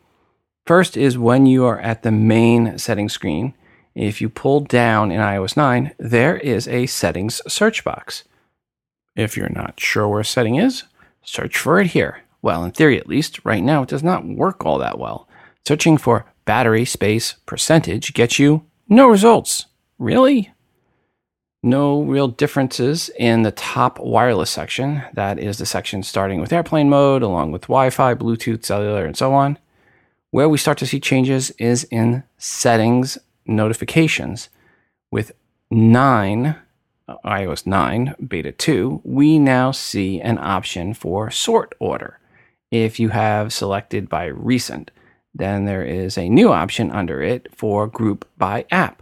First 0.65 0.97
is 0.97 1.17
when 1.17 1.45
you 1.45 1.65
are 1.65 1.79
at 1.79 2.03
the 2.03 2.11
main 2.11 2.77
settings 2.77 3.13
screen 3.13 3.53
if 3.97 4.21
you 4.21 4.29
pull 4.29 4.59
down 4.59 5.11
in 5.11 5.19
iOS 5.19 5.57
9, 5.57 5.95
there 5.97 6.37
is 6.37 6.67
a 6.67 6.85
settings 6.85 7.41
search 7.51 7.83
box. 7.83 8.25
If 9.15 9.35
you're 9.35 9.49
not 9.49 9.79
sure 9.79 10.07
where 10.07 10.23
setting 10.23 10.57
is, 10.57 10.83
search 11.27 11.57
for 11.57 11.79
it 11.79 11.87
here. 11.87 12.21
Well, 12.41 12.63
in 12.63 12.71
theory 12.71 12.97
at 12.97 13.07
least, 13.07 13.39
right 13.43 13.63
now 13.63 13.83
it 13.83 13.89
does 13.89 14.03
not 14.03 14.25
work 14.25 14.65
all 14.65 14.77
that 14.79 14.97
well. 14.97 15.27
Searching 15.67 15.97
for 15.97 16.25
battery 16.45 16.85
space 16.85 17.33
percentage 17.45 18.13
gets 18.13 18.39
you 18.39 18.65
no 18.87 19.07
results. 19.07 19.65
Really? 19.99 20.53
No 21.61 22.01
real 22.03 22.29
differences 22.29 23.09
in 23.19 23.41
the 23.43 23.51
top 23.51 23.99
wireless 23.99 24.49
section. 24.49 25.03
That 25.13 25.39
is 25.39 25.57
the 25.57 25.65
section 25.65 26.03
starting 26.03 26.39
with 26.39 26.53
airplane 26.53 26.89
mode, 26.89 27.21
along 27.21 27.51
with 27.51 27.63
Wi 27.63 27.89
Fi, 27.89 28.13
Bluetooth, 28.13 28.63
cellular, 28.63 29.05
and 29.05 29.17
so 29.17 29.33
on. 29.33 29.57
Where 30.31 30.47
we 30.47 30.57
start 30.57 30.77
to 30.77 30.87
see 30.87 30.99
changes 30.99 31.51
is 31.51 31.83
in 31.85 32.23
settings 32.37 33.17
notifications. 33.45 34.49
With 35.11 35.31
9, 35.71 36.45
uh, 36.45 36.55
iOS 37.25 37.65
9 37.65 38.15
beta 38.27 38.51
2, 38.51 39.01
we 39.03 39.39
now 39.39 39.71
see 39.71 40.19
an 40.19 40.37
option 40.37 40.93
for 40.93 41.31
sort 41.31 41.73
order. 41.79 42.19
If 42.71 42.99
you 42.99 43.09
have 43.09 43.53
selected 43.53 44.09
by 44.09 44.25
recent, 44.25 44.91
then 45.33 45.65
there 45.65 45.83
is 45.83 46.17
a 46.17 46.29
new 46.29 46.51
option 46.51 46.91
under 46.91 47.21
it 47.21 47.47
for 47.55 47.87
group 47.87 48.27
by 48.37 48.65
app. 48.71 49.01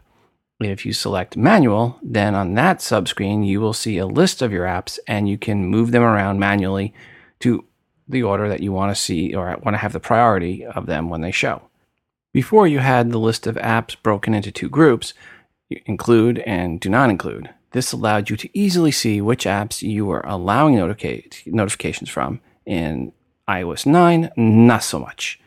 If 0.59 0.85
you 0.85 0.93
select 0.93 1.35
manual, 1.35 1.99
then 2.01 2.35
on 2.35 2.53
that 2.53 2.79
subscreen, 2.79 3.45
you 3.45 3.59
will 3.59 3.73
see 3.73 3.97
a 3.97 4.05
list 4.05 4.41
of 4.41 4.51
your 4.51 4.65
apps 4.65 4.99
and 5.07 5.27
you 5.27 5.37
can 5.37 5.65
move 5.65 5.91
them 5.91 6.03
around 6.03 6.39
manually 6.39 6.93
to 7.39 7.65
the 8.07 8.23
order 8.23 8.47
that 8.47 8.61
you 8.61 8.71
want 8.71 8.95
to 8.95 9.01
see 9.01 9.33
or 9.33 9.47
want 9.63 9.73
to 9.73 9.79
have 9.79 9.93
the 9.93 9.99
priority 9.99 10.63
of 10.63 10.85
them 10.85 11.09
when 11.09 11.21
they 11.21 11.31
show. 11.31 11.63
Before 12.33 12.67
you 12.67 12.79
had 12.79 13.11
the 13.11 13.17
list 13.17 13.47
of 13.47 13.55
apps 13.55 13.95
broken 14.01 14.33
into 14.33 14.51
two 14.51 14.69
groups, 14.69 15.13
include 15.85 16.39
and 16.39 16.79
do 16.79 16.89
not 16.89 17.09
include. 17.09 17.49
This 17.75 17.91
allowed 17.91 18.29
you 18.29 18.37
to 18.37 18.57
easily 18.57 18.91
see 18.91 19.19
which 19.19 19.43
apps 19.43 19.81
you 19.81 20.05
were 20.05 20.21
allowing 20.21 20.75
notica- 20.75 21.45
notifications 21.45 22.09
from. 22.09 22.39
In 22.65 23.11
iOS 23.49 23.85
9, 23.85 24.31
not 24.37 24.81
so 24.81 24.97
much. 24.97 25.41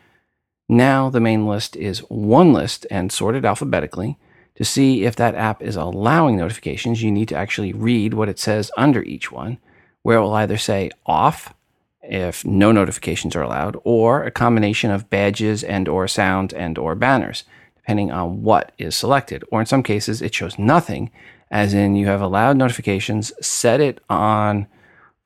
Now 0.68 1.08
the 1.08 1.20
main 1.20 1.46
list 1.46 1.74
is 1.74 2.00
one 2.10 2.52
list 2.52 2.86
and 2.90 3.10
sorted 3.10 3.46
alphabetically. 3.46 4.18
To 4.56 4.64
see 4.66 5.04
if 5.04 5.16
that 5.16 5.36
app 5.36 5.62
is 5.62 5.74
allowing 5.74 6.36
notifications, 6.36 7.02
you 7.02 7.10
need 7.10 7.28
to 7.28 7.34
actually 7.34 7.72
read 7.72 8.12
what 8.12 8.28
it 8.28 8.38
says 8.38 8.70
under 8.76 9.02
each 9.02 9.32
one, 9.32 9.56
where 10.02 10.18
it 10.18 10.20
will 10.20 10.34
either 10.34 10.58
say 10.58 10.90
off, 11.06 11.54
if 12.02 12.44
no 12.44 12.72
notifications 12.72 13.36
are 13.36 13.42
allowed, 13.42 13.80
or 13.84 14.22
a 14.22 14.30
combination 14.30 14.90
of 14.90 15.08
badges 15.08 15.64
and 15.64 15.88
or 15.88 16.06
sound 16.06 16.52
and 16.52 16.76
or 16.76 16.94
banners, 16.94 17.44
depending 17.74 18.12
on 18.12 18.42
what 18.42 18.72
is 18.76 18.94
selected. 18.94 19.44
Or 19.50 19.60
in 19.60 19.66
some 19.66 19.82
cases, 19.82 20.20
it 20.20 20.34
shows 20.34 20.58
nothing, 20.58 21.10
as 21.50 21.74
in 21.74 21.96
you 21.96 22.06
have 22.06 22.20
allowed 22.20 22.56
notifications, 22.56 23.32
set 23.40 23.80
it 23.80 24.00
on 24.08 24.66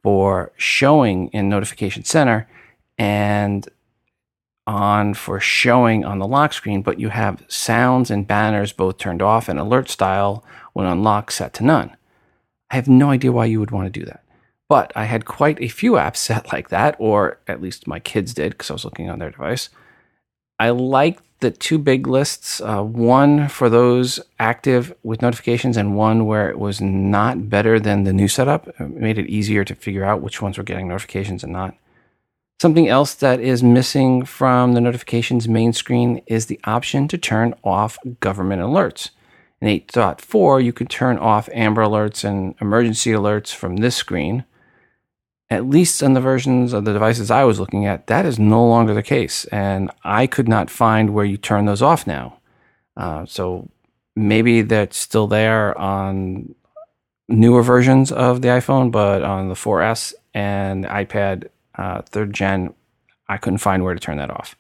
for 0.02 0.52
showing 0.56 1.28
in 1.28 1.48
Notification 1.48 2.04
Center 2.04 2.48
and 2.98 3.68
on 4.66 5.14
for 5.14 5.40
showing 5.40 6.04
on 6.04 6.18
the 6.18 6.26
lock 6.26 6.52
screen, 6.52 6.82
but 6.82 7.00
you 7.00 7.08
have 7.08 7.44
sounds 7.48 8.10
and 8.10 8.26
banners 8.26 8.72
both 8.72 8.98
turned 8.98 9.22
off 9.22 9.48
and 9.48 9.58
alert 9.58 9.88
style 9.88 10.44
when 10.72 10.86
unlocked 10.86 11.32
set 11.32 11.52
to 11.54 11.64
none. 11.64 11.96
I 12.70 12.76
have 12.76 12.88
no 12.88 13.10
idea 13.10 13.32
why 13.32 13.46
you 13.46 13.60
would 13.60 13.70
want 13.70 13.92
to 13.92 14.00
do 14.00 14.06
that. 14.06 14.24
But 14.68 14.92
I 14.96 15.04
had 15.04 15.26
quite 15.26 15.60
a 15.60 15.68
few 15.68 15.92
apps 15.92 16.16
set 16.28 16.52
like 16.52 16.68
that, 16.70 16.96
or 16.98 17.38
at 17.46 17.60
least 17.60 17.86
my 17.86 18.00
kids 18.00 18.34
did 18.34 18.52
because 18.52 18.70
I 18.70 18.74
was 18.74 18.84
looking 18.84 19.10
on 19.10 19.18
their 19.18 19.30
device. 19.30 19.68
I 20.58 20.70
liked 20.70 21.24
the 21.42 21.50
two 21.50 21.78
big 21.78 22.06
lists 22.06 22.60
uh, 22.62 22.82
one 22.82 23.48
for 23.48 23.68
those 23.68 24.18
active 24.38 24.94
with 25.02 25.20
notifications, 25.20 25.76
and 25.76 25.94
one 25.94 26.24
where 26.24 26.48
it 26.48 26.58
was 26.58 26.80
not 26.80 27.50
better 27.50 27.78
than 27.78 28.04
the 28.04 28.12
new 28.12 28.28
setup. 28.28 28.68
It 28.80 28.90
made 28.90 29.18
it 29.18 29.28
easier 29.28 29.64
to 29.64 29.74
figure 29.74 30.04
out 30.04 30.22
which 30.22 30.40
ones 30.40 30.56
were 30.56 30.64
getting 30.64 30.88
notifications 30.88 31.44
and 31.44 31.52
not. 31.52 31.74
Something 32.60 32.88
else 32.88 33.14
that 33.14 33.40
is 33.40 33.62
missing 33.62 34.24
from 34.24 34.72
the 34.72 34.80
notifications 34.80 35.48
main 35.48 35.72
screen 35.72 36.22
is 36.26 36.46
the 36.46 36.60
option 36.64 37.08
to 37.08 37.18
turn 37.18 37.54
off 37.64 37.98
government 38.20 38.62
alerts. 38.62 39.10
In 39.60 39.68
8.4, 39.68 40.64
you 40.64 40.72
can 40.72 40.86
turn 40.86 41.18
off 41.18 41.48
Amber 41.52 41.82
Alerts 41.82 42.24
and 42.24 42.54
emergency 42.60 43.10
alerts 43.10 43.54
from 43.54 43.76
this 43.76 43.96
screen. 43.96 44.44
At 45.52 45.68
least 45.68 46.02
on 46.02 46.14
the 46.14 46.20
versions 46.20 46.72
of 46.72 46.86
the 46.86 46.94
devices 46.94 47.30
I 47.30 47.44
was 47.44 47.60
looking 47.60 47.84
at, 47.84 48.06
that 48.06 48.24
is 48.24 48.38
no 48.38 48.66
longer 48.66 48.94
the 48.94 49.02
case. 49.02 49.44
And 49.46 49.90
I 50.02 50.26
could 50.26 50.48
not 50.48 50.70
find 50.70 51.10
where 51.10 51.26
you 51.26 51.36
turn 51.36 51.66
those 51.66 51.82
off 51.82 52.06
now. 52.06 52.38
Uh, 52.96 53.26
so 53.26 53.68
maybe 54.16 54.62
that's 54.62 54.96
still 54.96 55.26
there 55.26 55.76
on 55.76 56.54
newer 57.28 57.62
versions 57.62 58.10
of 58.10 58.40
the 58.40 58.48
iPhone, 58.48 58.90
but 58.90 59.22
on 59.22 59.50
the 59.50 59.54
4S 59.54 60.14
and 60.32 60.86
iPad 60.86 61.48
uh, 61.74 62.00
third 62.00 62.32
gen, 62.32 62.72
I 63.28 63.36
couldn't 63.36 63.58
find 63.58 63.84
where 63.84 63.92
to 63.92 64.00
turn 64.00 64.16
that 64.16 64.30
off. 64.30 64.56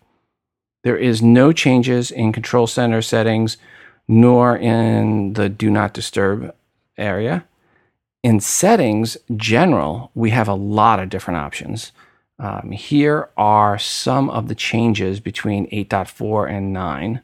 There 0.84 0.98
is 0.98 1.22
no 1.22 1.52
changes 1.52 2.10
in 2.10 2.34
control 2.34 2.66
center 2.66 3.00
settings 3.00 3.56
nor 4.06 4.58
in 4.58 5.32
the 5.32 5.48
do 5.48 5.70
not 5.70 5.94
disturb 5.94 6.54
area. 6.98 7.46
In 8.22 8.38
settings, 8.38 9.16
general, 9.36 10.12
we 10.14 10.30
have 10.30 10.46
a 10.46 10.54
lot 10.54 11.00
of 11.00 11.08
different 11.08 11.38
options. 11.38 11.90
Um, 12.38 12.70
here 12.70 13.30
are 13.36 13.78
some 13.78 14.30
of 14.30 14.46
the 14.46 14.54
changes 14.54 15.18
between 15.18 15.68
8.4 15.70 16.48
and 16.48 16.72
9. 16.72 17.20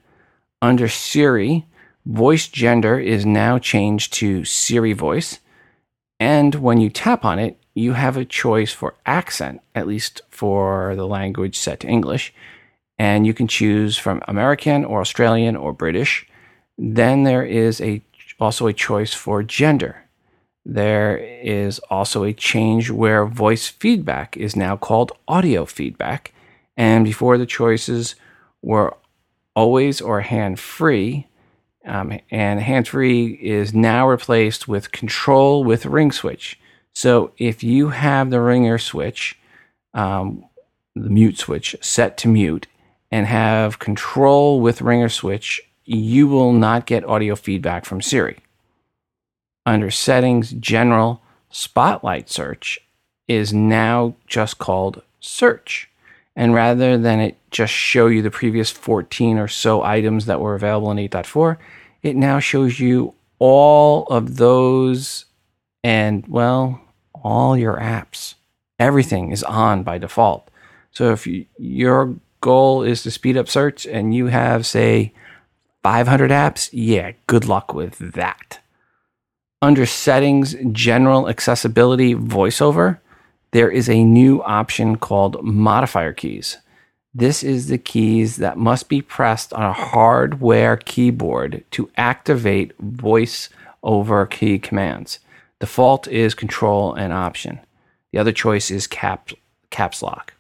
Under 0.61 0.89
Siri, 0.89 1.67
voice 2.05 2.49
gender 2.49 2.99
is 2.99 3.25
now 3.25 3.59
changed 3.59 4.13
to 4.15 4.45
Siri 4.45 4.93
voice. 4.93 5.39
And 6.19 6.57
when 6.57 6.81
you 6.81 6.91
tap 6.91 7.25
on 7.25 7.39
it, 7.39 7.57
you 7.75 7.93
have 7.93 8.17
a 8.17 8.25
choice 8.25 8.73
for 8.73 8.97
accent, 9.07 9.61
at 9.77 9.87
least 9.87 10.23
for 10.31 10.97
the 10.97 11.07
language 11.07 11.57
set 11.57 11.79
to 11.81 11.87
English. 11.87 12.35
And 12.99 13.25
you 13.25 13.35
can 13.35 13.47
choose 13.47 13.97
from 13.97 14.21
American 14.27 14.85
or 14.85 15.01
Australian 15.01 15.55
or 15.55 15.73
British. 15.73 16.27
Then 16.77 17.23
there 17.23 17.45
is 17.45 17.81
a 17.81 18.03
also 18.41 18.67
a 18.67 18.73
choice 18.73 19.15
for 19.15 19.45
gender. 19.45 20.08
There 20.71 21.17
is 21.17 21.79
also 21.89 22.25
a 22.25 22.35
change 22.35 22.91
where 22.91 23.25
voice 23.25 23.69
feedback 23.69 24.37
is 24.37 24.55
now 24.55 24.77
called 24.77 25.13
audio 25.27 25.65
feedback. 25.65 26.35
And 26.77 27.07
before 27.07 27.39
the 27.39 27.47
choices 27.47 28.17
were 28.61 28.95
always 29.57 30.03
or 30.03 30.21
hand 30.21 30.61
free, 30.61 31.27
um, 31.87 32.21
and 32.31 32.61
hand 32.61 32.87
free 32.87 33.39
is 33.41 33.73
now 33.73 34.07
replaced 34.07 34.69
with 34.69 34.93
control 34.93 35.65
with 35.65 35.87
ring 35.87 36.13
switch. 36.13 36.61
So 36.93 37.33
if 37.39 37.63
you 37.63 37.89
have 37.89 38.29
the 38.29 38.43
ringer 38.43 38.77
switch, 38.77 39.39
um, 39.95 40.45
the 40.95 41.09
mute 41.09 41.39
switch 41.39 41.77
set 41.81 42.19
to 42.19 42.29
mute, 42.29 42.67
and 43.11 43.27
have 43.27 43.79
control 43.79 44.61
with 44.61 44.83
ringer 44.83 45.09
switch 45.09 45.63
you 45.87 46.29
will 46.29 46.53
not 46.53 46.85
get 46.85 47.09
audio 47.09 47.35
feedback 47.35 47.87
from 47.87 48.03
Siri. 48.03 48.37
Under 49.69 49.91
Settings, 49.91 50.53
General, 50.53 51.21
Spotlight 51.51 52.31
Search 52.31 52.81
is 53.29 53.53
now 53.53 54.15
just 54.27 54.57
called 54.57 55.03
Search. 55.21 55.91
And 56.35 56.55
rather 56.55 56.97
than 56.97 57.21
it 57.21 57.37
just 57.51 57.75
show 57.75 58.07
you 58.07 58.23
the 58.23 58.31
previous 58.31 58.71
14 58.71 59.37
or 59.37 59.47
so 59.47 59.83
items 59.83 60.25
that 60.25 60.41
were 60.41 60.55
available 60.55 60.91
in 60.91 60.97
8.4, 60.97 61.59
it 62.03 62.17
now 62.17 62.39
shows 62.39 62.81
you 62.81 63.13
all 63.39 64.05
of 64.05 64.39
those 64.39 65.27
and, 65.85 66.27
well, 66.27 66.81
all 67.13 67.55
your 67.55 67.77
apps. 67.77 68.37
Everything 68.79 69.33
is 69.33 69.45
on 69.45 69.83
by 69.83 69.99
default. 69.99 70.49
So 70.93 71.13
if 71.13 71.27
you, 71.27 71.45
your 71.59 72.15
goal 72.41 72.83
is 72.83 73.03
to 73.03 73.11
speed 73.11 73.37
up 73.37 73.51
search 73.51 73.85
and 73.85 74.15
you 74.15 74.29
have, 74.29 74.65
say, 74.65 75.13
500 75.83 76.31
apps, 76.31 76.71
yeah, 76.73 77.13
good 77.27 77.45
luck 77.45 77.75
with 77.75 77.99
that. 77.99 78.61
Under 79.61 79.87
settings, 79.87 80.55
general 80.73 81.29
accessibility 81.29 82.15
voiceover, 82.15 82.99
there 83.51 83.71
is 83.71 83.89
a 83.89 84.05
new 84.05 84.43
option 84.43 84.97
called 84.97 85.43
modifier 85.43 86.13
keys. 86.13 86.59
This 87.13 87.43
is 87.43 87.67
the 87.67 87.79
keys 87.79 88.37
that 88.37 88.57
must 88.57 88.89
be 88.89 89.03
pressed 89.03 89.53
on 89.53 89.65
a 89.65 89.73
hardware 89.73 90.77
keyboard 90.77 91.65
to 91.73 91.91
activate 91.97 92.79
voice 92.79 93.49
over 93.83 94.27
key 94.27 94.59
commands. 94.59 95.19
Default 95.59 96.07
is 96.07 96.35
control 96.35 96.95
and 96.95 97.13
option. 97.13 97.59
The 98.13 98.19
other 98.19 98.33
choice 98.33 98.71
is 98.71 98.87
cap, 98.87 99.31
caps 99.71 100.03
lock 100.03 100.35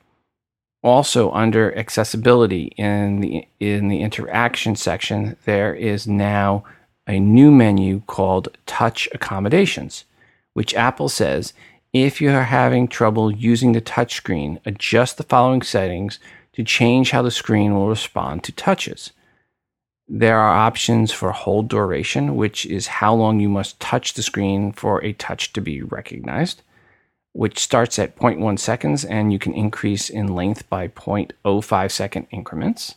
also 0.82 1.30
under 1.32 1.76
accessibility 1.76 2.72
in 2.76 3.20
the 3.20 3.46
in 3.58 3.88
the 3.88 4.00
interaction 4.00 4.76
section 4.76 5.36
there 5.44 5.74
is 5.74 6.06
now 6.06 6.64
a 7.08 7.18
new 7.18 7.50
menu 7.50 8.00
called 8.06 8.56
touch 8.66 9.08
accommodations 9.12 10.04
which 10.52 10.74
apple 10.74 11.08
says 11.08 11.52
if 11.92 12.20
you 12.20 12.30
are 12.30 12.44
having 12.44 12.86
trouble 12.86 13.30
using 13.32 13.72
the 13.72 13.80
touchscreen 13.80 14.60
adjust 14.66 15.16
the 15.16 15.22
following 15.22 15.62
settings 15.62 16.18
to 16.52 16.62
change 16.62 17.10
how 17.10 17.22
the 17.22 17.30
screen 17.30 17.74
will 17.74 17.88
respond 17.88 18.44
to 18.44 18.52
touches 18.52 19.12
there 20.06 20.38
are 20.38 20.56
options 20.56 21.12
for 21.12 21.32
hold 21.32 21.68
duration 21.68 22.36
which 22.36 22.64
is 22.66 22.86
how 22.86 23.14
long 23.14 23.40
you 23.40 23.48
must 23.48 23.80
touch 23.80 24.14
the 24.14 24.22
screen 24.22 24.72
for 24.72 25.02
a 25.04 25.12
touch 25.14 25.52
to 25.52 25.60
be 25.60 25.82
recognized 25.82 26.62
which 27.38 27.60
starts 27.60 28.00
at 28.00 28.16
0.1 28.16 28.58
seconds 28.58 29.04
and 29.04 29.32
you 29.32 29.38
can 29.38 29.54
increase 29.54 30.10
in 30.10 30.34
length 30.34 30.68
by 30.68 30.88
0.05 30.88 31.90
second 31.90 32.26
increments. 32.32 32.96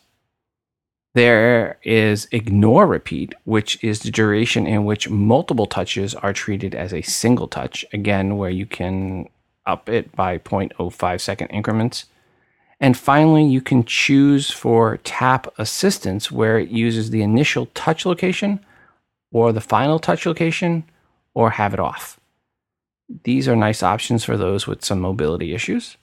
There 1.14 1.78
is 1.82 2.26
ignore 2.32 2.86
repeat, 2.86 3.34
which 3.44 3.82
is 3.84 4.00
the 4.00 4.10
duration 4.10 4.66
in 4.66 4.86
which 4.86 5.10
multiple 5.10 5.66
touches 5.66 6.14
are 6.14 6.32
treated 6.32 6.74
as 6.74 6.94
a 6.94 7.02
single 7.02 7.48
touch, 7.48 7.84
again, 7.92 8.38
where 8.38 8.50
you 8.50 8.64
can 8.64 9.28
up 9.66 9.88
it 9.88 10.14
by 10.16 10.38
0.05 10.38 11.20
second 11.20 11.48
increments. 11.48 12.06
And 12.80 12.96
finally, 12.96 13.44
you 13.44 13.60
can 13.60 13.84
choose 13.84 14.50
for 14.50 14.96
tap 15.04 15.46
assistance, 15.58 16.32
where 16.32 16.58
it 16.58 16.70
uses 16.70 17.10
the 17.10 17.22
initial 17.22 17.66
touch 17.74 18.06
location 18.06 18.58
or 19.30 19.52
the 19.52 19.60
final 19.60 19.98
touch 19.98 20.24
location 20.24 20.84
or 21.34 21.50
have 21.50 21.74
it 21.74 21.80
off. 21.80 22.18
These 23.24 23.46
are 23.48 23.56
nice 23.56 23.82
options 23.82 24.24
for 24.24 24.38
those 24.38 24.66
with 24.66 24.84
some 24.84 25.00
mobility 25.00 25.54
issues. 25.54 25.96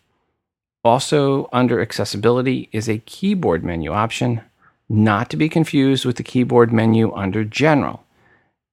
Also, 0.84 1.50
under 1.52 1.82
accessibility 1.82 2.70
is 2.72 2.88
a 2.88 3.00
keyboard 3.00 3.64
menu 3.64 3.92
option, 3.92 4.42
not 4.90 5.30
to 5.30 5.38
be 5.38 5.48
confused 5.48 6.04
with 6.04 6.18
the 6.18 6.24
keyboard 6.24 6.74
menu 6.74 7.14
under 7.14 7.44
General. 7.44 8.04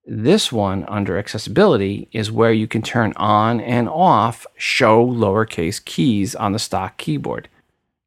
This 0.06 0.50
one 0.50 0.84
under 0.88 1.18
accessibility 1.18 2.08
is 2.12 2.32
where 2.32 2.52
you 2.52 2.66
can 2.66 2.80
turn 2.80 3.12
on 3.16 3.60
and 3.60 3.88
off 3.88 4.46
show 4.56 5.04
lowercase 5.04 5.84
keys 5.84 6.34
on 6.34 6.52
the 6.52 6.58
stock 6.58 6.96
keyboard. 6.96 7.48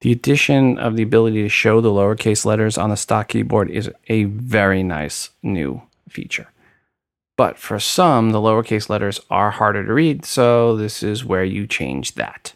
The 0.02 0.14
addition 0.14 0.80
of 0.80 0.96
the 0.96 1.04
ability 1.04 1.44
to 1.44 1.50
show 1.50 1.82
the 1.82 1.90
lowercase 1.90 2.46
letters 2.46 2.78
on 2.78 2.90
the 2.90 2.96
stock 2.96 3.28
keyboard 3.28 3.70
is 3.70 3.92
a 4.08 4.24
very 4.24 4.82
nice 4.82 5.30
new 5.44 5.82
feature. 6.08 6.48
But 7.36 7.58
for 7.58 7.80
some, 7.80 8.32
the 8.32 8.40
lowercase 8.40 8.90
letters 8.90 9.20
are 9.30 9.52
harder 9.52 9.86
to 9.86 9.94
read, 9.94 10.24
so 10.26 10.78
this 10.78 11.04
is 11.04 11.26
where 11.26 11.44
you 11.44 11.68
change 11.68 12.16
that. 12.16 12.54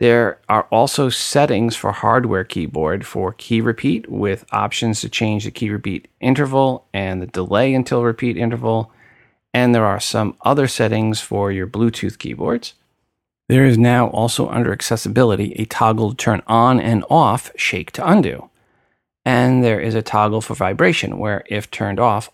There 0.00 0.40
are 0.48 0.66
also 0.72 1.08
settings 1.08 1.76
for 1.76 1.92
hardware 1.92 2.44
keyboard 2.44 3.06
for 3.06 3.32
key 3.32 3.60
repeat 3.60 4.10
with 4.10 4.44
options 4.50 5.00
to 5.00 5.08
change 5.08 5.44
the 5.44 5.50
key 5.50 5.70
repeat 5.70 6.08
interval 6.20 6.86
and 6.92 7.22
the 7.22 7.26
delay 7.26 7.74
until 7.74 8.02
repeat 8.02 8.36
interval. 8.36 8.90
And 9.52 9.72
there 9.74 9.86
are 9.86 10.00
some 10.00 10.36
other 10.44 10.66
settings 10.66 11.20
for 11.20 11.52
your 11.52 11.68
Bluetooth 11.68 12.18
keyboards. 12.18 12.74
There 13.48 13.64
is 13.64 13.78
now 13.78 14.08
also 14.08 14.48
under 14.48 14.72
accessibility 14.72 15.52
a 15.52 15.66
toggle 15.66 16.10
to 16.10 16.16
turn 16.16 16.42
on 16.46 16.80
and 16.80 17.04
off 17.08 17.52
shake 17.54 17.92
to 17.92 18.08
undo. 18.08 18.50
And 19.24 19.62
there 19.62 19.80
is 19.80 19.94
a 19.94 20.02
toggle 20.02 20.40
for 20.40 20.54
vibration 20.54 21.18
where 21.18 21.44
if 21.46 21.70
turned 21.70 22.00
off, 22.00 22.30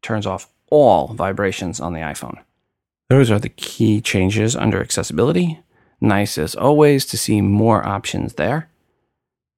turns 0.00 0.26
off 0.26 0.48
all 0.70 1.08
vibrations 1.08 1.80
on 1.80 1.92
the 1.92 2.00
iPhone. 2.00 2.38
Those 3.10 3.30
are 3.30 3.38
the 3.38 3.50
key 3.50 4.00
changes 4.00 4.56
under 4.56 4.80
accessibility. 4.80 5.60
Nice 6.04 6.36
as 6.36 6.54
always 6.54 7.06
to 7.06 7.16
see 7.16 7.40
more 7.40 7.82
options 7.82 8.34
there. 8.34 8.68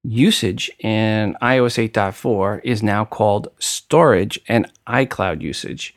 Usage 0.05 0.71
in 0.79 1.35
iOS 1.41 1.89
8.4 1.89 2.61
is 2.63 2.81
now 2.81 3.03
called 3.03 3.49
storage 3.59 4.39
and 4.47 4.71
iCloud 4.87 5.41
usage. 5.41 5.93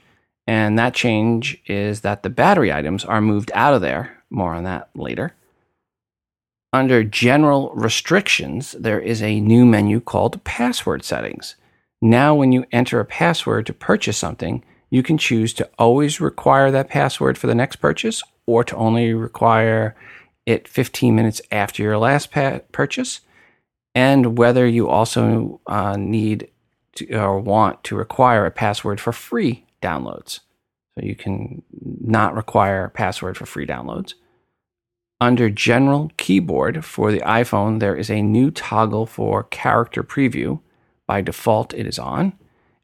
And 0.48 0.76
that 0.76 0.92
change 0.92 1.62
is 1.66 2.00
that 2.00 2.24
the 2.24 2.30
battery 2.30 2.72
items 2.72 3.04
are 3.04 3.20
moved 3.20 3.52
out 3.54 3.74
of 3.74 3.80
there. 3.80 4.24
More 4.28 4.52
on 4.52 4.64
that 4.64 4.90
later. 4.96 5.36
Under 6.72 7.04
general 7.04 7.70
restrictions, 7.76 8.72
there 8.72 8.98
is 8.98 9.22
a 9.22 9.38
new 9.38 9.64
menu 9.64 10.00
called 10.00 10.42
password 10.42 11.04
settings. 11.04 11.54
Now, 12.02 12.34
when 12.34 12.50
you 12.50 12.66
enter 12.72 12.98
a 12.98 13.04
password 13.04 13.66
to 13.66 13.72
purchase 13.72 14.18
something, 14.18 14.64
you 14.90 15.04
can 15.04 15.16
choose 15.16 15.54
to 15.54 15.70
always 15.78 16.20
require 16.20 16.72
that 16.72 16.88
password 16.88 17.38
for 17.38 17.46
the 17.46 17.54
next 17.54 17.76
purchase 17.76 18.20
or 18.46 18.64
to 18.64 18.74
only 18.74 19.14
require 19.14 19.94
it 20.46 20.68
15 20.68 21.14
minutes 21.14 21.40
after 21.50 21.82
your 21.82 21.98
last 21.98 22.30
pa- 22.30 22.60
purchase, 22.72 23.20
and 23.94 24.38
whether 24.38 24.66
you 24.66 24.88
also 24.88 25.60
uh, 25.66 25.96
need 25.96 26.48
to, 26.94 27.12
or 27.14 27.38
want 27.38 27.82
to 27.84 27.96
require 27.96 28.46
a 28.46 28.50
password 28.50 29.00
for 29.00 29.12
free 29.12 29.64
downloads. 29.82 30.40
So 30.94 31.04
you 31.04 31.14
can 31.14 31.62
not 31.72 32.34
require 32.34 32.84
a 32.84 32.90
password 32.90 33.36
for 33.36 33.46
free 33.46 33.66
downloads. 33.66 34.14
Under 35.20 35.50
General 35.50 36.10
Keyboard 36.16 36.84
for 36.84 37.12
the 37.12 37.20
iPhone, 37.20 37.78
there 37.78 37.94
is 37.94 38.10
a 38.10 38.22
new 38.22 38.50
toggle 38.50 39.06
for 39.06 39.44
character 39.44 40.02
preview. 40.02 40.60
By 41.06 41.20
default, 41.20 41.74
it 41.74 41.86
is 41.86 41.98
on. 41.98 42.32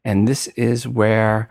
And 0.05 0.27
this 0.27 0.47
is 0.49 0.87
where, 0.87 1.49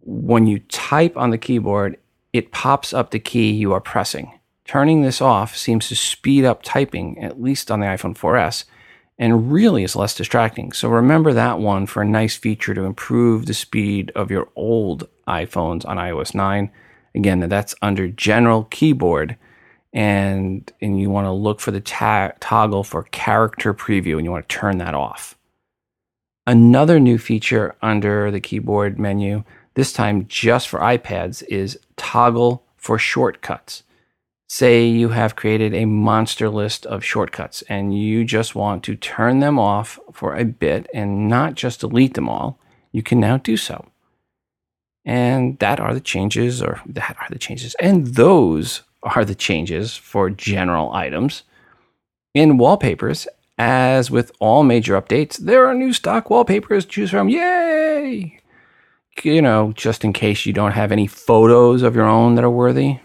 when 0.00 0.46
you 0.46 0.60
type 0.60 1.16
on 1.16 1.30
the 1.30 1.38
keyboard, 1.38 1.98
it 2.32 2.52
pops 2.52 2.92
up 2.92 3.10
the 3.10 3.20
key 3.20 3.52
you 3.52 3.72
are 3.72 3.80
pressing. 3.80 4.32
Turning 4.64 5.02
this 5.02 5.20
off 5.20 5.56
seems 5.56 5.88
to 5.88 5.96
speed 5.96 6.44
up 6.44 6.62
typing, 6.62 7.18
at 7.22 7.40
least 7.40 7.70
on 7.70 7.80
the 7.80 7.86
iPhone 7.86 8.16
4S, 8.16 8.64
and 9.18 9.52
really 9.52 9.84
is 9.84 9.94
less 9.94 10.14
distracting. 10.14 10.72
So 10.72 10.88
remember 10.88 11.32
that 11.32 11.58
one 11.58 11.86
for 11.86 12.02
a 12.02 12.06
nice 12.06 12.34
feature 12.34 12.74
to 12.74 12.84
improve 12.84 13.46
the 13.46 13.54
speed 13.54 14.10
of 14.14 14.30
your 14.30 14.48
old 14.56 15.08
iPhones 15.28 15.86
on 15.86 15.98
iOS 15.98 16.34
9. 16.34 16.70
Again, 17.14 17.40
that's 17.40 17.74
under 17.82 18.08
General 18.08 18.64
Keyboard, 18.64 19.36
and 19.92 20.72
and 20.80 20.98
you 20.98 21.10
want 21.10 21.26
to 21.26 21.32
look 21.32 21.60
for 21.60 21.70
the 21.70 21.80
ta- 21.80 22.32
toggle 22.40 22.82
for 22.82 23.04
Character 23.04 23.72
Preview, 23.72 24.16
and 24.16 24.24
you 24.24 24.32
want 24.32 24.48
to 24.48 24.56
turn 24.56 24.78
that 24.78 24.94
off. 24.94 25.36
Another 26.46 26.98
new 26.98 27.18
feature 27.18 27.76
under 27.80 28.30
the 28.30 28.40
keyboard 28.40 28.98
menu, 28.98 29.44
this 29.74 29.92
time 29.92 30.26
just 30.26 30.68
for 30.68 30.80
iPads, 30.80 31.44
is 31.48 31.78
toggle 31.96 32.64
for 32.76 32.98
shortcuts 32.98 33.83
say 34.54 34.86
you 34.86 35.08
have 35.08 35.34
created 35.34 35.74
a 35.74 35.84
monster 35.84 36.48
list 36.48 36.86
of 36.86 37.02
shortcuts 37.02 37.62
and 37.68 37.98
you 37.98 38.24
just 38.24 38.54
want 38.54 38.84
to 38.84 38.94
turn 38.94 39.40
them 39.40 39.58
off 39.58 39.98
for 40.12 40.36
a 40.36 40.44
bit 40.44 40.86
and 40.94 41.28
not 41.28 41.56
just 41.56 41.80
delete 41.80 42.14
them 42.14 42.28
all, 42.28 42.56
you 42.92 43.02
can 43.02 43.18
now 43.18 43.36
do 43.36 43.56
so. 43.56 43.84
And 45.04 45.58
that 45.58 45.80
are 45.80 45.92
the 45.92 46.00
changes, 46.00 46.62
or 46.62 46.80
that 46.86 47.16
are 47.20 47.26
the 47.30 47.38
changes, 47.38 47.74
and 47.80 48.06
those 48.14 48.82
are 49.02 49.24
the 49.24 49.34
changes 49.34 49.96
for 49.96 50.30
general 50.30 50.92
items. 50.92 51.42
In 52.32 52.56
wallpapers, 52.56 53.26
as 53.58 54.08
with 54.08 54.30
all 54.38 54.62
major 54.62 54.98
updates, 54.98 55.36
there 55.36 55.66
are 55.66 55.74
new 55.74 55.92
stock 55.92 56.30
wallpapers 56.30 56.84
to 56.84 56.90
choose 56.90 57.10
from. 57.10 57.28
Yay! 57.28 58.40
You 59.22 59.42
know, 59.42 59.72
just 59.74 60.04
in 60.04 60.12
case 60.12 60.46
you 60.46 60.52
don't 60.52 60.72
have 60.72 60.92
any 60.92 61.08
photos 61.08 61.82
of 61.82 61.96
your 61.96 62.06
own 62.06 62.36
that 62.36 62.44
are 62.44 62.50
worthy, 62.50 63.00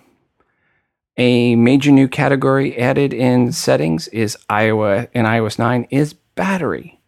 a 1.19 1.53
major 1.55 1.91
new 1.91 2.07
category 2.07 2.77
added 2.77 3.13
in 3.13 3.51
settings 3.51 4.07
is 4.07 4.37
iOS 4.49 5.09
in 5.13 5.25
iOS 5.25 5.59
9 5.59 5.85
is 5.91 6.13
battery. 6.13 7.01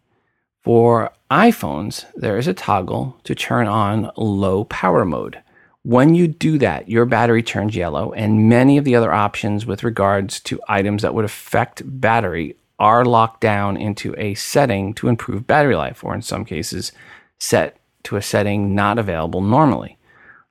For 0.62 1.10
iPhones, 1.30 2.04
there 2.14 2.36
is 2.36 2.46
a 2.46 2.52
toggle 2.52 3.16
to 3.24 3.34
turn 3.34 3.66
on 3.66 4.12
low 4.16 4.64
power 4.64 5.06
mode. 5.06 5.42
When 5.82 6.14
you 6.14 6.28
do 6.28 6.58
that, 6.58 6.90
your 6.90 7.06
battery 7.06 7.42
turns 7.42 7.74
yellow, 7.74 8.12
and 8.12 8.50
many 8.50 8.76
of 8.76 8.84
the 8.84 8.94
other 8.94 9.12
options 9.12 9.64
with 9.64 9.82
regards 9.82 10.40
to 10.40 10.60
items 10.68 11.00
that 11.00 11.14
would 11.14 11.24
affect 11.24 11.82
battery 11.84 12.54
are 12.78 13.06
locked 13.06 13.40
down 13.40 13.78
into 13.78 14.14
a 14.18 14.34
setting 14.34 14.92
to 14.94 15.08
improve 15.08 15.46
battery 15.46 15.74
life, 15.74 16.04
or 16.04 16.14
in 16.14 16.22
some 16.22 16.44
cases, 16.44 16.92
set 17.38 17.78
to 18.02 18.16
a 18.16 18.22
setting 18.22 18.74
not 18.74 18.98
available 18.98 19.40
normally, 19.40 19.96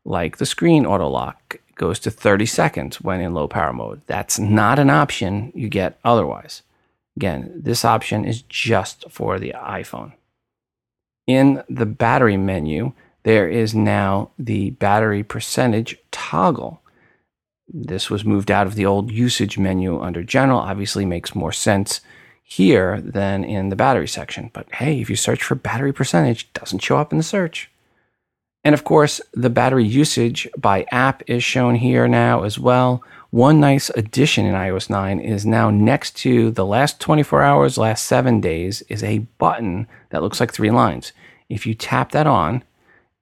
like 0.06 0.38
the 0.38 0.46
screen 0.46 0.86
auto 0.86 1.08
lock 1.08 1.58
goes 1.76 2.00
to 2.00 2.12
30 2.12 2.46
seconds 2.46 3.02
when 3.02 3.22
in 3.22 3.34
low 3.34 3.48
power 3.48 3.74
mode. 3.74 4.02
That's 4.08 4.40
not 4.40 4.80
an 4.80 4.90
option 4.90 5.52
you 5.56 5.70
get 5.70 6.00
otherwise. 6.04 6.64
Again, 7.18 7.52
this 7.56 7.84
option 7.84 8.26
is 8.26 8.42
just 8.44 9.10
for 9.10 9.40
the 9.40 9.54
iPhone. 9.58 10.14
In 11.28 11.64
the 11.70 11.86
battery 11.86 12.38
menu, 12.38 12.94
there 13.24 13.48
is 13.48 13.76
now 13.76 14.32
the 14.40 14.72
battery 14.72 15.24
percentage 15.24 15.98
toggle. 16.12 16.82
This 17.68 18.10
was 18.10 18.26
moved 18.26 18.52
out 18.52 18.68
of 18.68 18.76
the 18.76 18.86
old 18.86 19.12
usage 19.12 19.58
menu 19.58 20.00
under 20.02 20.24
general, 20.24 20.60
obviously 20.60 21.06
makes 21.06 21.36
more 21.36 21.52
sense 21.52 22.02
here 22.44 23.00
than 23.00 23.44
in 23.44 23.70
the 23.70 23.76
battery 23.76 24.08
section. 24.08 24.52
But 24.54 24.68
hey, 24.76 25.00
if 25.00 25.10
you 25.10 25.16
search 25.16 25.44
for 25.44 25.56
battery 25.56 25.94
percentage, 25.94 26.44
it 26.44 26.60
doesn't 26.60 26.80
show 26.80 26.98
up 26.98 27.12
in 27.12 27.18
the 27.18 27.24
search. 27.24 27.70
And 28.64 28.74
of 28.74 28.84
course, 28.84 29.20
the 29.34 29.50
battery 29.50 29.86
usage 29.86 30.48
by 30.58 30.86
app 30.92 31.24
is 31.28 31.44
shown 31.44 31.76
here 31.76 32.08
now 32.08 32.44
as 32.44 32.60
well. 32.60 33.04
One 33.32 33.60
nice 33.60 33.90
addition 33.92 34.46
in 34.46 34.54
iOS 34.54 34.90
9 34.90 35.20
is 35.20 35.46
now 35.46 35.70
next 35.70 36.16
to 36.18 36.52
the 36.52 36.66
last 36.66 37.00
24 37.00 37.42
hours, 37.42 37.78
last 37.78 38.06
seven 38.06 38.40
days, 38.40 38.82
is 38.84 39.04
a 39.04 39.20
button 39.40 39.88
that 40.10 40.22
looks 40.22 40.40
like 40.40 40.54
three 40.54 40.70
lines. 40.70 41.12
If 41.50 41.66
you 41.66 41.74
tap 41.74 42.12
that 42.12 42.28
on, 42.28 42.64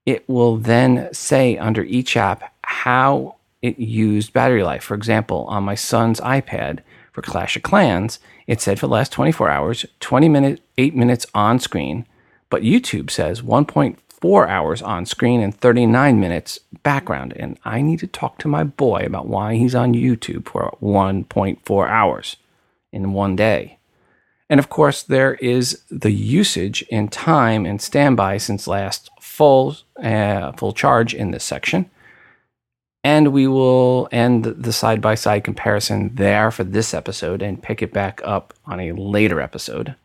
it 0.05 0.27
will 0.27 0.57
then 0.57 1.13
say 1.13 1.57
under 1.57 1.83
each 1.83 2.17
app 2.17 2.53
how 2.63 3.35
it 3.61 3.77
used 3.77 4.33
battery 4.33 4.63
life. 4.63 4.83
For 4.83 4.95
example, 4.95 5.45
on 5.45 5.63
my 5.63 5.75
son's 5.75 6.19
iPad 6.21 6.79
for 7.11 7.21
Clash 7.21 7.55
of 7.55 7.63
Clans, 7.63 8.19
it 8.47 8.61
said 8.61 8.79
for 8.79 8.87
the 8.87 8.93
last 8.93 9.11
24 9.11 9.49
hours, 9.49 9.85
20 9.99 10.27
minutes, 10.29 10.61
8 10.77 10.95
minutes 10.95 11.25
on 11.33 11.59
screen, 11.59 12.05
but 12.49 12.63
YouTube 12.63 13.11
says 13.11 13.41
1.5 13.41 13.97
four 14.22 14.47
hours 14.47 14.82
on 14.82 15.05
screen 15.05 15.41
and 15.41 15.55
39 15.55 16.20
minutes 16.20 16.59
background. 16.84 17.34
And 17.38 17.59
I 17.63 17.82
need 17.82 17.99
to 17.99 18.07
talk 18.07 18.38
to 18.39 18.47
my 18.47 18.63
boy 18.63 19.03
about 19.05 19.28
why 19.28 19.55
he's 19.55 19.76
on 19.76 19.93
YouTube 19.93 20.47
for 20.47 20.76
1.4 20.82 21.89
hours 21.89 22.36
in 22.91 23.13
one 23.13 23.36
day. 23.36 23.78
And 24.49 24.59
of 24.59 24.70
course, 24.70 25.03
there 25.03 25.36
is 25.36 25.84
the 25.91 26.11
usage 26.11 26.82
in 26.89 27.07
time 27.07 27.65
and 27.65 27.82
standby 27.82 28.38
since 28.38 28.67
last 28.67 29.09
full 29.22 29.78
uh, 30.01 30.51
full 30.53 30.74
charge 30.74 31.13
in 31.13 31.32
this 31.32 31.43
section. 31.43 31.89
And 33.03 33.32
we 33.32 33.47
will 33.47 34.09
end 34.11 34.43
the 34.43 34.74
side 34.74 35.01
by 35.01 35.15
side 35.15 35.43
comparison 35.43 36.15
there 36.15 36.51
for 36.51 36.63
this 36.63 36.93
episode 36.93 37.41
and 37.41 37.63
pick 37.63 37.82
it 37.82 37.93
back 37.93 38.22
up 38.26 38.53
on 38.65 38.80
a 38.80 38.91
later 38.91 39.39
episode. 39.39 39.95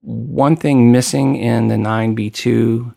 One 0.00 0.56
thing 0.56 0.90
missing 0.90 1.36
in 1.36 1.68
the 1.68 1.74
9B2 1.74 2.94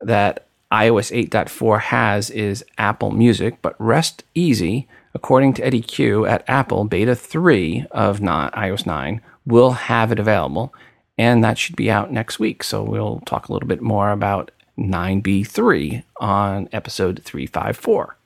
that 0.00 0.46
iOS 0.72 1.14
8.4 1.30 1.80
has 1.80 2.30
is 2.30 2.64
Apple 2.76 3.10
Music, 3.10 3.58
but 3.62 3.76
rest 3.78 4.24
easy. 4.34 4.88
According 5.14 5.54
to 5.54 5.64
Eddie 5.64 5.80
Cue 5.80 6.26
at 6.26 6.44
Apple, 6.48 6.84
Beta 6.84 7.14
3 7.14 7.86
of 7.90 8.20
not 8.20 8.52
iOS 8.54 8.84
9 8.84 9.20
will 9.46 9.72
have 9.72 10.12
it 10.12 10.18
available, 10.18 10.74
and 11.16 11.42
that 11.42 11.56
should 11.56 11.76
be 11.76 11.90
out 11.90 12.12
next 12.12 12.38
week. 12.38 12.62
So 12.64 12.82
we'll 12.82 13.20
talk 13.20 13.48
a 13.48 13.52
little 13.52 13.68
bit 13.68 13.80
more 13.80 14.10
about 14.10 14.50
9B3 14.76 16.02
on 16.20 16.68
episode 16.72 17.22
354. 17.24 18.16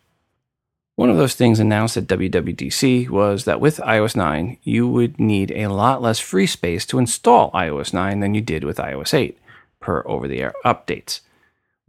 One 0.97 1.11
of 1.11 1.17
those 1.17 1.35
things 1.35 1.61
announced 1.61 1.97
at 1.97 2.09
WWDC 2.09 3.09
was 3.09 3.45
that 3.45 3.61
with 3.61 3.79
iOS 3.79 4.17
9, 4.17 4.59
you 4.63 4.89
would 4.89 5.21
need 5.21 5.53
a 5.53 5.69
lot 5.69 6.03
less 6.03 6.19
free 6.19 6.47
space 6.47 6.85
to 6.87 6.99
install 6.99 7.51
iOS 7.53 7.93
9 7.93 8.21
than 8.21 8.35
you 8.35 8.41
did 8.41 8.65
with 8.65 8.79
iOS 8.79 9.15
8 9.15 9.39
per 9.79 10.03
over 10.07 10.27
the 10.27 10.41
air 10.41 10.53
updates 10.65 11.21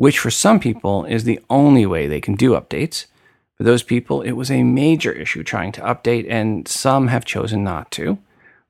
which 0.01 0.17
for 0.17 0.31
some 0.31 0.59
people 0.59 1.05
is 1.05 1.25
the 1.25 1.39
only 1.47 1.85
way 1.85 2.07
they 2.07 2.19
can 2.19 2.33
do 2.33 2.53
updates. 2.53 3.05
For 3.53 3.61
those 3.61 3.83
people, 3.83 4.23
it 4.23 4.31
was 4.31 4.49
a 4.49 4.63
major 4.63 5.11
issue 5.11 5.43
trying 5.43 5.71
to 5.73 5.81
update, 5.81 6.25
and 6.27 6.67
some 6.67 7.09
have 7.09 7.23
chosen 7.23 7.63
not 7.63 7.91
to. 7.91 8.17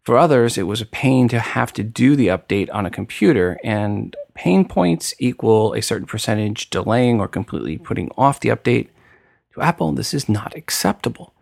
For 0.03 0.17
others, 0.17 0.57
it 0.57 0.67
was 0.67 0.81
a 0.81 0.85
pain 0.85 1.29
to 1.29 1.39
have 1.39 1.71
to 1.71 1.83
do 1.83 2.17
the 2.17 2.27
update 2.27 2.67
on 2.73 2.85
a 2.85 2.89
computer, 2.89 3.57
and 3.63 4.13
pain 4.33 4.67
points 4.67 5.13
equal 5.19 5.71
a 5.71 5.81
certain 5.81 6.05
percentage 6.05 6.69
delaying 6.69 7.21
or 7.21 7.29
completely 7.29 7.77
putting 7.77 8.11
off 8.17 8.41
the 8.41 8.49
update. 8.49 8.89
To 9.53 9.61
Apple, 9.61 9.93
this 9.93 10.13
is 10.13 10.27
not 10.27 10.57
acceptable. 10.57 11.33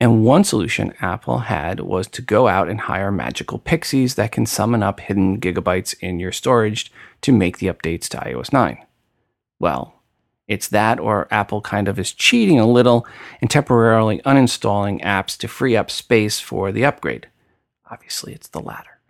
And 0.00 0.24
one 0.24 0.44
solution 0.44 0.94
Apple 1.02 1.40
had 1.40 1.80
was 1.80 2.06
to 2.06 2.22
go 2.22 2.48
out 2.48 2.70
and 2.70 2.80
hire 2.80 3.12
magical 3.12 3.58
pixies 3.58 4.14
that 4.14 4.32
can 4.32 4.46
summon 4.46 4.82
up 4.82 5.00
hidden 5.00 5.38
gigabytes 5.38 5.94
in 6.00 6.18
your 6.18 6.32
storage 6.32 6.90
to 7.20 7.30
make 7.30 7.58
the 7.58 7.66
updates 7.66 8.08
to 8.08 8.16
iOS 8.16 8.50
9. 8.50 8.78
Well, 9.64 10.02
it's 10.46 10.68
that 10.68 11.00
or 11.00 11.26
Apple 11.30 11.62
kind 11.62 11.88
of 11.88 11.98
is 11.98 12.12
cheating 12.12 12.60
a 12.60 12.66
little 12.66 13.06
and 13.40 13.48
temporarily 13.48 14.18
uninstalling 14.26 15.02
apps 15.02 15.38
to 15.38 15.48
free 15.48 15.74
up 15.74 15.90
space 15.90 16.38
for 16.38 16.70
the 16.70 16.84
upgrade. 16.84 17.28
Obviously, 17.90 18.34
it's 18.34 18.48
the 18.48 18.60
latter. 18.60 19.00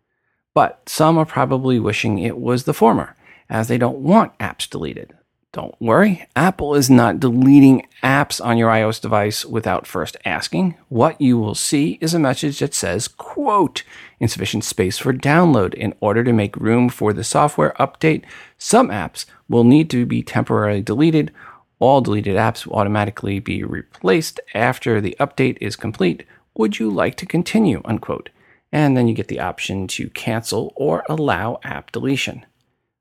But 0.55 0.89
some 0.89 1.19
are 1.19 1.25
probably 1.25 1.81
wishing 1.81 2.21
it 2.21 2.39
was 2.39 2.63
the 2.63 2.73
former, 2.73 3.17
as 3.51 3.67
they 3.67 3.79
don't 3.79 3.99
want 3.99 4.39
apps 4.39 4.71
deleted. 4.71 5.15
Don't 5.55 5.81
worry, 5.81 6.27
Apple 6.35 6.75
is 6.75 6.91
not 6.91 7.21
deleting 7.21 7.87
apps 8.03 8.45
on 8.45 8.59
your 8.59 8.69
iOS 8.71 9.01
device 9.01 9.45
without 9.45 9.87
first 9.87 10.17
asking. 10.25 10.75
What 10.89 11.21
you 11.21 11.39
will 11.39 11.55
see 11.55 11.97
is 12.01 12.13
a 12.13 12.19
message 12.19 12.59
that 12.59 12.75
says, 12.75 13.07
quote, 13.07 13.85
insufficient 14.19 14.65
space 14.65 14.99
for 14.99 15.13
download. 15.13 15.75
In 15.75 15.95
order 16.01 16.25
to 16.25 16.33
make 16.33 16.57
room 16.57 16.89
for 16.89 17.13
the 17.13 17.23
software 17.23 17.73
update, 17.79 18.25
some 18.59 18.89
apps 18.89 19.27
will 19.49 19.65
need 19.65 19.91
to 19.91 20.07
be 20.07 20.23
temporarily 20.23 20.83
deleted. 20.83 21.33
All 21.79 22.01
deleted 22.01 22.37
apps 22.37 22.67
will 22.67 22.77
automatically 22.77 23.41
be 23.41 23.63
replaced 23.63 24.41
after 24.55 25.01
the 25.01 25.17
update 25.21 25.59
is 25.61 25.77
complete 25.77 26.25
would 26.57 26.79
you 26.79 26.91
like 26.91 27.17
to 27.17 27.27
continue? 27.27 27.83
Unquote. 27.85 28.31
And 28.73 28.97
then 28.97 29.09
you 29.09 29.15
get 29.15 29.29
the 29.29 29.41
option 29.41 29.87
to 29.89 30.09
cancel 30.11 30.73
or 30.77 31.05
allow 31.09 31.61
app 31.63 31.93
deletion. 31.93 32.47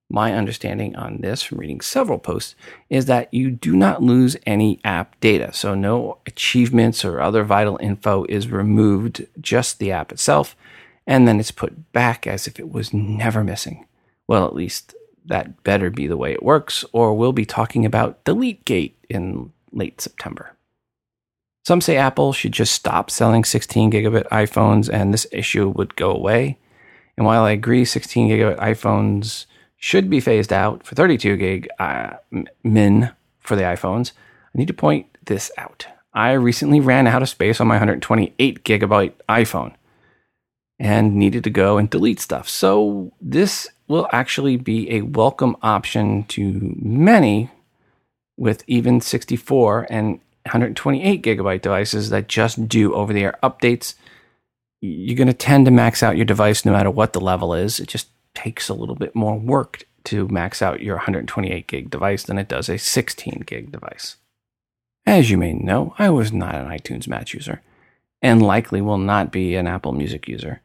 My 0.10 0.34
understanding 0.34 0.96
on 0.96 1.22
this 1.22 1.42
from 1.42 1.60
reading 1.60 1.82
several 1.82 2.20
posts 2.20 2.56
is 2.90 3.06
that 3.06 3.34
you 3.34 3.50
do 3.50 3.76
not 3.76 4.04
lose 4.04 4.38
any 4.46 4.80
app 4.84 5.20
data. 5.20 5.52
So 5.54 5.74
no 5.74 6.20
achievements 6.28 7.04
or 7.04 7.20
other 7.20 7.44
vital 7.44 7.80
info 7.82 8.26
is 8.30 8.48
removed, 8.48 9.26
just 9.42 9.80
the 9.80 9.92
app 9.92 10.12
itself, 10.12 10.56
and 11.08 11.28
then 11.28 11.40
it's 11.40 11.52
put 11.52 11.92
back 11.94 12.28
as 12.28 12.48
if 12.48 12.60
it 12.60 12.72
was 12.72 12.94
never 12.94 13.44
missing. 13.44 13.88
Well, 14.28 14.46
at 14.46 14.56
least 14.56 14.94
that 15.26 15.64
better 15.64 15.90
be 15.90 16.08
the 16.08 16.18
way 16.18 16.34
it 16.34 16.44
works, 16.44 16.84
or 16.92 17.16
we'll 17.16 17.34
be 17.34 17.46
talking 17.46 17.86
about 17.86 18.24
Delete 18.24 18.64
Gate 18.66 18.98
in 19.10 19.52
late 19.72 20.02
September. 20.02 20.56
Some 21.66 21.82
say 21.82 21.96
Apple 21.96 22.34
should 22.34 22.52
just 22.52 22.74
stop 22.74 23.10
selling 23.10 23.46
16 23.46 23.92
gigabit 23.92 24.28
iPhones 24.28 24.90
and 24.92 25.14
this 25.14 25.26
issue 25.32 25.70
would 25.70 25.96
go 25.96 26.12
away. 26.12 26.58
And 27.16 27.26
while 27.26 27.44
I 27.44 27.52
agree 27.52 27.86
16 27.86 28.30
gigabit 28.30 28.58
iPhones 28.58 29.46
should 29.78 30.10
be 30.10 30.20
phased 30.20 30.52
out 30.52 30.86
for 30.86 30.96
32 30.96 31.38
gig 31.38 31.70
uh, 31.80 32.16
min 32.64 33.12
for 33.40 33.56
the 33.56 33.64
iPhones, 33.64 34.12
I 34.54 34.58
need 34.58 34.68
to 34.68 34.74
point 34.74 35.18
this 35.26 35.52
out. 35.58 35.88
I 36.14 36.34
recently 36.34 36.82
ran 36.82 37.08
out 37.08 37.22
of 37.22 37.30
space 37.30 37.62
on 37.62 37.68
my 37.68 37.76
128 37.76 38.64
gigabyte 38.64 39.14
iPhone 39.30 39.74
and 40.84 41.16
needed 41.16 41.46
to 41.46 41.50
go 41.50 41.78
and 41.78 41.90
delete 41.90 42.20
stuff. 42.20 42.50
So 42.50 43.14
this 43.22 43.70
will 43.88 44.10
actually 44.12 44.58
be 44.58 44.92
a 44.92 45.02
welcome 45.02 45.56
option 45.62 46.26
to 46.26 46.76
many 46.78 47.50
with 48.36 48.66
even 48.68 49.00
64 49.00 49.88
and 49.90 50.20
128 50.46 51.24
gigabyte 51.24 51.62
devices 51.62 52.10
that 52.10 52.28
just 52.28 52.68
do 52.68 52.94
over 52.94 53.14
the 53.14 53.24
air 53.24 53.40
updates. 53.42 53.96
You're 54.82 55.16
going 55.16 55.28
to 55.28 55.34
tend 55.34 55.66
to 55.66 55.72
max 55.72 56.04
out 56.04 56.18
your 56.18 56.26
device 56.26 56.66
no 56.66 56.74
matter 56.74 56.92
what 56.92 57.14
the 57.14 57.22
level 57.22 57.54
is. 57.54 57.80
It 57.80 57.88
just 57.88 58.10
takes 58.36 58.68
a 58.68 58.74
little 58.74 58.96
bit 58.96 59.16
more 59.16 59.40
work 59.40 59.86
to 60.06 60.28
max 60.28 60.62
out 60.62 60.82
your 60.82 60.98
128 60.98 61.66
gig 61.66 61.90
device 61.92 62.24
than 62.24 62.38
it 62.38 62.50
does 62.50 62.68
a 62.68 62.78
16 62.78 63.44
gig 63.46 63.72
device. 63.72 64.18
As 65.06 65.32
you 65.32 65.38
may 65.38 65.54
know, 65.54 65.96
I 65.98 66.10
was 66.10 66.34
not 66.34 66.56
an 66.56 66.68
iTunes 66.68 67.08
Match 67.08 67.34
user 67.34 67.62
and 68.22 68.42
likely 68.42 68.82
will 68.82 68.98
not 68.98 69.32
be 69.32 69.56
an 69.56 69.68
Apple 69.68 69.94
Music 69.94 70.28
user. 70.28 70.60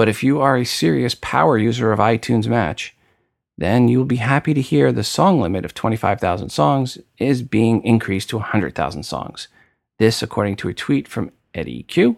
But 0.00 0.08
if 0.08 0.24
you 0.24 0.40
are 0.40 0.56
a 0.56 0.64
serious 0.64 1.14
power 1.14 1.58
user 1.58 1.92
of 1.92 1.98
iTunes 1.98 2.46
Match, 2.46 2.96
then 3.58 3.86
you 3.86 3.98
will 3.98 4.06
be 4.06 4.16
happy 4.16 4.54
to 4.54 4.62
hear 4.62 4.92
the 4.92 5.04
song 5.04 5.42
limit 5.42 5.66
of 5.66 5.74
25,000 5.74 6.48
songs 6.48 6.96
is 7.18 7.42
being 7.42 7.82
increased 7.84 8.30
to 8.30 8.38
100,000 8.38 9.02
songs. 9.02 9.48
This, 9.98 10.22
according 10.22 10.56
to 10.56 10.70
a 10.70 10.72
tweet 10.72 11.06
from 11.06 11.32
Eddie 11.52 11.82
Cue. 11.82 12.16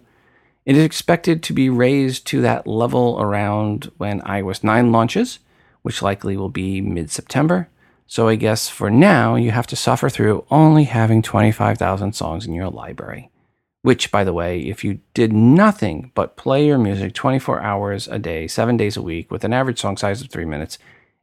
It 0.65 0.77
is 0.77 0.85
expected 0.85 1.43
to 1.43 1.53
be 1.53 1.69
raised 1.69 2.25
to 2.29 2.41
that 2.43 2.69
level 2.69 3.21
around 3.21 3.91
when 3.97 4.21
iOS 4.21 4.63
9 4.63 4.93
launches, 4.93 5.41
which 5.83 6.03
likely 6.03 6.37
will 6.37 6.51
be 6.51 6.81
mid 6.81 7.11
September. 7.11 7.69
So 8.07 8.29
I 8.29 8.37
guess 8.37 8.69
for 8.69 8.91
now, 8.91 9.35
you 9.35 9.51
have 9.51 9.67
to 9.67 9.75
suffer 9.75 10.09
through 10.09 10.47
only 10.53 10.85
having 10.85 11.21
25,000 11.21 12.13
songs 12.13 12.47
in 12.47 12.55
your 12.55 12.71
library. 12.71 13.32
Which, 13.83 14.13
by 14.13 14.23
the 14.23 14.33
way, 14.33 14.61
if 14.61 14.85
you 14.85 15.01
did 15.13 15.33
nothing 15.33 16.13
but 16.15 16.37
play 16.37 16.67
your 16.67 16.79
music 16.79 17.15
24 17.15 17.61
hours 17.61 18.07
a 18.07 18.19
day, 18.19 18.47
seven 18.47 18.77
days 18.77 18.97
a 18.97 19.03
week, 19.03 19.31
with 19.31 19.45
an 19.45 19.53
average 19.53 19.81
song 19.81 19.97
size 19.97 20.23
of 20.23 20.31
three 20.31 20.45
minutes, 20.45 20.79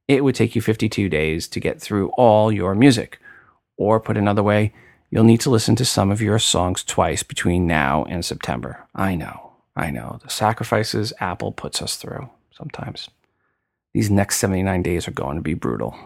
it 0.10 0.24
would 0.24 0.36
take 0.36 0.56
you 0.56 0.62
52 0.62 1.08
days 1.08 1.48
to 1.48 1.60
get 1.60 1.80
through 1.80 2.10
all 2.18 2.52
your 2.52 2.76
music. 2.76 3.20
Or 3.78 4.02
put 4.02 4.18
another 4.18 4.44
way, 4.44 4.74
you'll 5.10 5.24
need 5.24 5.40
to 5.42 5.50
listen 5.50 5.78
to 5.78 5.86
some 5.86 6.12
of 6.12 6.22
your 6.22 6.38
songs 6.38 6.84
twice 6.84 7.24
between 7.24 7.66
now 7.66 8.04
and 8.06 8.26
September. 8.26 8.86
I 8.94 9.16
know, 9.16 9.54
I 9.76 9.90
know. 9.90 10.20
The 10.22 10.30
sacrifices 10.30 11.14
Apple 11.22 11.54
puts 11.54 11.82
us 11.82 11.96
through 11.96 12.30
sometimes. 12.52 13.10
These 13.94 14.12
next 14.12 14.38
79 14.38 14.84
days 14.84 15.08
are 15.08 15.12
going 15.12 15.38
to 15.38 15.42
be 15.42 15.54
brutal. 15.54 15.98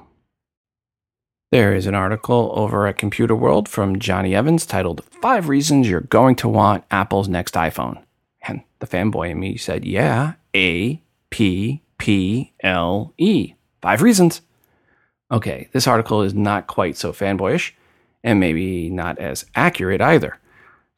There 1.53 1.75
is 1.75 1.85
an 1.85 1.93
article 1.93 2.51
over 2.55 2.87
at 2.87 2.97
Computer 2.97 3.35
World 3.35 3.69
from 3.69 3.99
Jonny 3.99 4.33
Evans 4.33 4.65
titled 4.65 5.03
Five 5.03 5.49
Reasons 5.49 5.87
You're 5.87 5.99
Going 5.99 6.35
to 6.37 6.49
Want 6.49 6.83
Apple's 6.89 7.27
Next 7.27 7.53
iPhone. 7.53 8.01
And 8.41 8.63
the 8.79 8.87
fanboy 8.87 9.29
in 9.29 9.39
me 9.39 9.57
said, 9.57 9.85
Yeah, 9.85 10.33
A 10.55 10.99
P 11.29 11.83
P 11.99 12.53
L 12.61 13.13
E. 13.19 13.53
Five 13.83 14.01
reasons. 14.01 14.41
Okay, 15.31 15.69
this 15.73 15.85
article 15.85 16.23
is 16.23 16.33
not 16.33 16.65
quite 16.65 16.97
so 16.97 17.13
fanboyish, 17.13 17.73
and 18.23 18.39
maybe 18.39 18.89
not 18.89 19.19
as 19.19 19.45
accurate 19.53 20.01
either. 20.01 20.39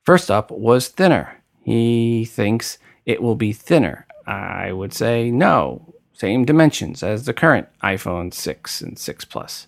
First 0.03 0.31
up 0.31 0.51
was 0.51 0.87
thinner. 0.87 1.43
He 1.65 2.23
thinks 2.23 2.77
it 3.05 3.21
will 3.21 3.35
be 3.35 3.51
thinner. 3.51 4.07
I 4.25 4.71
would 4.71 4.93
say 4.93 5.31
no, 5.31 5.93
same 6.13 6.45
dimensions 6.45 7.03
as 7.03 7.25
the 7.25 7.33
current 7.33 7.67
iPhone 7.83 8.33
6 8.33 8.81
and 8.81 8.97
6 8.97 9.25
Plus. 9.25 9.67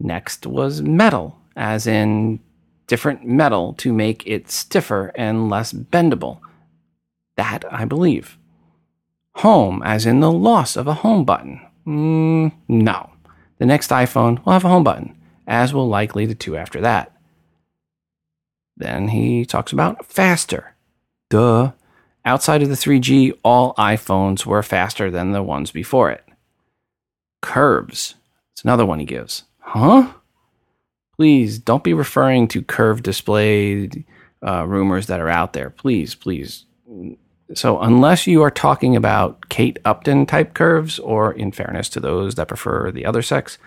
Next 0.00 0.46
was 0.46 0.82
metal, 0.82 1.38
as 1.54 1.86
in 1.86 2.40
different 2.86 3.24
metal 3.24 3.74
to 3.74 3.92
make 3.92 4.26
it 4.26 4.50
stiffer 4.50 5.12
and 5.14 5.48
less 5.48 5.72
bendable. 5.72 6.40
That 7.36 7.64
I 7.70 7.84
believe. 7.84 8.36
Home, 9.36 9.82
as 9.84 10.06
in 10.06 10.20
the 10.20 10.32
loss 10.32 10.74
of 10.76 10.88
a 10.88 10.94
home 10.94 11.24
button, 11.24 11.60
Mm, 11.86 12.52
no. 12.68 13.10
The 13.58 13.66
next 13.66 13.90
iPhone 13.90 14.44
will 14.44 14.52
have 14.52 14.64
a 14.64 14.68
home 14.68 14.84
button, 14.84 15.16
as 15.46 15.74
will 15.74 15.88
likely 15.88 16.26
the 16.26 16.34
two 16.34 16.56
after 16.56 16.80
that. 16.80 17.16
Then 18.76 19.08
he 19.08 19.44
talks 19.44 19.72
about 19.72 20.06
faster. 20.06 20.74
Duh. 21.28 21.72
Outside 22.24 22.62
of 22.62 22.68
the 22.68 22.76
3G, 22.76 23.32
all 23.42 23.74
iPhones 23.74 24.44
were 24.46 24.62
faster 24.62 25.10
than 25.10 25.32
the 25.32 25.42
ones 25.42 25.70
before 25.70 26.10
it. 26.10 26.24
Curves. 27.42 28.14
It's 28.52 28.62
another 28.62 28.86
one 28.86 29.00
he 29.00 29.06
gives. 29.06 29.44
Huh? 29.60 30.12
Please 31.16 31.58
don't 31.58 31.84
be 31.84 31.94
referring 31.94 32.48
to 32.48 32.62
curved 32.62 33.04
display 33.04 33.88
uh, 34.46 34.66
rumors 34.66 35.06
that 35.06 35.20
are 35.20 35.28
out 35.28 35.52
there. 35.52 35.70
Please, 35.70 36.14
please 36.14 36.64
so, 37.54 37.80
unless 37.80 38.26
you 38.26 38.42
are 38.42 38.50
talking 38.50 38.94
about 38.94 39.48
Kate 39.48 39.78
Upton 39.84 40.24
type 40.26 40.54
curves, 40.54 40.98
or 41.00 41.32
in 41.32 41.50
fairness 41.50 41.88
to 41.90 42.00
those 42.00 42.36
that 42.36 42.48
prefer 42.48 42.92
the 42.92 43.04
other 43.04 43.22
sex, 43.22 43.58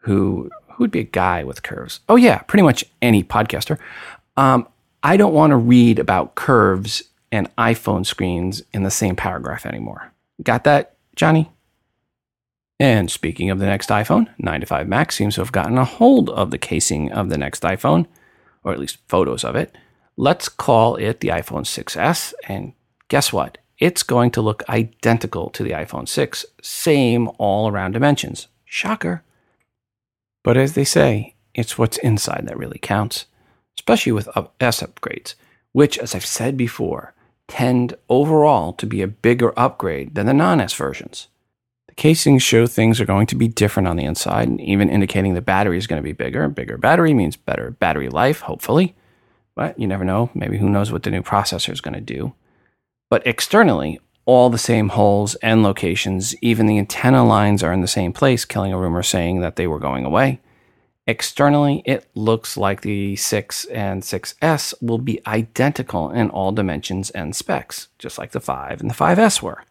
who 0.00 0.50
who 0.68 0.84
would 0.84 0.90
be 0.90 1.00
a 1.00 1.04
guy 1.04 1.44
with 1.44 1.62
curves? 1.62 2.00
Oh 2.08 2.16
yeah, 2.16 2.38
pretty 2.38 2.62
much 2.62 2.84
any 3.00 3.22
podcaster. 3.22 3.78
Um, 4.36 4.66
I 5.02 5.16
don't 5.16 5.32
want 5.32 5.50
to 5.50 5.56
read 5.56 5.98
about 5.98 6.34
curves 6.34 7.04
and 7.30 7.54
iPhone 7.56 8.04
screens 8.04 8.62
in 8.72 8.82
the 8.82 8.90
same 8.90 9.14
paragraph 9.14 9.64
anymore. 9.64 10.12
Got 10.42 10.64
that, 10.64 10.96
Jonny? 11.14 11.50
And 12.80 13.10
speaking 13.10 13.50
of 13.50 13.58
the 13.58 13.66
next 13.66 13.90
iPhone, 13.90 14.28
9 14.38 14.60
to 14.62 14.66
5 14.66 14.88
Mac 14.88 15.12
seems 15.12 15.34
to 15.34 15.42
have 15.42 15.52
gotten 15.52 15.76
a 15.76 15.84
hold 15.84 16.30
of 16.30 16.50
the 16.50 16.56
casing 16.56 17.12
of 17.12 17.28
the 17.28 17.36
next 17.36 17.62
iPhone, 17.62 18.06
or 18.64 18.72
at 18.72 18.78
least 18.80 18.96
photos 19.06 19.44
of 19.44 19.54
it. 19.54 19.76
Let's 20.16 20.48
call 20.48 20.96
it 20.96 21.20
the 21.20 21.28
iPhone 21.28 21.66
6S 21.66 22.32
and 22.48 22.72
guess 23.08 23.34
what? 23.34 23.58
It's 23.78 24.02
going 24.02 24.30
to 24.30 24.40
look 24.40 24.66
identical 24.66 25.50
to 25.50 25.62
the 25.62 25.72
iPhone 25.72 26.08
6, 26.08 26.46
same 26.62 27.28
all 27.36 27.68
around 27.68 27.92
dimensions. 27.92 28.48
Shocker. 28.64 29.24
But 30.42 30.56
as 30.56 30.72
they 30.72 30.84
say, 30.84 31.34
it's 31.54 31.76
what's 31.76 31.98
inside 31.98 32.46
that 32.46 32.56
really 32.56 32.78
counts, 32.78 33.26
especially 33.78 34.12
with 34.12 34.28
S 34.58 34.80
upgrades, 34.82 35.34
which, 35.72 35.98
as 35.98 36.14
I've 36.14 36.24
said 36.24 36.56
before, 36.56 37.12
tend 37.46 37.94
overall 38.08 38.72
to 38.74 38.86
be 38.86 39.02
a 39.02 39.06
bigger 39.06 39.52
upgrade 39.58 40.14
than 40.14 40.24
the 40.24 40.32
non 40.32 40.60
S 40.62 40.72
versions. 40.72 41.28
Casings 42.00 42.42
show 42.42 42.66
things 42.66 42.98
are 42.98 43.04
going 43.04 43.26
to 43.26 43.34
be 43.34 43.46
different 43.46 43.86
on 43.86 43.96
the 43.96 44.06
inside, 44.06 44.48
and 44.48 44.58
even 44.58 44.88
indicating 44.88 45.34
the 45.34 45.42
battery 45.42 45.76
is 45.76 45.86
going 45.86 46.00
to 46.00 46.02
be 46.02 46.14
bigger. 46.14 46.48
Bigger 46.48 46.78
battery 46.78 47.12
means 47.12 47.36
better 47.36 47.72
battery 47.72 48.08
life, 48.08 48.40
hopefully. 48.40 48.94
But 49.54 49.78
you 49.78 49.86
never 49.86 50.02
know. 50.02 50.30
Maybe 50.32 50.56
who 50.56 50.70
knows 50.70 50.90
what 50.90 51.02
the 51.02 51.10
new 51.10 51.20
processor 51.22 51.70
is 51.70 51.82
going 51.82 51.92
to 51.92 52.00
do. 52.00 52.32
But 53.10 53.26
externally, 53.26 54.00
all 54.24 54.48
the 54.48 54.56
same 54.56 54.88
holes 54.88 55.34
and 55.42 55.62
locations, 55.62 56.34
even 56.36 56.64
the 56.64 56.78
antenna 56.78 57.22
lines 57.22 57.62
are 57.62 57.70
in 57.70 57.82
the 57.82 57.86
same 57.86 58.14
place, 58.14 58.46
killing 58.46 58.72
a 58.72 58.78
rumor 58.78 59.02
saying 59.02 59.42
that 59.42 59.56
they 59.56 59.66
were 59.66 59.78
going 59.78 60.06
away. 60.06 60.40
Externally, 61.06 61.82
it 61.84 62.08
looks 62.14 62.56
like 62.56 62.80
the 62.80 63.14
6 63.14 63.66
and 63.66 64.02
6S 64.02 64.72
will 64.80 64.96
be 64.96 65.20
identical 65.26 66.10
in 66.10 66.30
all 66.30 66.50
dimensions 66.50 67.10
and 67.10 67.36
specs, 67.36 67.88
just 67.98 68.16
like 68.16 68.30
the 68.30 68.40
5 68.40 68.80
and 68.80 68.88
the 68.88 68.94
5S 68.94 69.42
were. 69.42 69.64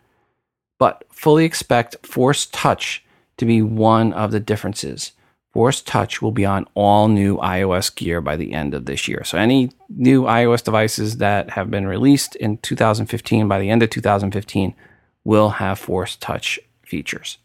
But 0.79 1.03
fully 1.11 1.45
expect 1.45 2.03
Force 2.05 2.47
Touch 2.47 3.03
to 3.37 3.45
be 3.45 3.61
one 3.61 4.11
of 4.13 4.31
the 4.31 4.39
differences. 4.39 5.11
Force 5.51 5.81
Touch 5.81 6.21
will 6.21 6.31
be 6.31 6.45
on 6.45 6.65
all 6.73 7.07
new 7.07 7.37
iOS 7.37 7.93
gear 7.93 8.21
by 8.21 8.35
the 8.35 8.53
end 8.53 8.73
of 8.73 8.85
this 8.85 9.07
year. 9.07 9.23
So, 9.23 9.37
any 9.37 9.71
new 9.89 10.23
iOS 10.23 10.63
devices 10.63 11.17
that 11.17 11.51
have 11.51 11.69
been 11.69 11.87
released 11.87 12.35
in 12.35 12.57
2015 12.57 13.47
by 13.47 13.59
the 13.59 13.69
end 13.69 13.83
of 13.83 13.89
2015 13.89 14.75
will 15.23 15.49
have 15.49 15.77
Force 15.77 16.15
Touch 16.15 16.59
features. 16.83 17.37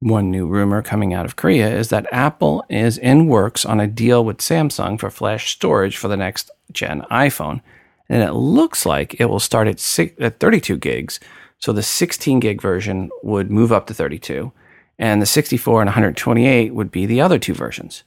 One 0.00 0.30
new 0.30 0.46
rumor 0.46 0.80
coming 0.80 1.12
out 1.12 1.26
of 1.26 1.36
Korea 1.36 1.68
is 1.76 1.90
that 1.90 2.10
Apple 2.10 2.64
is 2.70 2.96
in 2.96 3.26
works 3.26 3.66
on 3.66 3.80
a 3.80 3.86
deal 3.86 4.24
with 4.24 4.38
Samsung 4.38 4.98
for 4.98 5.10
flash 5.10 5.52
storage 5.52 5.98
for 5.98 6.08
the 6.08 6.16
next 6.16 6.50
gen 6.72 7.02
iPhone. 7.10 7.60
And 8.08 8.22
it 8.22 8.32
looks 8.32 8.86
like 8.86 9.20
it 9.20 9.26
will 9.26 9.40
start 9.40 9.68
at, 9.68 9.78
32 9.78 10.78
gigs. 10.78 11.20
So 11.60 11.72
the 11.72 11.82
16 11.82 12.40
gig 12.40 12.60
version 12.60 13.10
would 13.22 13.50
move 13.50 13.70
up 13.70 13.86
to 13.86 13.94
32, 13.94 14.50
and 14.98 15.20
the 15.20 15.26
64 15.26 15.82
and 15.82 15.88
128 15.88 16.74
would 16.74 16.90
be 16.90 17.06
the 17.06 17.20
other 17.20 17.38
two 17.38 17.54
versions. 17.54 18.04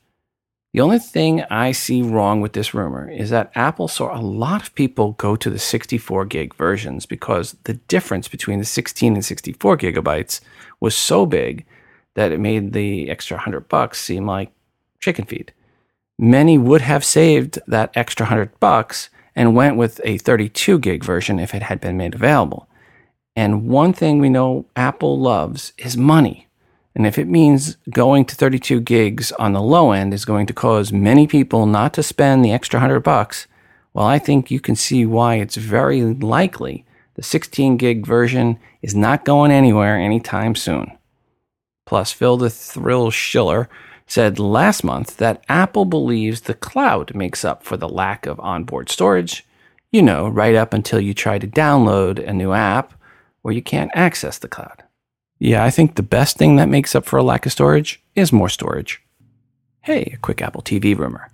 The 0.73 0.81
only 0.81 0.97
thing 0.97 1.43
I 1.51 1.71
see 1.71 2.01
wrong 2.01 2.41
with 2.41 2.53
this 2.53 2.73
rumor 2.73 3.07
is 3.07 3.29
that 3.29 3.51
Apple 3.53 3.87
saw 3.87 4.17
a 4.17 4.19
lot 4.19 4.63
of 4.63 4.73
people 4.73 5.11
go 5.13 5.35
to 5.35 5.51
the 5.51 5.59
64 5.59 6.25
gig 6.25 6.55
versions 6.55 7.05
because 7.05 7.55
the 7.65 7.75
difference 7.75 8.27
between 8.27 8.57
the 8.57 8.65
16 8.65 9.13
and 9.13 9.23
64 9.23 9.77
gigabytes 9.77 10.41
was 10.79 10.95
so 10.95 11.27
big 11.27 11.63
that 12.15 12.31
it 12.31 12.39
made 12.39 12.73
the 12.73 13.07
extra 13.11 13.37
100 13.37 13.69
bucks 13.69 14.01
seem 14.01 14.25
like 14.25 14.51
chicken 14.99 15.25
feed. 15.25 15.53
Many 16.17 16.57
would 16.57 16.81
have 16.81 17.05
saved 17.05 17.59
that 17.67 17.91
extra 17.93 18.25
100 18.25 18.59
bucks 18.59 19.11
and 19.35 19.55
went 19.55 19.77
with 19.77 20.01
a 20.03 20.17
32 20.17 20.79
gig 20.79 21.03
version 21.03 21.37
if 21.37 21.53
it 21.53 21.63
had 21.63 21.79
been 21.79 21.97
made 21.97 22.15
available. 22.15 22.67
And 23.35 23.67
one 23.67 23.93
thing 23.93 24.19
we 24.19 24.29
know 24.29 24.65
Apple 24.75 25.19
loves 25.19 25.73
is 25.77 25.97
money. 25.97 26.47
And 26.95 27.07
if 27.07 27.17
it 27.17 27.27
means 27.27 27.77
going 27.89 28.25
to 28.25 28.35
32 28.35 28.79
gigs 28.81 29.31
on 29.33 29.53
the 29.53 29.61
low 29.61 29.91
end 29.91 30.13
is 30.13 30.25
going 30.25 30.45
to 30.47 30.53
cause 30.53 30.93
many 30.93 31.25
people 31.25 31.65
not 31.65 31.93
to 31.95 32.03
spend 32.03 32.45
the 32.45 32.51
extra 32.51 32.79
100 32.79 32.99
bucks, 32.99 33.47
well, 33.93 34.05
I 34.05 34.19
think 34.19 34.51
you 34.51 34.59
can 34.59 34.75
see 34.75 35.05
why 35.05 35.35
it's 35.35 35.55
very 35.55 36.01
likely 36.03 36.85
the 37.15 37.23
16 37.23 37.77
gig 37.77 38.05
version 38.05 38.59
is 38.81 38.95
not 38.95 39.25
going 39.25 39.51
anywhere 39.51 39.97
anytime 39.97 40.55
soon. 40.55 40.91
Plus, 41.85 42.11
Phil 42.11 42.37
the 42.37 42.49
Thrill 42.49 43.11
Schiller 43.11 43.69
said 44.07 44.39
last 44.39 44.83
month 44.83 45.17
that 45.17 45.43
Apple 45.49 45.85
believes 45.85 46.41
the 46.41 46.53
cloud 46.53 47.13
makes 47.15 47.45
up 47.45 47.63
for 47.63 47.77
the 47.77 47.89
lack 47.89 48.25
of 48.25 48.39
onboard 48.39 48.89
storage, 48.89 49.45
you 49.91 50.01
know, 50.01 50.27
right 50.27 50.55
up 50.55 50.73
until 50.73 50.99
you 50.99 51.13
try 51.13 51.37
to 51.37 51.47
download 51.47 52.25
a 52.27 52.33
new 52.33 52.51
app 52.51 52.93
where 53.43 53.53
you 53.53 53.61
can't 53.61 53.91
access 53.93 54.39
the 54.39 54.47
cloud. 54.47 54.83
Yeah, 55.37 55.63
I 55.63 55.69
think 55.69 55.95
the 55.95 56.03
best 56.03 56.37
thing 56.37 56.55
that 56.55 56.69
makes 56.69 56.95
up 56.95 57.05
for 57.05 57.17
a 57.17 57.23
lack 57.23 57.45
of 57.45 57.51
storage 57.51 58.01
is 58.15 58.33
more 58.33 58.49
storage. 58.49 59.01
Hey, 59.81 60.11
a 60.13 60.17
quick 60.17 60.41
Apple 60.41 60.61
TV 60.61 60.97
rumor. 60.97 61.29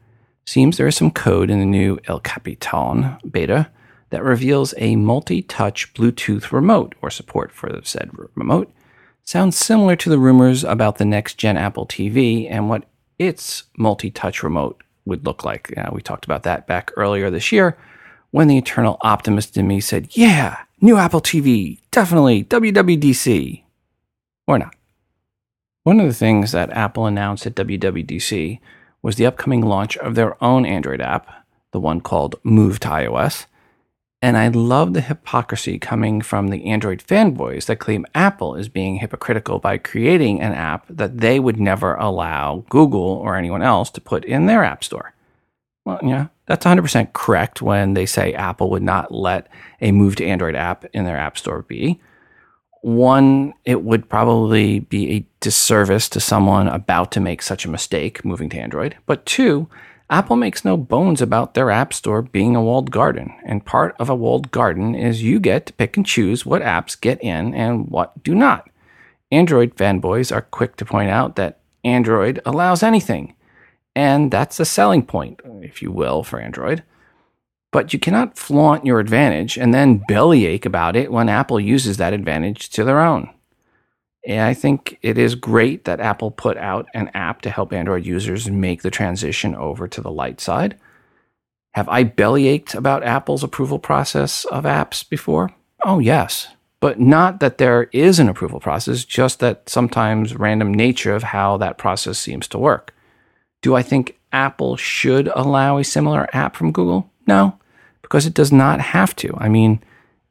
Seems 0.46 0.78
there 0.78 0.88
is 0.88 0.96
some 0.96 1.12
code 1.12 1.50
in 1.50 1.60
the 1.60 1.66
new 1.66 2.00
El 2.06 2.20
Capitan 2.20 3.18
beta 3.30 3.70
that 4.10 4.24
reveals 4.24 4.74
a 4.78 4.96
multi 4.96 5.44
touch 5.44 5.94
Bluetooth 5.94 6.52
remote 6.52 6.96
or 7.02 7.12
support 7.12 7.52
for 7.52 7.72
the 7.72 7.82
said 7.84 8.10
remote. 8.36 8.74
Sounds 9.24 9.56
similar 9.56 9.96
to 9.98 10.10
the 10.10 10.18
rumors 10.18 10.64
about 10.64 10.98
the 10.98 11.06
next 11.06 11.38
gen 11.38 11.58
Apple 11.58 11.86
TV 11.86 12.48
and 12.50 12.68
what 12.68 12.86
its 13.20 13.66
multi 13.78 14.10
touch 14.10 14.42
remote 14.42 14.82
would 15.06 15.26
look 15.26 15.46
like. 15.46 15.72
We 15.92 16.02
talked 16.02 16.26
about 16.26 16.42
that 16.44 16.66
back 16.66 16.92
earlier 16.98 17.30
this 17.30 17.52
year 17.52 17.78
when 18.32 18.48
the 18.48 18.58
eternal 18.58 18.98
optimist 19.02 19.58
in 19.58 19.68
me 19.68 19.82
said, 19.82 20.16
Yeah, 20.18 20.58
new 20.82 20.98
Apple 20.98 21.22
TV, 21.22 21.80
definitely 21.92 22.44
WWDC 22.44 23.64
or 24.48 24.60
not. 24.60 24.76
One 25.84 26.00
of 26.00 26.08
the 26.08 26.14
things 26.14 26.52
that 26.52 26.72
Apple 26.72 27.06
announced 27.06 27.46
at 27.46 27.56
WWDC 27.56 28.60
was 29.02 29.16
the 29.16 29.26
upcoming 29.26 29.62
launch 29.62 29.98
of 29.98 30.16
their 30.16 30.42
own 30.44 30.66
Android 30.66 31.02
app, 31.02 31.46
the 31.72 31.80
one 31.80 32.02
called 32.02 32.36
Move 32.44 32.80
to 32.82 32.90
iOS. 32.90 33.46
And 34.22 34.36
I 34.36 34.50
love 34.50 34.94
the 34.94 35.02
hypocrisy 35.02 35.80
coming 35.80 36.22
from 36.22 36.50
the 36.50 36.66
Android 36.66 37.02
fanboys 37.02 37.66
that 37.68 37.78
claim 37.78 38.06
Apple 38.14 38.56
is 38.56 38.68
being 38.68 38.98
hypocritical 38.98 39.60
by 39.60 39.78
creating 39.78 40.42
an 40.42 40.52
app 40.52 40.86
that 40.90 41.20
they 41.20 41.40
would 41.40 41.58
never 41.58 41.96
allow 41.96 42.66
Google 42.70 43.00
or 43.00 43.38
anyone 43.38 43.62
else 43.62 43.90
to 43.92 44.02
put 44.02 44.26
in 44.26 44.46
their 44.46 44.66
App 44.66 44.84
Store. 44.84 45.14
Well, 45.86 46.00
yeah, 46.04 46.28
that's 46.50 46.66
100% 46.66 47.14
correct 47.14 47.62
when 47.62 47.94
they 47.94 48.06
say 48.06 48.34
Apple 48.34 48.70
would 48.72 48.84
not 48.84 49.14
let 49.14 49.48
a 49.80 49.94
move 49.94 50.18
to 50.18 50.26
Android 50.26 50.56
app 50.56 50.84
in 50.92 51.06
their 51.06 51.16
App 51.18 51.38
Store 51.38 51.62
be 51.62 52.02
one, 52.82 53.54
it 53.66 53.84
would 53.84 54.10
probably 54.10 54.80
be 54.80 55.12
a 55.12 55.26
disservice 55.42 56.08
to 56.10 56.20
someone 56.20 56.68
about 56.68 57.12
to 57.12 57.20
make 57.20 57.42
such 57.42 57.66
a 57.66 57.70
mistake 57.70 58.24
moving 58.24 58.50
to 58.50 58.60
Android. 58.60 58.96
But 59.06 59.26
two, 59.26 59.68
Apple 60.10 60.36
makes 60.36 60.66
no 60.66 60.78
bones 60.78 61.22
about 61.22 61.54
their 61.54 61.70
App 61.70 61.94
Store 61.94 62.22
being 62.22 62.56
a 62.56 62.64
walled 62.64 62.90
garden. 62.90 63.34
And 63.46 63.66
part 63.66 63.96
of 64.00 64.10
a 64.10 64.16
walled 64.16 64.52
garden 64.52 64.96
is 64.96 65.24
you 65.24 65.40
get 65.40 65.66
to 65.68 65.74
pick 65.74 65.98
and 65.98 66.06
choose 66.06 66.46
what 66.46 66.62
apps 66.62 67.00
get 67.00 67.22
in 67.22 67.54
and 67.54 67.88
what 67.90 68.24
do 68.24 68.34
not. 68.34 68.70
Android 69.32 69.76
fanboys 69.76 70.36
are 70.36 70.42
quick 70.42 70.76
to 70.78 70.86
point 70.86 71.10
out 71.10 71.36
that 71.36 71.60
Android 71.84 72.42
allows 72.46 72.82
anything. 72.82 73.36
And 73.96 74.32
that's 74.32 74.60
a 74.60 74.66
selling 74.66 75.04
point, 75.04 75.42
if 75.62 75.82
you 75.82 75.92
will, 75.92 76.24
for 76.24 76.40
Android. 76.40 76.84
But 77.72 77.94
you 77.94 78.00
cannot 78.00 78.38
flaunt 78.38 78.86
your 78.86 79.00
advantage 79.00 79.58
and 79.58 79.74
then 79.74 80.04
bellyache 80.08 80.66
about 80.66 80.96
it 80.96 81.12
when 81.12 81.30
Apple 81.30 81.60
uses 81.60 81.98
that 81.98 82.14
advantage 82.14 82.70
to 82.72 82.84
their 82.84 83.00
own. 83.00 83.30
And 84.26 84.42
I 84.42 84.54
think 84.54 84.98
it 85.02 85.18
is 85.18 85.36
great 85.36 85.86
that 85.86 86.00
Apple 86.00 86.32
put 86.32 86.58
out 86.58 86.88
an 86.94 87.10
app 87.14 87.42
to 87.42 87.50
help 87.50 87.72
Android 87.72 88.06
users 88.06 88.50
make 88.50 88.82
the 88.82 88.92
transition 88.92 89.56
over 89.56 89.88
to 89.88 90.02
the 90.02 90.12
light 90.12 90.42
side. 90.42 90.78
Have 91.74 91.88
I 91.88 92.04
bellyached 92.04 92.76
about 92.76 93.04
Apple's 93.04 93.44
approval 93.44 93.80
process 93.80 94.46
of 94.46 94.64
apps 94.66 95.08
before? 95.08 95.52
Oh, 95.86 96.00
yes. 96.00 96.48
But 96.82 97.00
not 97.00 97.40
that 97.40 97.58
there 97.58 97.84
is 97.92 98.20
an 98.20 98.30
approval 98.30 98.60
process, 98.60 99.06
just 99.06 99.40
that 99.40 99.70
sometimes 99.70 100.36
random 100.36 100.74
nature 100.74 101.14
of 101.14 101.24
how 101.24 101.58
that 101.58 101.78
process 101.78 102.18
seems 102.18 102.48
to 102.50 102.58
work. 102.58 102.94
Do 103.62 103.76
I 103.76 103.82
think 103.82 104.18
Apple 104.32 104.78
should 104.78 105.28
allow 105.36 105.78
a 105.78 105.84
similar 105.84 106.28
app 106.34 106.56
from 106.56 106.72
Google? 106.72 107.10
No 107.28 107.60
because 108.10 108.26
it 108.26 108.34
does 108.34 108.52
not 108.52 108.82
have 108.82 109.16
to. 109.18 109.36
I 109.38 109.50
mean, 109.50 109.84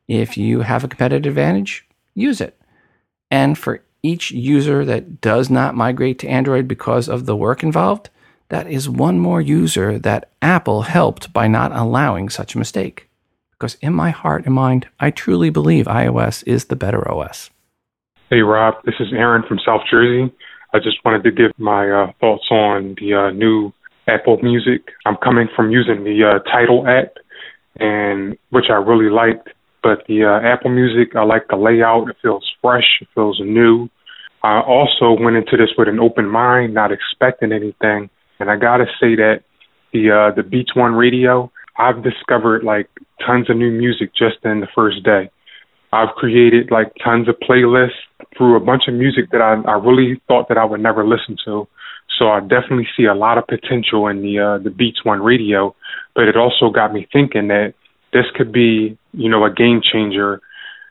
if 0.08 0.36
you 0.36 0.60
have 0.62 0.82
a 0.82 0.88
competitive 0.88 1.30
advantage, 1.30 1.86
use 2.14 2.40
it. 2.40 2.60
And 3.30 3.56
for 3.56 3.82
each 4.02 4.32
user 4.32 4.84
that 4.84 5.20
does 5.20 5.48
not 5.48 5.76
migrate 5.76 6.18
to 6.20 6.28
Android 6.28 6.66
because 6.66 7.08
of 7.08 7.26
the 7.26 7.36
work 7.36 7.62
involved, 7.62 8.10
that 8.48 8.68
is 8.68 8.88
one 8.88 9.20
more 9.20 9.40
user 9.40 9.98
that 9.98 10.30
Apple 10.42 10.82
helped 10.82 11.32
by 11.32 11.46
not 11.46 11.70
allowing 11.70 12.28
such 12.28 12.54
a 12.54 12.58
mistake. 12.58 13.08
Because 13.52 13.76
in 13.80 13.92
my 13.92 14.10
heart 14.10 14.44
and 14.44 14.54
mind, 14.54 14.88
I 14.98 15.10
truly 15.10 15.50
believe 15.50 15.86
iOS 15.86 16.42
is 16.46 16.66
the 16.66 16.76
better 16.76 17.08
OS. 17.08 17.50
Hey, 18.30 18.40
Rob, 18.40 18.74
this 18.84 18.94
is 18.98 19.08
Aaron 19.12 19.44
from 19.46 19.60
South 19.64 19.82
Jersey. 19.88 20.32
I 20.74 20.78
just 20.78 20.98
wanted 21.04 21.24
to 21.24 21.30
give 21.30 21.52
my 21.58 21.90
uh, 21.90 22.12
thoughts 22.20 22.44
on 22.50 22.96
the 23.00 23.14
uh, 23.14 23.30
new 23.30 23.72
Apple 24.06 24.38
Music. 24.42 24.82
I'm 25.06 25.16
coming 25.16 25.48
from 25.54 25.70
using 25.70 26.04
the 26.04 26.24
uh, 26.24 26.50
Tidal 26.50 26.86
app 26.86 27.14
and 27.78 28.36
which 28.50 28.66
I 28.70 28.74
really 28.74 29.10
liked. 29.10 29.48
But 29.82 30.04
the 30.08 30.24
uh, 30.24 30.46
Apple 30.46 30.70
Music, 30.70 31.14
I 31.14 31.22
like 31.24 31.48
the 31.48 31.56
layout. 31.56 32.08
It 32.08 32.16
feels 32.20 32.44
fresh. 32.60 32.98
It 33.00 33.08
feels 33.14 33.40
new. 33.42 33.88
I 34.42 34.60
also 34.60 35.16
went 35.20 35.36
into 35.36 35.56
this 35.56 35.70
with 35.76 35.88
an 35.88 35.98
open 36.00 36.28
mind, 36.28 36.74
not 36.74 36.90
expecting 36.92 37.52
anything. 37.52 38.10
And 38.40 38.50
I 38.50 38.56
gotta 38.56 38.86
say 39.00 39.16
that 39.16 39.42
the 39.92 40.10
uh, 40.10 40.34
the 40.34 40.42
Beats 40.42 40.74
One 40.76 40.92
Radio, 40.92 41.50
I've 41.76 42.02
discovered 42.02 42.62
like 42.62 42.88
tons 43.26 43.50
of 43.50 43.56
new 43.56 43.70
music 43.70 44.10
just 44.14 44.36
in 44.44 44.60
the 44.60 44.68
first 44.74 45.02
day. 45.04 45.30
I've 45.92 46.14
created 46.16 46.70
like 46.70 46.92
tons 47.02 47.28
of 47.28 47.36
playlists 47.48 47.90
through 48.38 48.56
a 48.56 48.60
bunch 48.60 48.84
of 48.88 48.94
music 48.94 49.30
that 49.32 49.42
I, 49.42 49.60
I 49.68 49.74
really 49.74 50.22
thought 50.28 50.48
that 50.48 50.56
I 50.56 50.64
would 50.64 50.80
never 50.80 51.06
listen 51.06 51.36
to. 51.44 51.68
So 52.18 52.28
I 52.28 52.40
definitely 52.40 52.88
see 52.96 53.04
a 53.04 53.14
lot 53.14 53.36
of 53.36 53.46
potential 53.46 54.06
in 54.06 54.22
the 54.22 54.38
uh, 54.38 54.62
the 54.62 54.70
Beats 54.70 55.04
One 55.04 55.20
radio, 55.20 55.74
but 56.14 56.24
it 56.24 56.36
also 56.36 56.70
got 56.70 56.92
me 56.92 57.06
thinking 57.12 57.48
that 57.48 57.74
this 58.12 58.24
could 58.34 58.52
be, 58.52 58.96
you 59.12 59.28
know, 59.28 59.44
a 59.44 59.52
game 59.52 59.82
changer 59.82 60.40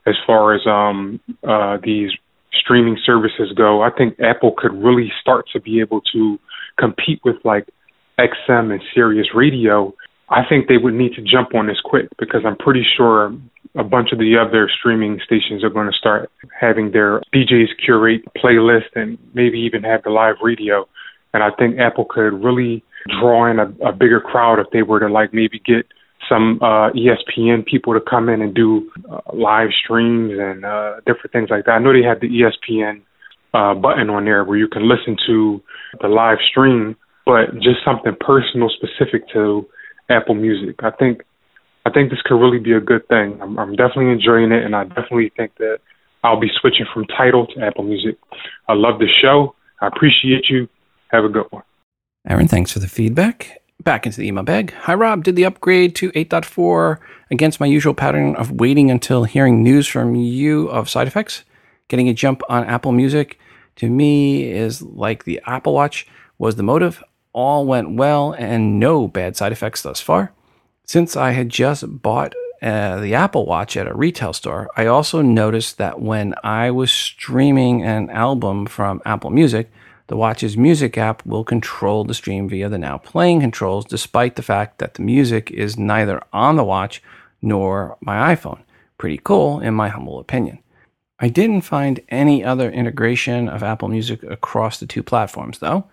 as 0.05 0.15
far 0.25 0.53
as 0.53 0.61
um, 0.67 1.19
uh, 1.47 1.77
these 1.83 2.11
streaming 2.53 2.97
services 3.05 3.51
go. 3.55 3.81
I 3.81 3.89
think 3.89 4.19
Apple 4.19 4.53
could 4.57 4.73
really 4.73 5.11
start 5.21 5.45
to 5.53 5.59
be 5.59 5.79
able 5.81 6.01
to 6.13 6.39
compete 6.79 7.19
with 7.25 7.37
like 7.43 7.67
XM 8.19 8.71
and 8.71 8.81
Sirius 8.93 9.27
Radio. 9.35 9.93
I 10.29 10.41
think 10.47 10.67
they 10.67 10.77
would 10.77 10.93
need 10.93 11.13
to 11.13 11.21
jump 11.21 11.55
on 11.55 11.67
this 11.67 11.79
quick 11.83 12.07
because 12.19 12.41
I'm 12.45 12.57
pretty 12.57 12.85
sure 12.97 13.33
a 13.75 13.83
bunch 13.83 14.09
of 14.11 14.19
the 14.19 14.35
other 14.37 14.69
streaming 14.79 15.19
stations 15.23 15.63
are 15.63 15.69
going 15.69 15.87
to 15.87 15.97
start 15.97 16.29
having 16.59 16.91
their 16.91 17.21
DJs 17.33 17.77
curate 17.83 18.23
playlist 18.35 18.95
and 18.95 19.17
maybe 19.33 19.59
even 19.59 19.83
have 19.83 20.03
the 20.03 20.09
live 20.09 20.35
radio. 20.41 20.87
And 21.33 21.43
I 21.43 21.49
think 21.57 21.79
Apple 21.79 22.05
could 22.09 22.43
really 22.43 22.83
draw 23.19 23.49
in 23.49 23.59
a, 23.59 23.65
a 23.87 23.93
bigger 23.93 24.19
crowd 24.19 24.59
if 24.59 24.67
they 24.71 24.81
were 24.81 24.99
to 24.99 25.07
like 25.07 25.33
maybe 25.33 25.59
get 25.59 25.85
some 26.27 26.59
uh, 26.61 26.91
ESPN 26.91 27.65
people 27.65 27.93
to 27.93 28.01
come 28.01 28.27
in 28.27 28.41
and 28.41 28.53
do 28.53 28.91
uh, 29.09 29.21
live 29.33 29.69
streams 29.83 30.33
and 30.37 30.65
uh, 30.65 30.95
different 31.05 31.31
things 31.31 31.49
like 31.49 31.65
that. 31.65 31.71
I 31.71 31.79
know 31.79 31.93
they 31.93 32.05
have 32.05 32.19
the 32.19 32.27
ESPN 32.27 33.01
uh, 33.53 33.75
button 33.75 34.09
on 34.09 34.25
there 34.25 34.43
where 34.43 34.57
you 34.57 34.67
can 34.67 34.89
listen 34.89 35.15
to 35.27 35.61
the 36.01 36.07
live 36.07 36.39
stream, 36.49 36.95
but 37.25 37.53
just 37.55 37.85
something 37.85 38.13
personal 38.19 38.69
specific 38.69 39.27
to 39.33 39.65
Apple 40.09 40.35
Music. 40.35 40.75
I 40.79 40.91
think 40.91 41.23
I 41.85 41.89
think 41.89 42.09
this 42.09 42.19
could 42.25 42.35
really 42.35 42.59
be 42.59 42.73
a 42.73 42.81
good 42.81 43.07
thing. 43.07 43.39
I'm, 43.41 43.57
I'm 43.57 43.75
definitely 43.75 44.11
enjoying 44.11 44.51
it, 44.51 44.63
and 44.63 44.75
I 44.75 44.83
definitely 44.83 45.31
think 45.37 45.55
that 45.57 45.79
I'll 46.23 46.39
be 46.39 46.49
switching 46.59 46.85
from 46.93 47.05
Tidal 47.05 47.47
to 47.47 47.61
Apple 47.61 47.85
Music. 47.85 48.17
I 48.67 48.73
love 48.73 48.99
the 48.99 49.07
show. 49.21 49.55
I 49.79 49.87
appreciate 49.87 50.49
you. 50.49 50.67
Have 51.11 51.23
a 51.23 51.29
good 51.29 51.45
one. 51.49 51.63
Aaron, 52.27 52.49
thanks 52.49 52.73
for 52.73 52.79
the 52.79 52.89
feedback. 52.89 53.61
Back 53.83 54.05
into 54.05 54.19
the 54.19 54.27
email 54.27 54.43
bag. 54.43 54.73
Hi, 54.73 54.95
Rob. 54.95 55.23
Did 55.23 55.37
the 55.37 55.45
upgrade 55.45 55.95
to 55.97 56.11
8.4 56.11 56.97
against 57.31 57.61
my 57.61 57.67
usual 57.67 57.93
pattern 57.93 58.35
of 58.35 58.51
waiting 58.51 58.91
until 58.91 59.23
hearing 59.23 59.63
news 59.63 59.87
from 59.87 60.15
you 60.15 60.67
of 60.67 60.89
side 60.89 61.07
effects? 61.07 61.45
Getting 61.87 62.09
a 62.09 62.13
jump 62.13 62.41
on 62.49 62.65
Apple 62.65 62.91
Music 62.91 63.39
to 63.77 63.89
me 63.89 64.51
is 64.51 64.81
like 64.81 65.23
the 65.23 65.39
Apple 65.45 65.73
Watch 65.73 66.05
was 66.37 66.57
the 66.57 66.63
motive. 66.63 67.01
All 67.37 67.67
went 67.67 67.91
well 67.91 68.33
and 68.33 68.79
no 68.79 69.07
bad 69.07 69.37
side 69.37 69.51
effects 69.51 69.83
thus 69.83 70.01
far. 70.01 70.33
Since 70.85 71.15
I 71.15 71.33
had 71.33 71.49
just 71.49 72.01
bought 72.01 72.33
uh, 72.63 72.99
the 72.99 73.13
Apple 73.13 73.45
Watch 73.45 73.77
at 73.77 73.87
a 73.87 73.93
retail 73.93 74.33
store, 74.33 74.67
I 74.75 74.87
also 74.87 75.21
noticed 75.21 75.77
that 75.77 76.01
when 76.01 76.33
I 76.43 76.71
was 76.71 76.91
streaming 76.91 77.83
an 77.83 78.09
album 78.09 78.65
from 78.65 79.03
Apple 79.05 79.29
Music, 79.29 79.69
the 80.07 80.17
watch's 80.17 80.57
music 80.57 80.97
app 80.97 81.23
will 81.27 81.43
control 81.43 82.03
the 82.03 82.15
stream 82.15 82.49
via 82.49 82.69
the 82.69 82.79
now 82.79 82.97
playing 82.97 83.41
controls, 83.41 83.85
despite 83.85 84.35
the 84.35 84.41
fact 84.41 84.79
that 84.79 84.95
the 84.95 85.03
music 85.03 85.51
is 85.51 85.77
neither 85.77 86.23
on 86.33 86.55
the 86.55 86.63
watch 86.63 87.03
nor 87.39 87.97
my 88.01 88.33
iPhone. 88.33 88.61
Pretty 88.97 89.21
cool, 89.23 89.59
in 89.59 89.75
my 89.75 89.89
humble 89.89 90.17
opinion. 90.17 90.57
I 91.19 91.29
didn't 91.29 91.61
find 91.61 91.99
any 92.09 92.43
other 92.43 92.71
integration 92.71 93.47
of 93.47 93.61
Apple 93.61 93.89
Music 93.89 94.23
across 94.23 94.79
the 94.79 94.87
two 94.87 95.03
platforms, 95.03 95.59
though. 95.59 95.85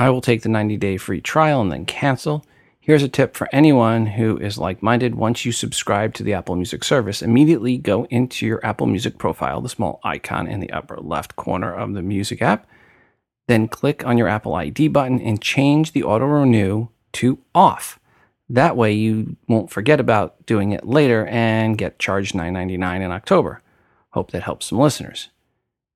I 0.00 0.08
will 0.08 0.22
take 0.22 0.40
the 0.40 0.48
90 0.48 0.78
day 0.78 0.96
free 0.96 1.20
trial 1.20 1.60
and 1.60 1.70
then 1.70 1.84
cancel. 1.84 2.42
Here's 2.80 3.02
a 3.02 3.08
tip 3.08 3.36
for 3.36 3.50
anyone 3.52 4.06
who 4.06 4.38
is 4.38 4.56
like 4.56 4.82
minded. 4.82 5.14
Once 5.14 5.44
you 5.44 5.52
subscribe 5.52 6.14
to 6.14 6.22
the 6.22 6.32
Apple 6.32 6.56
Music 6.56 6.82
service, 6.84 7.20
immediately 7.20 7.76
go 7.76 8.04
into 8.06 8.46
your 8.46 8.64
Apple 8.64 8.86
Music 8.86 9.18
profile, 9.18 9.60
the 9.60 9.68
small 9.68 10.00
icon 10.02 10.46
in 10.46 10.60
the 10.60 10.70
upper 10.70 10.96
left 10.96 11.36
corner 11.36 11.74
of 11.74 11.92
the 11.92 12.00
music 12.00 12.40
app. 12.40 12.66
Then 13.46 13.68
click 13.68 14.02
on 14.06 14.16
your 14.16 14.26
Apple 14.26 14.54
ID 14.54 14.88
button 14.88 15.20
and 15.20 15.42
change 15.42 15.92
the 15.92 16.04
auto 16.04 16.24
renew 16.24 16.88
to 17.12 17.38
off. 17.54 18.00
That 18.48 18.78
way, 18.78 18.94
you 18.94 19.36
won't 19.48 19.70
forget 19.70 20.00
about 20.00 20.46
doing 20.46 20.72
it 20.72 20.86
later 20.86 21.26
and 21.26 21.76
get 21.76 21.98
charged 21.98 22.34
$9.99 22.34 23.02
in 23.02 23.12
October. 23.12 23.60
Hope 24.12 24.30
that 24.30 24.44
helps 24.44 24.64
some 24.64 24.78
listeners. 24.78 25.28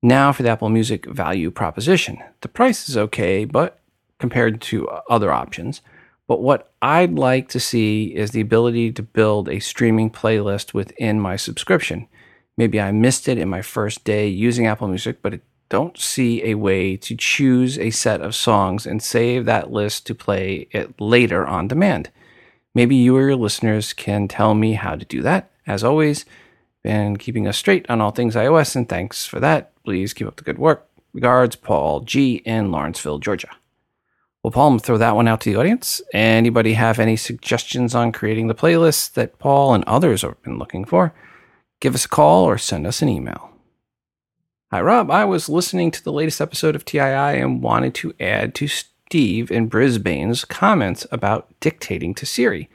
Now 0.03 0.31
for 0.31 0.43
the 0.43 0.51
Apple 0.51 0.69
Music 0.69 1.07
value 1.07 1.51
proposition. 1.51 2.19
The 2.43 2.49
price 2.49 2.91
is 2.91 2.99
okay, 2.99 3.47
but 3.47 3.81
compared 4.19 4.61
to 4.63 4.89
uh, 4.89 5.01
other 5.09 5.33
options. 5.33 5.81
But 6.27 6.41
what 6.41 6.73
I'd 6.81 7.19
like 7.19 7.49
to 7.51 7.61
see 7.61 8.15
is 8.15 8.31
the 8.31 8.41
ability 8.41 8.93
to 8.93 9.03
build 9.03 9.49
a 9.49 9.61
streaming 9.61 10.11
playlist 10.11 10.73
within 10.73 11.21
my 11.21 11.37
subscription. 11.37 12.09
Maybe 12.57 12.81
I 12.81 12.93
missed 12.93 13.29
it 13.29 13.39
in 13.39 13.49
my 13.49 13.63
first 13.63 14.05
day 14.05 14.29
using 14.29 14.67
Apple 14.67 14.89
Music, 14.89 15.21
but 15.21 15.35
I 15.35 15.41
don't 15.69 15.99
see 15.99 16.45
a 16.45 16.55
way 16.55 16.97
to 16.97 17.17
choose 17.17 17.79
a 17.79 17.91
set 17.91 18.21
of 18.21 18.35
songs 18.35 18.87
and 18.87 19.03
save 19.03 19.45
that 19.45 19.73
list 19.73 20.07
to 20.07 20.15
play 20.15 20.69
it 20.71 20.99
later 21.01 21.47
on 21.47 21.69
demand. 21.69 22.11
Maybe 22.75 22.97
you 22.97 23.17
or 23.17 23.23
your 23.23 23.37
listeners 23.37 23.93
can 23.93 24.29
tell 24.29 24.55
me 24.55 24.75
how 24.75 24.97
to 24.97 25.05
do 25.05 25.21
that. 25.23 25.51
As 25.67 25.85
always, 25.85 26.25
been 26.83 27.17
keeping 27.17 27.47
us 27.47 27.57
straight 27.57 27.89
on 27.89 28.01
all 28.01 28.11
things 28.11 28.35
iOS, 28.35 28.77
and 28.77 28.89
thanks 28.89 29.27
for 29.27 29.41
that. 29.41 29.73
Please 29.85 30.13
keep 30.13 30.27
up 30.27 30.37
the 30.37 30.43
good 30.43 30.59
work. 30.59 30.87
Regards, 31.13 31.57
Paul 31.57 32.01
G. 32.01 32.37
in 32.45 32.71
Lawrenceville, 32.71 33.19
Georgia. 33.19 33.51
Well, 34.45 34.51
Paul, 34.51 34.73
I'm 34.73 34.79
throw 34.79 34.99
that 34.99 35.17
one 35.17 35.27
out 35.27 35.41
to 35.41 35.51
the 35.51 35.59
audience. 35.59 36.03
Anybody 36.13 36.75
have 36.75 36.99
any 36.99 37.17
suggestions 37.17 37.95
on 37.95 38.13
creating 38.13 38.49
the 38.49 38.55
playlist 38.55 39.15
that 39.15 39.39
Paul 39.39 39.73
and 39.73 39.83
others 39.85 40.21
have 40.21 40.43
been 40.43 40.59
looking 40.59 40.85
for? 40.85 41.15
Give 41.81 41.95
us 41.95 42.05
a 42.05 42.11
call 42.11 42.45
or 42.45 42.59
send 42.59 42.87
us 42.87 43.01
an 43.01 43.09
email. 43.09 43.53
Hi, 44.71 44.83
Rob. 44.83 45.11
I 45.11 45.25
was 45.25 45.49
listening 45.49 45.91
to 45.93 46.05
the 46.05 46.13
latest 46.13 46.43
episode 46.43 46.77
of 46.77 46.85
TII 46.85 47.01
and 47.01 47.63
wanted 47.63 47.95
to 47.95 48.13
add 48.21 48.55
to 48.57 48.69
Steve 48.69 49.51
in 49.51 49.69
Brisbane's 49.69 50.45
comments 50.45 51.07
about 51.11 51.49
dictating 51.61 52.15
to 52.17 52.27
Siri. 52.27 52.69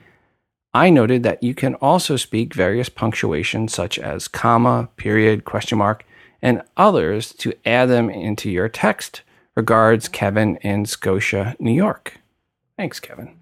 I 0.74 0.90
noted 0.90 1.22
that 1.22 1.40
you 1.40 1.54
can 1.54 1.76
also 1.76 2.16
speak 2.16 2.52
various 2.52 2.88
punctuation 2.88 3.68
such 3.68 3.96
as 3.96 4.26
comma, 4.26 4.88
period, 4.96 5.44
question 5.44 5.78
mark, 5.78 6.04
and 6.42 6.64
others 6.76 7.32
to 7.34 7.52
add 7.64 7.86
them 7.86 8.10
into 8.10 8.50
your 8.50 8.68
text. 8.68 9.22
Regards, 9.56 10.08
Kevin 10.08 10.56
in 10.56 10.86
Scotia, 10.86 11.56
New 11.58 11.72
York. 11.72 12.18
Thanks, 12.76 13.00
Kevin. 13.00 13.36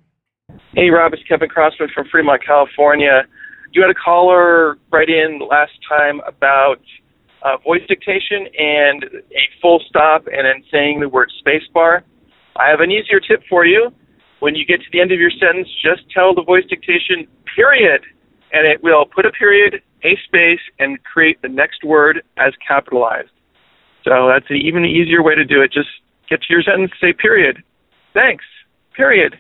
Hey, 0.75 0.91
Rob, 0.91 1.13
it's 1.13 1.23
Kevin 1.29 1.49
Crossman 1.49 1.89
from 1.95 2.07
Fremont, 2.11 2.43
California. 2.45 3.25
You 3.73 3.83
had 3.83 3.91
a 3.91 3.95
caller 3.95 4.79
write 4.91 5.09
in 5.09 5.41
last 5.49 5.73
time 5.89 6.21
about 6.27 6.81
uh, 7.45 7.57
voice 7.59 7.83
dictation 7.87 8.47
and 8.59 9.05
a 9.05 9.45
full 9.61 9.81
stop 9.89 10.27
and 10.27 10.47
then 10.47 10.65
saying 10.73 11.01
the 11.01 11.09
word 11.09 11.31
spacebar. 11.45 12.03
I 12.57 12.69
have 12.71 12.81
an 12.81 12.91
easier 12.91 13.21
tip 13.21 13.43
for 13.49 13.65
you 13.65 13.93
when 14.41 14.55
you 14.55 14.65
get 14.65 14.81
to 14.81 14.87
the 14.93 15.01
end 15.01 15.13
of 15.13 15.19
your 15.19 15.31
sentence, 15.31 15.69
just 15.83 16.09
tell 16.11 16.35
the 16.35 16.43
voice 16.43 16.65
dictation 16.69 17.27
period, 17.55 18.03
and 18.53 18.67
it 18.67 18.83
will 18.83 19.05
put 19.05 19.27
a 19.27 19.31
period, 19.31 19.83
a 20.05 20.17
space, 20.25 20.61
and 20.79 21.03
create 21.03 21.41
the 21.43 21.49
next 21.49 21.85
word 21.85 22.23
as 22.37 22.53
capitalized. 22.67 23.31
So 24.09 24.27
that's 24.27 24.49
an 24.49 24.57
even 24.57 24.87
easier 24.87 25.23
way 25.23 25.35
to 25.35 25.45
do 25.45 25.61
it. 25.61 25.71
Just 25.71 25.89
get 26.31 26.41
to 26.41 26.47
your 26.49 26.63
sentence, 26.63 26.93
say 26.99 27.13
period. 27.13 27.63
Thanks. 28.15 28.45
Period. 28.95 29.39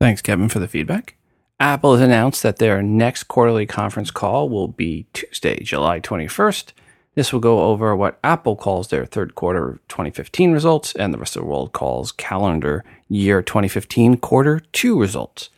Thanks, 0.00 0.20
Kevin, 0.20 0.48
for 0.48 0.58
the 0.58 0.68
feedback. 0.68 1.16
Apple 1.60 1.92
has 1.92 2.02
announced 2.02 2.42
that 2.42 2.58
their 2.58 2.82
next 2.82 3.24
quarterly 3.24 3.64
conference 3.64 4.10
call 4.10 4.48
will 4.48 4.68
be 4.68 5.06
Tuesday, 5.12 5.60
July 5.62 6.00
21st. 6.00 6.72
This 7.14 7.32
will 7.32 7.40
go 7.40 7.60
over 7.64 7.96
what 7.96 8.18
Apple 8.22 8.56
calls 8.56 8.88
their 8.88 9.06
third 9.06 9.34
quarter 9.36 9.78
2015 9.88 10.52
results 10.52 10.94
and 10.96 11.14
the 11.14 11.18
rest 11.18 11.36
of 11.36 11.42
the 11.42 11.48
world 11.48 11.72
calls 11.72 12.12
calendar 12.12 12.84
year 13.08 13.40
2015 13.42 14.18
quarter 14.18 14.60
two 14.72 15.00
results. 15.00 15.48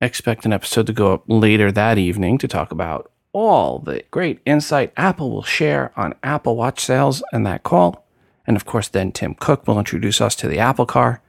Expect 0.00 0.46
an 0.46 0.54
episode 0.54 0.86
to 0.86 0.94
go 0.94 1.12
up 1.12 1.24
later 1.26 1.70
that 1.72 1.98
evening 1.98 2.38
to 2.38 2.48
talk 2.48 2.70
about 2.70 3.10
all 3.36 3.80
the 3.80 4.02
great 4.10 4.40
insight 4.46 4.94
Apple 4.96 5.30
will 5.30 5.42
share 5.42 5.92
on 5.94 6.14
Apple 6.22 6.56
Watch 6.56 6.80
sales 6.80 7.22
and 7.32 7.46
that 7.46 7.62
call. 7.62 8.06
And 8.46 8.56
of 8.56 8.64
course, 8.64 8.88
then 8.88 9.12
Tim 9.12 9.34
Cook 9.34 9.68
will 9.68 9.78
introduce 9.78 10.22
us 10.22 10.34
to 10.36 10.48
the 10.48 10.58
Apple 10.58 10.86
car. 10.86 11.20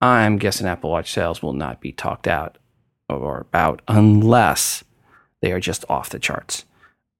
I'm 0.00 0.38
guessing 0.38 0.68
Apple 0.68 0.90
Watch 0.90 1.10
sales 1.10 1.42
will 1.42 1.52
not 1.52 1.80
be 1.80 1.90
talked 1.90 2.28
out 2.28 2.58
or 3.08 3.40
about 3.40 3.82
unless 3.88 4.84
they 5.42 5.50
are 5.50 5.58
just 5.58 5.84
off 5.88 6.10
the 6.10 6.20
charts. 6.20 6.64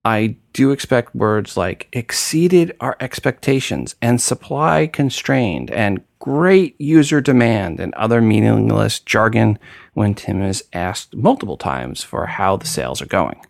I 0.05 0.36
do 0.53 0.70
expect 0.70 1.16
words 1.16 1.57
like 1.57 1.88
exceeded 1.93 2.76
our 2.78 2.97
expectations 3.01 3.97
and 4.01 4.22
supply 4.22 4.86
constrained 4.86 5.68
and 5.72 6.05
great 6.20 6.80
user 6.80 7.20
demand 7.20 7.80
and 7.80 7.93
other 7.95 8.20
meaningless 8.20 9.01
jargon 9.01 9.59
when 9.95 10.14
Tim 10.14 10.43
is 10.43 10.62
asked 10.72 11.16
multiple 11.16 11.57
times 11.57 12.05
for 12.05 12.26
how 12.26 12.57
the 12.57 12.68
sales 12.68 13.03
are 13.03 13.07
going. 13.07 13.45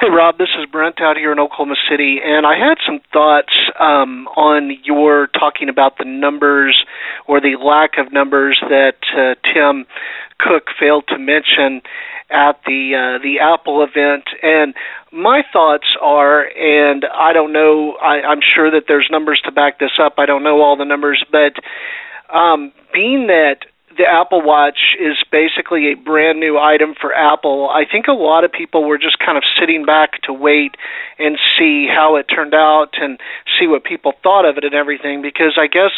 Hey, 0.00 0.08
Rob, 0.08 0.38
this 0.38 0.48
is 0.58 0.64
Brent 0.64 1.02
out 1.02 1.18
here 1.18 1.30
in 1.30 1.38
Oklahoma 1.38 1.74
City, 1.90 2.20
and 2.24 2.46
I 2.46 2.56
had 2.56 2.78
some 2.86 3.00
thoughts 3.12 3.52
um, 3.78 4.28
on 4.28 4.70
your 4.82 5.26
talking 5.26 5.68
about 5.68 5.98
the 5.98 6.06
numbers 6.06 6.86
or 7.28 7.38
the 7.38 7.58
lack 7.62 7.98
of 7.98 8.10
numbers 8.10 8.58
that 8.62 8.96
uh, 9.12 9.34
Tim 9.44 9.84
Cook 10.38 10.68
failed 10.80 11.04
to 11.08 11.18
mention 11.18 11.82
at 12.30 12.64
the 12.64 12.96
uh, 12.96 13.22
the 13.22 13.40
Apple 13.44 13.84
event, 13.84 14.24
and 14.42 14.72
my 15.12 15.42
thoughts 15.52 15.94
are, 16.00 16.48
and 16.48 17.04
I 17.04 17.34
don't 17.34 17.52
know, 17.52 17.92
I, 18.00 18.22
I'm 18.22 18.40
sure 18.40 18.70
that 18.70 18.84
there's 18.88 19.08
numbers 19.10 19.42
to 19.44 19.52
back 19.52 19.80
this 19.80 20.00
up. 20.02 20.14
I 20.16 20.24
don't 20.24 20.42
know 20.42 20.62
all 20.62 20.78
the 20.78 20.86
numbers, 20.86 21.22
but 21.30 21.60
um, 22.34 22.72
being 22.94 23.26
that 23.26 23.66
the 23.96 24.06
Apple 24.06 24.40
Watch 24.42 24.94
is 25.00 25.16
basically 25.32 25.90
a 25.90 25.94
brand 25.96 26.38
new 26.38 26.58
item 26.58 26.94
for 27.00 27.12
Apple. 27.12 27.68
I 27.68 27.82
think 27.90 28.06
a 28.06 28.12
lot 28.12 28.44
of 28.44 28.52
people 28.52 28.84
were 28.84 28.98
just 28.98 29.18
kind 29.18 29.36
of 29.36 29.42
sitting 29.58 29.84
back 29.84 30.22
to 30.22 30.32
wait 30.32 30.76
and 31.18 31.36
see 31.58 31.88
how 31.90 32.16
it 32.16 32.24
turned 32.24 32.54
out 32.54 32.94
and 33.00 33.18
see 33.58 33.66
what 33.66 33.82
people 33.82 34.12
thought 34.22 34.48
of 34.48 34.56
it 34.56 34.64
and 34.64 34.74
everything 34.74 35.22
because 35.22 35.58
I 35.60 35.66
guess 35.66 35.90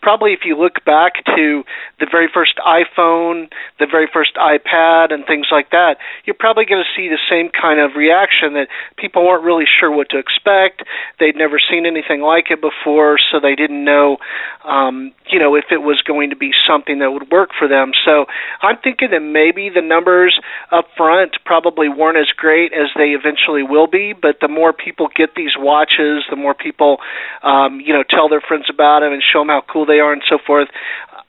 probably 0.00 0.32
if 0.32 0.40
you 0.44 0.56
look 0.56 0.84
back 0.84 1.24
to 1.36 1.64
the 1.98 2.06
very 2.10 2.28
first 2.32 2.54
iPhone, 2.64 3.50
the 3.78 3.86
very 3.90 4.08
first 4.10 4.36
iPad 4.36 5.12
and 5.12 5.26
things 5.26 5.48
like 5.50 5.70
that, 5.70 5.96
you're 6.24 6.38
probably 6.38 6.64
going 6.64 6.82
to 6.82 6.90
see 6.96 7.08
the 7.08 7.18
same 7.28 7.50
kind 7.50 7.80
of 7.80 7.96
reaction 7.96 8.54
that 8.54 8.68
people 8.96 9.26
weren't 9.26 9.44
really 9.44 9.66
sure 9.66 9.90
what 9.90 10.08
to 10.10 10.18
expect. 10.18 10.82
They'd 11.18 11.36
never 11.36 11.58
seen 11.58 11.84
anything 11.84 12.20
like 12.20 12.50
it 12.50 12.60
before, 12.60 13.18
so 13.18 13.40
they 13.40 13.56
didn't 13.56 13.84
know 13.84 14.18
um, 14.64 15.12
you 15.30 15.38
know, 15.38 15.54
if 15.54 15.66
it 15.70 15.78
was 15.78 16.02
going 16.02 16.30
to 16.30 16.36
be 16.36 16.50
something 16.66 16.98
that 16.98 17.12
would 17.12 17.30
work 17.30 17.39
for 17.58 17.68
them. 17.68 17.92
So 18.04 18.26
I'm 18.60 18.76
thinking 18.82 19.08
that 19.12 19.20
maybe 19.24 19.70
the 19.72 19.80
numbers 19.80 20.38
up 20.70 20.86
front 20.96 21.36
probably 21.44 21.88
weren't 21.88 22.18
as 22.18 22.28
great 22.36 22.72
as 22.72 22.92
they 22.96 23.16
eventually 23.16 23.62
will 23.62 23.86
be, 23.86 24.12
but 24.12 24.36
the 24.40 24.48
more 24.48 24.72
people 24.72 25.08
get 25.08 25.34
these 25.34 25.56
watches, 25.56 26.24
the 26.28 26.36
more 26.36 26.54
people, 26.54 26.98
um, 27.42 27.80
you 27.80 27.94
know, 27.94 28.04
tell 28.04 28.28
their 28.28 28.42
friends 28.42 28.66
about 28.68 29.00
them 29.00 29.12
and 29.12 29.22
show 29.22 29.40
them 29.40 29.48
how 29.48 29.62
cool 29.72 29.86
they 29.86 30.00
are 30.00 30.12
and 30.12 30.22
so 30.28 30.38
forth. 30.44 30.68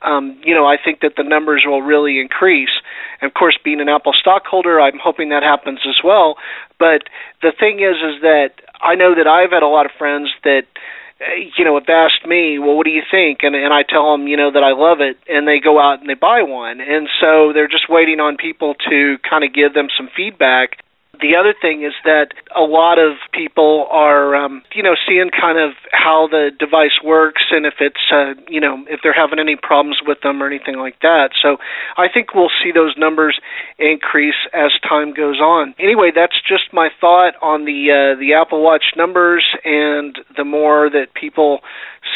Um, 0.02 0.42
you 0.44 0.56
know, 0.56 0.66
I 0.66 0.78
think 0.84 1.02
that 1.02 1.14
the 1.16 1.24
numbers 1.24 1.64
will 1.66 1.82
really 1.82 2.20
increase. 2.20 2.74
And 3.22 3.30
of 3.30 3.36
course, 3.36 3.58
being 3.64 3.80
an 3.80 3.90
Apple 3.90 4.14
stockholder, 4.20 4.82
I'm 4.82 4.98
hoping 4.98 5.30
that 5.30 5.44
happens 5.44 5.80
as 5.88 6.02
well. 6.04 6.38
But 6.80 7.06
the 7.42 7.54
thing 7.54 7.80
is, 7.80 8.02
is 8.02 8.22
that 8.22 8.58
I 8.82 8.96
know 8.96 9.14
that 9.14 9.28
I've 9.28 9.52
had 9.52 9.62
a 9.62 9.68
lot 9.68 9.86
of 9.86 9.92
friends 9.98 10.30
that 10.44 10.66
you 11.58 11.66
know, 11.66 11.78
if 11.78 11.86
they 11.86 11.94
ask 11.94 12.26
me, 12.26 12.60
well, 12.60 12.76
what 12.76 12.86
do 12.86 12.92
you 12.92 13.04
think? 13.10 13.40
And 13.44 13.56
and 13.56 13.74
I 13.74 13.84
tell 13.84 14.12
them, 14.12 14.28
you 14.28 14.38
know, 14.38 14.52
that 14.52 14.64
I 14.64 14.74
love 14.74 15.00
it, 15.02 15.18
and 15.30 15.48
they 15.48 15.60
go 15.60 15.80
out 15.80 16.00
and 16.00 16.10
they 16.10 16.16
buy 16.16 16.42
one, 16.44 16.82
and 16.82 17.08
so 17.20 17.54
they're 17.54 17.68
just 17.68 17.90
waiting 17.90 18.20
on 18.20 18.38
people 18.38 18.76
to 18.90 19.18
kind 19.28 19.44
of 19.44 19.54
give 19.54 19.74
them 19.74 19.88
some 19.96 20.10
feedback 20.16 20.82
the 21.22 21.36
other 21.40 21.54
thing 21.54 21.84
is 21.84 21.94
that 22.04 22.34
a 22.56 22.62
lot 22.62 22.98
of 22.98 23.18
people 23.32 23.88
are, 23.90 24.36
um, 24.36 24.64
you 24.74 24.84
know, 24.84 24.96
seeing 25.08 25.30
kind 25.30 25.58
of 25.58 25.78
how 25.92 26.28
the 26.30 26.50
device 26.58 26.98
works 27.04 27.44
and 27.52 27.66
if 27.66 27.76
it's, 27.80 28.02
uh, 28.12 28.34
you 28.50 28.60
know, 28.60 28.84
if 28.90 29.00
they're 29.04 29.14
having 29.14 29.40
any 29.40 29.56
problems 29.56 30.00
with 30.06 30.18
them 30.24 30.42
or 30.42 30.48
anything 30.48 30.78
like 30.78 31.00
that. 31.02 31.30
So 31.42 31.58
I 31.98 32.08
think 32.12 32.34
we'll 32.34 32.52
see 32.64 32.72
those 32.74 32.96
numbers 32.98 33.40
increase 33.78 34.36
as 34.54 34.72
time 34.82 35.14
goes 35.14 35.40
on. 35.40 35.76
Anyway, 35.80 36.12
that's 36.14 36.40
just 36.42 36.74
my 36.74 36.90
thought 37.00 37.34
on 37.42 37.66
the 37.66 37.92
uh, 37.94 38.20
the 38.20 38.34
Apple 38.34 38.64
Watch 38.64 38.98
numbers, 38.98 39.46
and 39.64 40.18
the 40.36 40.44
more 40.44 40.90
that 40.90 41.14
people 41.14 41.60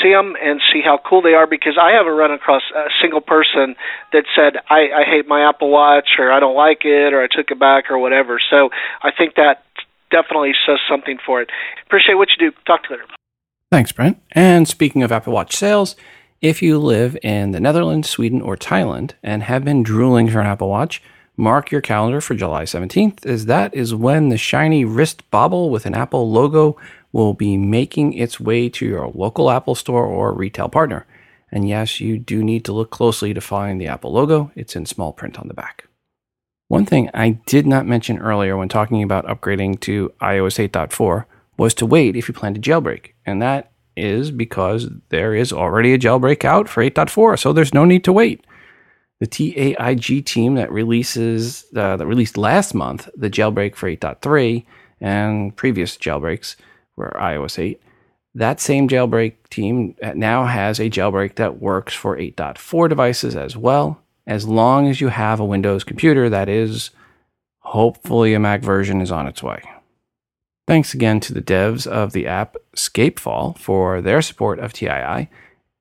see 0.01 0.11
them 0.11 0.35
and 0.41 0.61
see 0.73 0.81
how 0.83 0.99
cool 1.07 1.21
they 1.21 1.33
are 1.33 1.47
because 1.47 1.77
I 1.81 1.91
haven't 1.91 2.13
run 2.13 2.31
across 2.31 2.63
a 2.75 2.89
single 3.01 3.21
person 3.21 3.75
that 4.13 4.25
said 4.35 4.57
I, 4.69 4.89
I 4.89 5.03
hate 5.05 5.27
my 5.27 5.47
Apple 5.47 5.69
Watch 5.69 6.17
or 6.17 6.31
I 6.31 6.39
don't 6.39 6.55
like 6.55 6.85
it 6.85 7.13
or 7.13 7.23
I 7.23 7.27
took 7.27 7.51
it 7.51 7.59
back 7.59 7.91
or 7.91 7.97
whatever. 7.97 8.39
So 8.49 8.69
I 9.03 9.11
think 9.15 9.35
that 9.35 9.63
definitely 10.11 10.53
says 10.65 10.79
something 10.89 11.17
for 11.25 11.41
it. 11.41 11.49
Appreciate 11.85 12.15
what 12.15 12.29
you 12.37 12.49
do. 12.49 12.57
Talk 12.65 12.83
to 12.83 12.89
you 12.89 12.95
later. 12.95 13.07
Thanks, 13.71 13.91
Brent. 13.91 14.21
And 14.31 14.67
speaking 14.67 15.03
of 15.03 15.11
Apple 15.11 15.33
Watch 15.33 15.55
sales, 15.55 15.95
if 16.41 16.61
you 16.61 16.77
live 16.77 17.17
in 17.23 17.51
the 17.51 17.59
Netherlands, 17.59 18.09
Sweden, 18.09 18.41
or 18.41 18.55
Thailand 18.55 19.13
and 19.23 19.43
have 19.43 19.63
been 19.63 19.83
drooling 19.83 20.29
for 20.29 20.39
an 20.39 20.47
Apple 20.47 20.69
Watch, 20.69 21.01
mark 21.37 21.71
your 21.71 21.81
calendar 21.81 22.21
for 22.21 22.35
July 22.35 22.63
17th, 22.63 23.25
as 23.25 23.45
that 23.45 23.73
is 23.73 23.93
when 23.93 24.29
the 24.29 24.37
shiny 24.37 24.85
wrist 24.85 25.29
bobble 25.31 25.69
with 25.69 25.85
an 25.85 25.95
Apple 25.95 26.29
logo 26.31 26.77
will 27.11 27.33
be 27.33 27.57
making 27.57 28.13
its 28.13 28.39
way 28.39 28.69
to 28.69 28.85
your 28.85 29.09
local 29.09 29.49
Apple 29.49 29.75
store 29.75 30.05
or 30.05 30.33
retail 30.33 30.69
partner. 30.69 31.05
And 31.51 31.67
yes, 31.67 31.99
you 31.99 32.17
do 32.17 32.43
need 32.43 32.65
to 32.65 32.73
look 32.73 32.91
closely 32.91 33.33
to 33.33 33.41
find 33.41 33.79
the 33.79 33.87
Apple 33.87 34.11
logo. 34.11 34.51
It's 34.55 34.75
in 34.75 34.85
small 34.85 35.13
print 35.13 35.39
on 35.39 35.47
the 35.47 35.53
back. 35.53 35.87
One 36.67 36.85
thing 36.85 37.09
I 37.13 37.29
did 37.45 37.67
not 37.67 37.85
mention 37.85 38.17
earlier 38.17 38.57
when 38.57 38.69
talking 38.69 39.03
about 39.03 39.27
upgrading 39.27 39.79
to 39.81 40.11
iOS 40.21 40.69
8.4 40.69 41.25
was 41.57 41.73
to 41.75 41.85
wait 41.85 42.15
if 42.15 42.27
you 42.27 42.33
plan 42.33 42.53
to 42.55 42.59
jailbreak. 42.59 43.11
And 43.25 43.41
that 43.41 43.71
is 43.95 44.31
because 44.31 44.89
there 45.09 45.33
is 45.33 45.53
already 45.53 45.93
a 45.93 45.99
jailbreak 45.99 46.43
out 46.43 46.67
for 46.67 46.83
8.4, 46.83 47.39
so 47.39 47.53
there's 47.53 47.73
no 47.73 47.85
need 47.85 48.03
to 48.03 48.13
wait. 48.13 48.45
The 49.19 49.27
TAIG 49.27 50.25
team 50.25 50.55
that 50.55 50.71
releases 50.71 51.65
uh, 51.75 51.97
that 51.97 52.05
released 52.05 52.37
last 52.37 52.73
month 52.73 53.09
the 53.15 53.29
jailbreak 53.29 53.75
for 53.75 53.89
8.3 53.89 54.65
and 54.99 55.55
previous 55.55 55.97
jailbreaks 55.97 56.55
for 56.95 57.15
iOS 57.15 57.59
8. 57.59 57.81
That 58.33 58.59
same 58.59 58.89
jailbreak 58.89 59.35
team 59.49 59.95
now 60.15 60.45
has 60.45 60.79
a 60.79 60.89
jailbreak 60.89 61.35
that 61.35 61.61
works 61.61 61.93
for 61.93 62.17
8.4 62.17 62.89
devices 62.89 63.35
as 63.35 63.55
well, 63.55 64.01
as 64.27 64.45
long 64.45 64.89
as 64.89 64.99
you 64.99 65.07
have 65.07 65.39
a 65.39 65.45
Windows 65.45 65.85
computer 65.85 66.29
that 66.29 66.49
is, 66.49 66.89
hopefully, 67.59 68.33
a 68.33 68.39
Mac 68.39 68.61
version 68.61 68.99
is 68.99 69.11
on 69.11 69.27
its 69.27 69.41
way. 69.41 69.61
Thanks 70.67 70.93
again 70.93 71.21
to 71.21 71.33
the 71.33 71.41
devs 71.41 71.87
of 71.87 72.11
the 72.11 72.27
app 72.27 72.57
Scapefall 72.75 73.57
for 73.57 74.01
their 74.01 74.21
support 74.21 74.59
of 74.59 74.73
TII. 74.73 75.29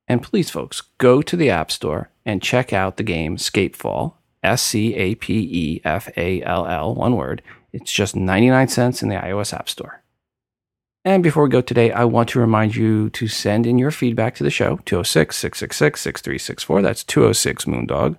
And 0.06 0.22
please, 0.22 0.50
folks, 0.50 0.82
go 0.98 1.22
to 1.22 1.36
the 1.36 1.50
App 1.50 1.72
Store 1.72 2.10
and 2.24 2.42
check 2.42 2.72
out 2.72 2.96
the 2.96 3.02
game 3.02 3.36
Scapefall, 3.36 4.14
S 4.42 4.62
C 4.62 4.94
A 4.94 5.14
P 5.14 5.34
E 5.34 5.80
F 5.84 6.08
A 6.16 6.42
L 6.42 6.66
L, 6.66 6.94
one 6.94 7.16
word. 7.16 7.42
It's 7.72 7.92
just 7.92 8.14
99 8.14 8.68
cents 8.68 9.02
in 9.02 9.08
the 9.08 9.16
iOS 9.16 9.52
App 9.52 9.68
Store. 9.68 10.02
And 11.04 11.22
before 11.22 11.42
we 11.42 11.50
go 11.50 11.60
today, 11.60 11.92
I 11.92 12.04
want 12.04 12.30
to 12.30 12.40
remind 12.40 12.76
you 12.76 13.10
to 13.10 13.28
send 13.28 13.66
in 13.66 13.78
your 13.78 13.90
feedback 13.90 14.34
to 14.36 14.44
the 14.44 14.50
show, 14.50 14.78
206 14.86 15.36
666 15.36 16.00
6364. 16.00 16.82
That's 16.82 17.04
206 17.04 17.64
Moondog. 17.66 18.16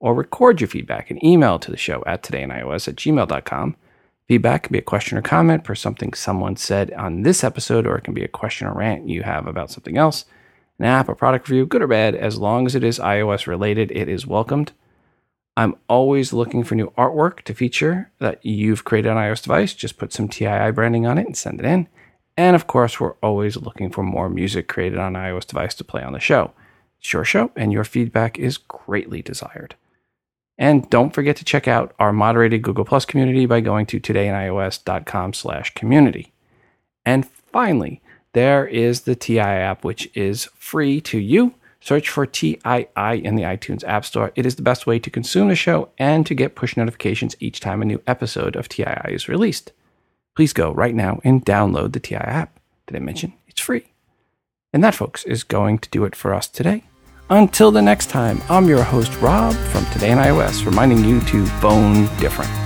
Or 0.00 0.12
record 0.12 0.60
your 0.60 0.68
feedback 0.68 1.10
and 1.10 1.22
email 1.22 1.58
to 1.60 1.70
the 1.70 1.76
show 1.76 2.02
at 2.04 2.22
todayinios 2.22 2.88
at 2.88 2.96
gmail.com. 2.96 3.76
Feedback 4.28 4.64
can 4.64 4.72
be 4.72 4.78
a 4.78 4.82
question 4.82 5.16
or 5.16 5.22
comment 5.22 5.64
for 5.64 5.76
something 5.76 6.12
someone 6.12 6.56
said 6.56 6.92
on 6.94 7.22
this 7.22 7.44
episode, 7.44 7.86
or 7.86 7.96
it 7.96 8.04
can 8.04 8.12
be 8.12 8.24
a 8.24 8.28
question 8.28 8.66
or 8.66 8.74
rant 8.74 9.08
you 9.08 9.22
have 9.22 9.46
about 9.46 9.70
something 9.70 9.96
else, 9.96 10.24
an 10.78 10.84
app 10.84 11.08
or 11.08 11.14
product 11.14 11.48
review, 11.48 11.66
good 11.66 11.82
or 11.82 11.86
bad. 11.86 12.14
As 12.14 12.38
long 12.38 12.66
as 12.66 12.74
it 12.74 12.84
is 12.84 12.98
iOS 12.98 13.46
related, 13.46 13.90
it 13.92 14.08
is 14.08 14.26
welcomed. 14.26 14.72
I'm 15.56 15.76
always 15.88 16.32
looking 16.32 16.64
for 16.64 16.74
new 16.74 16.92
artwork 16.98 17.40
to 17.42 17.54
feature 17.54 18.10
that 18.18 18.44
you've 18.44 18.84
created 18.84 19.10
on 19.10 19.16
iOS 19.16 19.42
device. 19.42 19.72
Just 19.72 19.96
put 19.96 20.12
some 20.12 20.28
TII 20.28 20.70
branding 20.72 21.06
on 21.06 21.16
it 21.16 21.26
and 21.26 21.36
send 21.36 21.60
it 21.60 21.66
in. 21.66 21.88
And 22.36 22.54
of 22.54 22.66
course, 22.66 23.00
we're 23.00 23.14
always 23.22 23.56
looking 23.56 23.90
for 23.90 24.02
more 24.02 24.28
music 24.28 24.68
created 24.68 24.98
on 24.98 25.14
iOS 25.14 25.46
device 25.46 25.74
to 25.76 25.84
play 25.84 26.02
on 26.02 26.12
the 26.12 26.20
show. 26.20 26.52
It's 27.00 27.12
your 27.12 27.24
show, 27.24 27.50
and 27.56 27.72
your 27.72 27.84
feedback 27.84 28.38
is 28.38 28.58
greatly 28.58 29.22
desired. 29.22 29.76
And 30.58 30.88
don't 30.90 31.14
forget 31.14 31.36
to 31.36 31.44
check 31.44 31.68
out 31.68 31.94
our 31.98 32.12
moderated 32.12 32.62
Google 32.62 32.84
Plus 32.84 33.04
community 33.04 33.46
by 33.46 33.60
going 33.60 33.86
to 33.86 34.00
todayinios.com 34.00 35.32
slash 35.32 35.74
community. 35.74 36.32
And 37.04 37.26
finally, 37.26 38.02
there 38.36 38.66
is 38.66 39.00
the 39.00 39.16
TII 39.16 39.40
app, 39.40 39.84
which 39.84 40.08
is 40.14 40.44
free 40.54 41.00
to 41.00 41.18
you. 41.18 41.54
Search 41.80 42.08
for 42.08 42.26
TII 42.26 42.54
in 43.24 43.34
the 43.36 43.42
iTunes 43.42 43.82
App 43.84 44.04
Store. 44.04 44.32
It 44.36 44.46
is 44.46 44.56
the 44.56 44.62
best 44.62 44.86
way 44.86 44.98
to 45.00 45.10
consume 45.10 45.48
the 45.48 45.56
show 45.56 45.88
and 45.98 46.26
to 46.26 46.34
get 46.34 46.54
push 46.54 46.76
notifications 46.76 47.36
each 47.40 47.60
time 47.60 47.82
a 47.82 47.84
new 47.84 48.02
episode 48.06 48.54
of 48.56 48.68
TII 48.68 49.12
is 49.12 49.28
released 49.28 49.72
please 50.36 50.52
go 50.52 50.70
right 50.70 50.94
now 50.94 51.18
and 51.24 51.44
download 51.44 51.92
the 51.92 52.00
TI 52.00 52.16
app. 52.16 52.60
Did 52.86 52.96
I 52.96 53.00
mention 53.00 53.32
it's 53.48 53.60
free? 53.60 53.86
And 54.72 54.84
that, 54.84 54.94
folks, 54.94 55.24
is 55.24 55.42
going 55.42 55.78
to 55.78 55.90
do 55.90 56.04
it 56.04 56.14
for 56.14 56.34
us 56.34 56.46
today. 56.46 56.84
Until 57.30 57.72
the 57.72 57.82
next 57.82 58.10
time, 58.10 58.40
I'm 58.48 58.68
your 58.68 58.84
host, 58.84 59.16
Rob, 59.20 59.54
from 59.54 59.84
Today 59.86 60.12
in 60.12 60.18
iOS, 60.18 60.64
reminding 60.64 61.04
you 61.04 61.20
to 61.22 61.46
phone 61.46 62.04
different. 62.18 62.65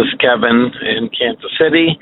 Is 0.00 0.14
Kevin 0.20 0.70
in 0.80 1.10
Kansas 1.10 1.50
City. 1.60 1.98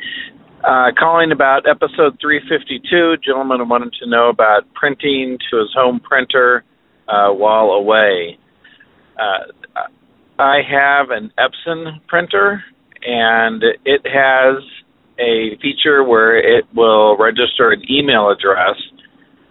Uh, 0.62 0.90
calling 0.98 1.32
about 1.32 1.68
episode 1.68 2.18
352. 2.20 3.16
Gentleman 3.24 3.68
wanted 3.68 3.92
to 3.94 4.08
know 4.08 4.28
about 4.28 4.62
printing 4.74 5.38
to 5.50 5.58
his 5.58 5.68
home 5.74 6.00
printer 6.00 6.64
uh, 7.08 7.30
while 7.30 7.70
away. 7.70 8.38
Uh, 9.18 9.82
I 10.38 10.58
have 10.68 11.10
an 11.10 11.32
Epson 11.38 12.00
printer, 12.06 12.62
and 13.02 13.62
it 13.84 14.02
has 14.04 14.62
a 15.18 15.58
feature 15.60 16.04
where 16.04 16.38
it 16.38 16.64
will 16.74 17.16
register 17.16 17.72
an 17.72 17.82
email 17.90 18.30
address 18.30 18.76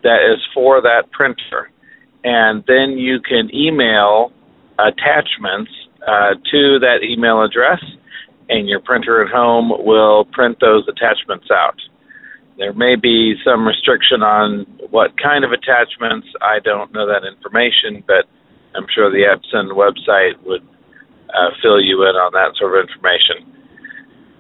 that 0.04 0.20
is 0.34 0.40
for 0.54 0.82
that 0.82 1.12
printer. 1.12 1.70
And 2.24 2.64
then 2.68 2.98
you 2.98 3.20
can 3.20 3.54
email 3.54 4.32
attachments 4.80 5.72
uh, 6.08 6.36
to 6.52 6.80
that 6.80 7.00
email 7.04 7.44
address, 7.44 7.84
and 8.50 8.68
your 8.68 8.80
printer 8.82 9.24
at 9.24 9.32
home 9.32 9.72
will 9.86 10.26
print 10.26 10.58
those 10.60 10.88
attachments 10.88 11.48
out. 11.52 11.80
There 12.58 12.74
may 12.74 12.96
be 12.96 13.36
some 13.46 13.66
restriction 13.66 14.22
on 14.22 14.66
what 14.90 15.12
kind 15.22 15.46
of 15.46 15.52
attachments. 15.52 16.28
I 16.42 16.60
don't 16.60 16.92
know 16.92 17.08
that 17.08 17.24
information, 17.24 18.04
but 18.06 18.26
I'm 18.76 18.86
sure 18.94 19.10
the 19.10 19.24
Epson 19.24 19.72
website 19.72 20.36
would 20.46 20.68
uh, 21.30 21.56
fill 21.62 21.80
you 21.80 22.04
in 22.04 22.16
on 22.18 22.34
that 22.34 22.58
sort 22.58 22.78
of 22.78 22.90
information. 22.90 23.48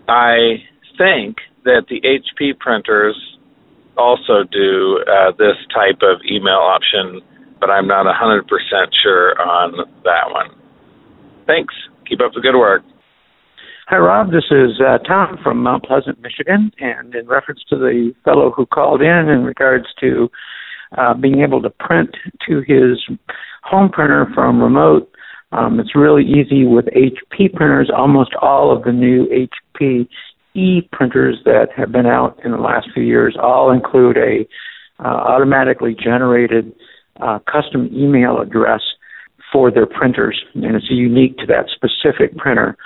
I 0.09 0.65
think 0.97 1.37
that 1.63 1.85
the 1.87 2.01
HP 2.01 2.57
printers 2.59 3.15
also 3.95 4.43
do 4.51 5.03
uh, 5.07 5.31
this 5.37 5.55
type 5.73 6.01
of 6.01 6.19
email 6.29 6.59
option, 6.59 7.21
but 7.59 7.69
I'm 7.69 7.87
not 7.87 8.05
100% 8.05 8.43
sure 9.01 9.39
on 9.39 9.77
that 10.03 10.31
one. 10.31 10.49
Thanks. 11.45 11.73
Keep 12.07 12.21
up 12.21 12.33
the 12.33 12.41
good 12.41 12.57
work. 12.57 12.83
Hi, 13.89 13.97
Rob. 13.97 14.29
This 14.29 14.45
is 14.51 14.79
uh, 14.79 14.99
Tom 14.99 15.39
from 15.41 15.63
Mount 15.63 15.83
Pleasant, 15.83 16.21
Michigan. 16.21 16.71
And 16.77 17.15
in 17.15 17.25
reference 17.25 17.61
to 17.71 17.75
the 17.75 18.13
fellow 18.23 18.51
who 18.55 18.67
called 18.67 19.01
in 19.01 19.27
in 19.29 19.43
regards 19.43 19.87
to 19.99 20.29
uh, 20.95 21.15
being 21.15 21.41
able 21.41 21.59
to 21.63 21.71
print 21.71 22.11
to 22.47 22.61
his 22.67 23.01
home 23.63 23.89
printer 23.89 24.27
from 24.35 24.61
remote, 24.61 25.11
um, 25.53 25.79
it's 25.79 25.95
really 25.95 26.21
easy 26.21 26.67
with 26.67 26.85
HP 26.85 27.51
printers. 27.51 27.89
Almost 27.91 28.35
all 28.39 28.71
of 28.71 28.83
the 28.83 28.91
new 28.91 29.25
HP 29.25 30.07
e 30.53 30.87
printers 30.91 31.37
that 31.45 31.69
have 31.75 31.91
been 31.91 32.05
out 32.05 32.39
in 32.45 32.51
the 32.51 32.57
last 32.57 32.89
few 32.93 33.01
years 33.01 33.35
all 33.41 33.71
include 33.71 34.17
a 34.17 34.47
uh, 35.03 35.07
automatically 35.07 35.95
generated 35.95 36.71
uh, 37.21 37.39
custom 37.51 37.89
email 37.91 38.39
address 38.39 38.81
for 39.51 39.71
their 39.71 39.87
printers, 39.87 40.39
and 40.53 40.75
it's 40.75 40.91
unique 40.91 41.37
to 41.37 41.47
that 41.47 41.65
specific 41.73 42.37
printer. 42.37 42.77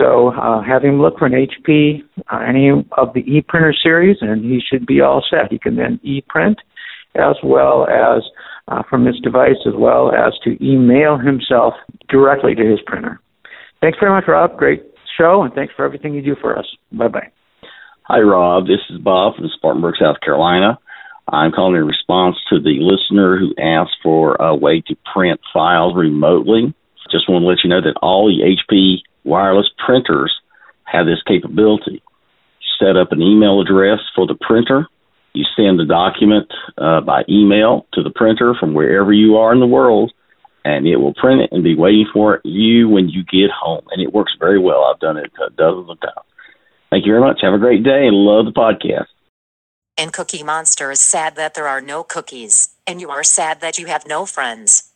So 0.00 0.28
uh, 0.28 0.62
have 0.62 0.82
him 0.82 1.02
look 1.02 1.18
for 1.18 1.26
an 1.26 1.32
HP, 1.32 2.02
uh, 2.32 2.38
any 2.48 2.70
of 2.70 3.12
the 3.12 3.20
e-printer 3.20 3.74
series, 3.82 4.16
and 4.22 4.42
he 4.42 4.60
should 4.60 4.86
be 4.86 5.02
all 5.02 5.22
set. 5.28 5.52
He 5.52 5.58
can 5.58 5.76
then 5.76 6.00
e-print 6.02 6.58
as 7.16 7.36
well 7.44 7.86
as 7.86 8.22
uh, 8.68 8.82
from 8.88 9.04
his 9.04 9.20
device, 9.20 9.58
as 9.66 9.74
well 9.76 10.10
as 10.12 10.32
to 10.44 10.56
email 10.64 11.18
himself 11.18 11.74
directly 12.08 12.54
to 12.54 12.64
his 12.64 12.78
printer. 12.86 13.20
Thanks 13.82 13.98
very 14.00 14.12
much, 14.12 14.24
Rob. 14.26 14.56
Great 14.56 14.82
show, 15.18 15.42
and 15.42 15.52
thanks 15.52 15.74
for 15.76 15.84
everything 15.84 16.14
you 16.14 16.22
do 16.22 16.36
for 16.40 16.58
us. 16.58 16.66
Bye 16.92 17.08
bye. 17.08 17.28
Hi, 18.04 18.20
Rob. 18.20 18.64
This 18.64 18.80
is 18.88 18.98
Bob 18.98 19.36
from 19.36 19.50
Spartanburg, 19.54 19.96
South 20.00 20.16
Carolina. 20.24 20.78
I'm 21.28 21.52
calling 21.52 21.76
in 21.76 21.86
response 21.86 22.36
to 22.48 22.58
the 22.58 22.78
listener 22.80 23.38
who 23.38 23.54
asked 23.60 23.96
for 24.02 24.36
a 24.36 24.54
way 24.54 24.82
to 24.86 24.96
print 25.12 25.40
files 25.52 25.94
remotely. 25.94 26.74
Just 27.10 27.28
want 27.28 27.42
to 27.42 27.46
let 27.46 27.58
you 27.64 27.70
know 27.70 27.80
that 27.80 27.98
all 28.00 28.26
the 28.26 28.42
HP 28.42 29.02
wireless 29.24 29.70
printers 29.84 30.34
have 30.84 31.06
this 31.06 31.22
capability. 31.26 32.02
Set 32.78 32.96
up 32.96 33.12
an 33.12 33.22
email 33.22 33.60
address 33.60 34.00
for 34.14 34.26
the 34.26 34.34
printer. 34.34 34.86
You 35.32 35.44
send 35.56 35.78
the 35.78 35.84
document 35.84 36.50
uh, 36.78 37.00
by 37.02 37.24
email 37.28 37.86
to 37.92 38.02
the 38.02 38.10
printer 38.10 38.54
from 38.58 38.74
wherever 38.74 39.12
you 39.12 39.36
are 39.36 39.52
in 39.52 39.60
the 39.60 39.66
world, 39.66 40.12
and 40.64 40.86
it 40.86 40.96
will 40.96 41.14
print 41.14 41.42
it 41.42 41.52
and 41.52 41.62
be 41.62 41.76
waiting 41.76 42.06
for 42.12 42.40
you 42.44 42.88
when 42.88 43.08
you 43.08 43.22
get 43.24 43.50
home. 43.50 43.84
And 43.92 44.02
it 44.02 44.12
works 44.12 44.32
very 44.38 44.58
well. 44.58 44.84
I've 44.84 45.00
done 45.00 45.16
it 45.16 45.30
uh, 45.40 45.50
dozens 45.56 45.90
of 45.90 46.00
times. 46.00 46.26
Thank 46.90 47.06
you 47.06 47.12
very 47.12 47.20
much. 47.20 47.40
Have 47.42 47.54
a 47.54 47.58
great 47.58 47.84
day 47.84 48.06
and 48.06 48.16
love 48.16 48.46
the 48.46 48.52
podcast. 48.52 49.06
And 49.96 50.12
Cookie 50.12 50.42
Monster 50.42 50.90
is 50.90 51.00
sad 51.00 51.36
that 51.36 51.54
there 51.54 51.68
are 51.68 51.80
no 51.80 52.02
cookies, 52.02 52.70
and 52.86 53.00
you 53.00 53.10
are 53.10 53.22
sad 53.22 53.60
that 53.60 53.78
you 53.78 53.86
have 53.86 54.06
no 54.08 54.26
friends. 54.26 54.89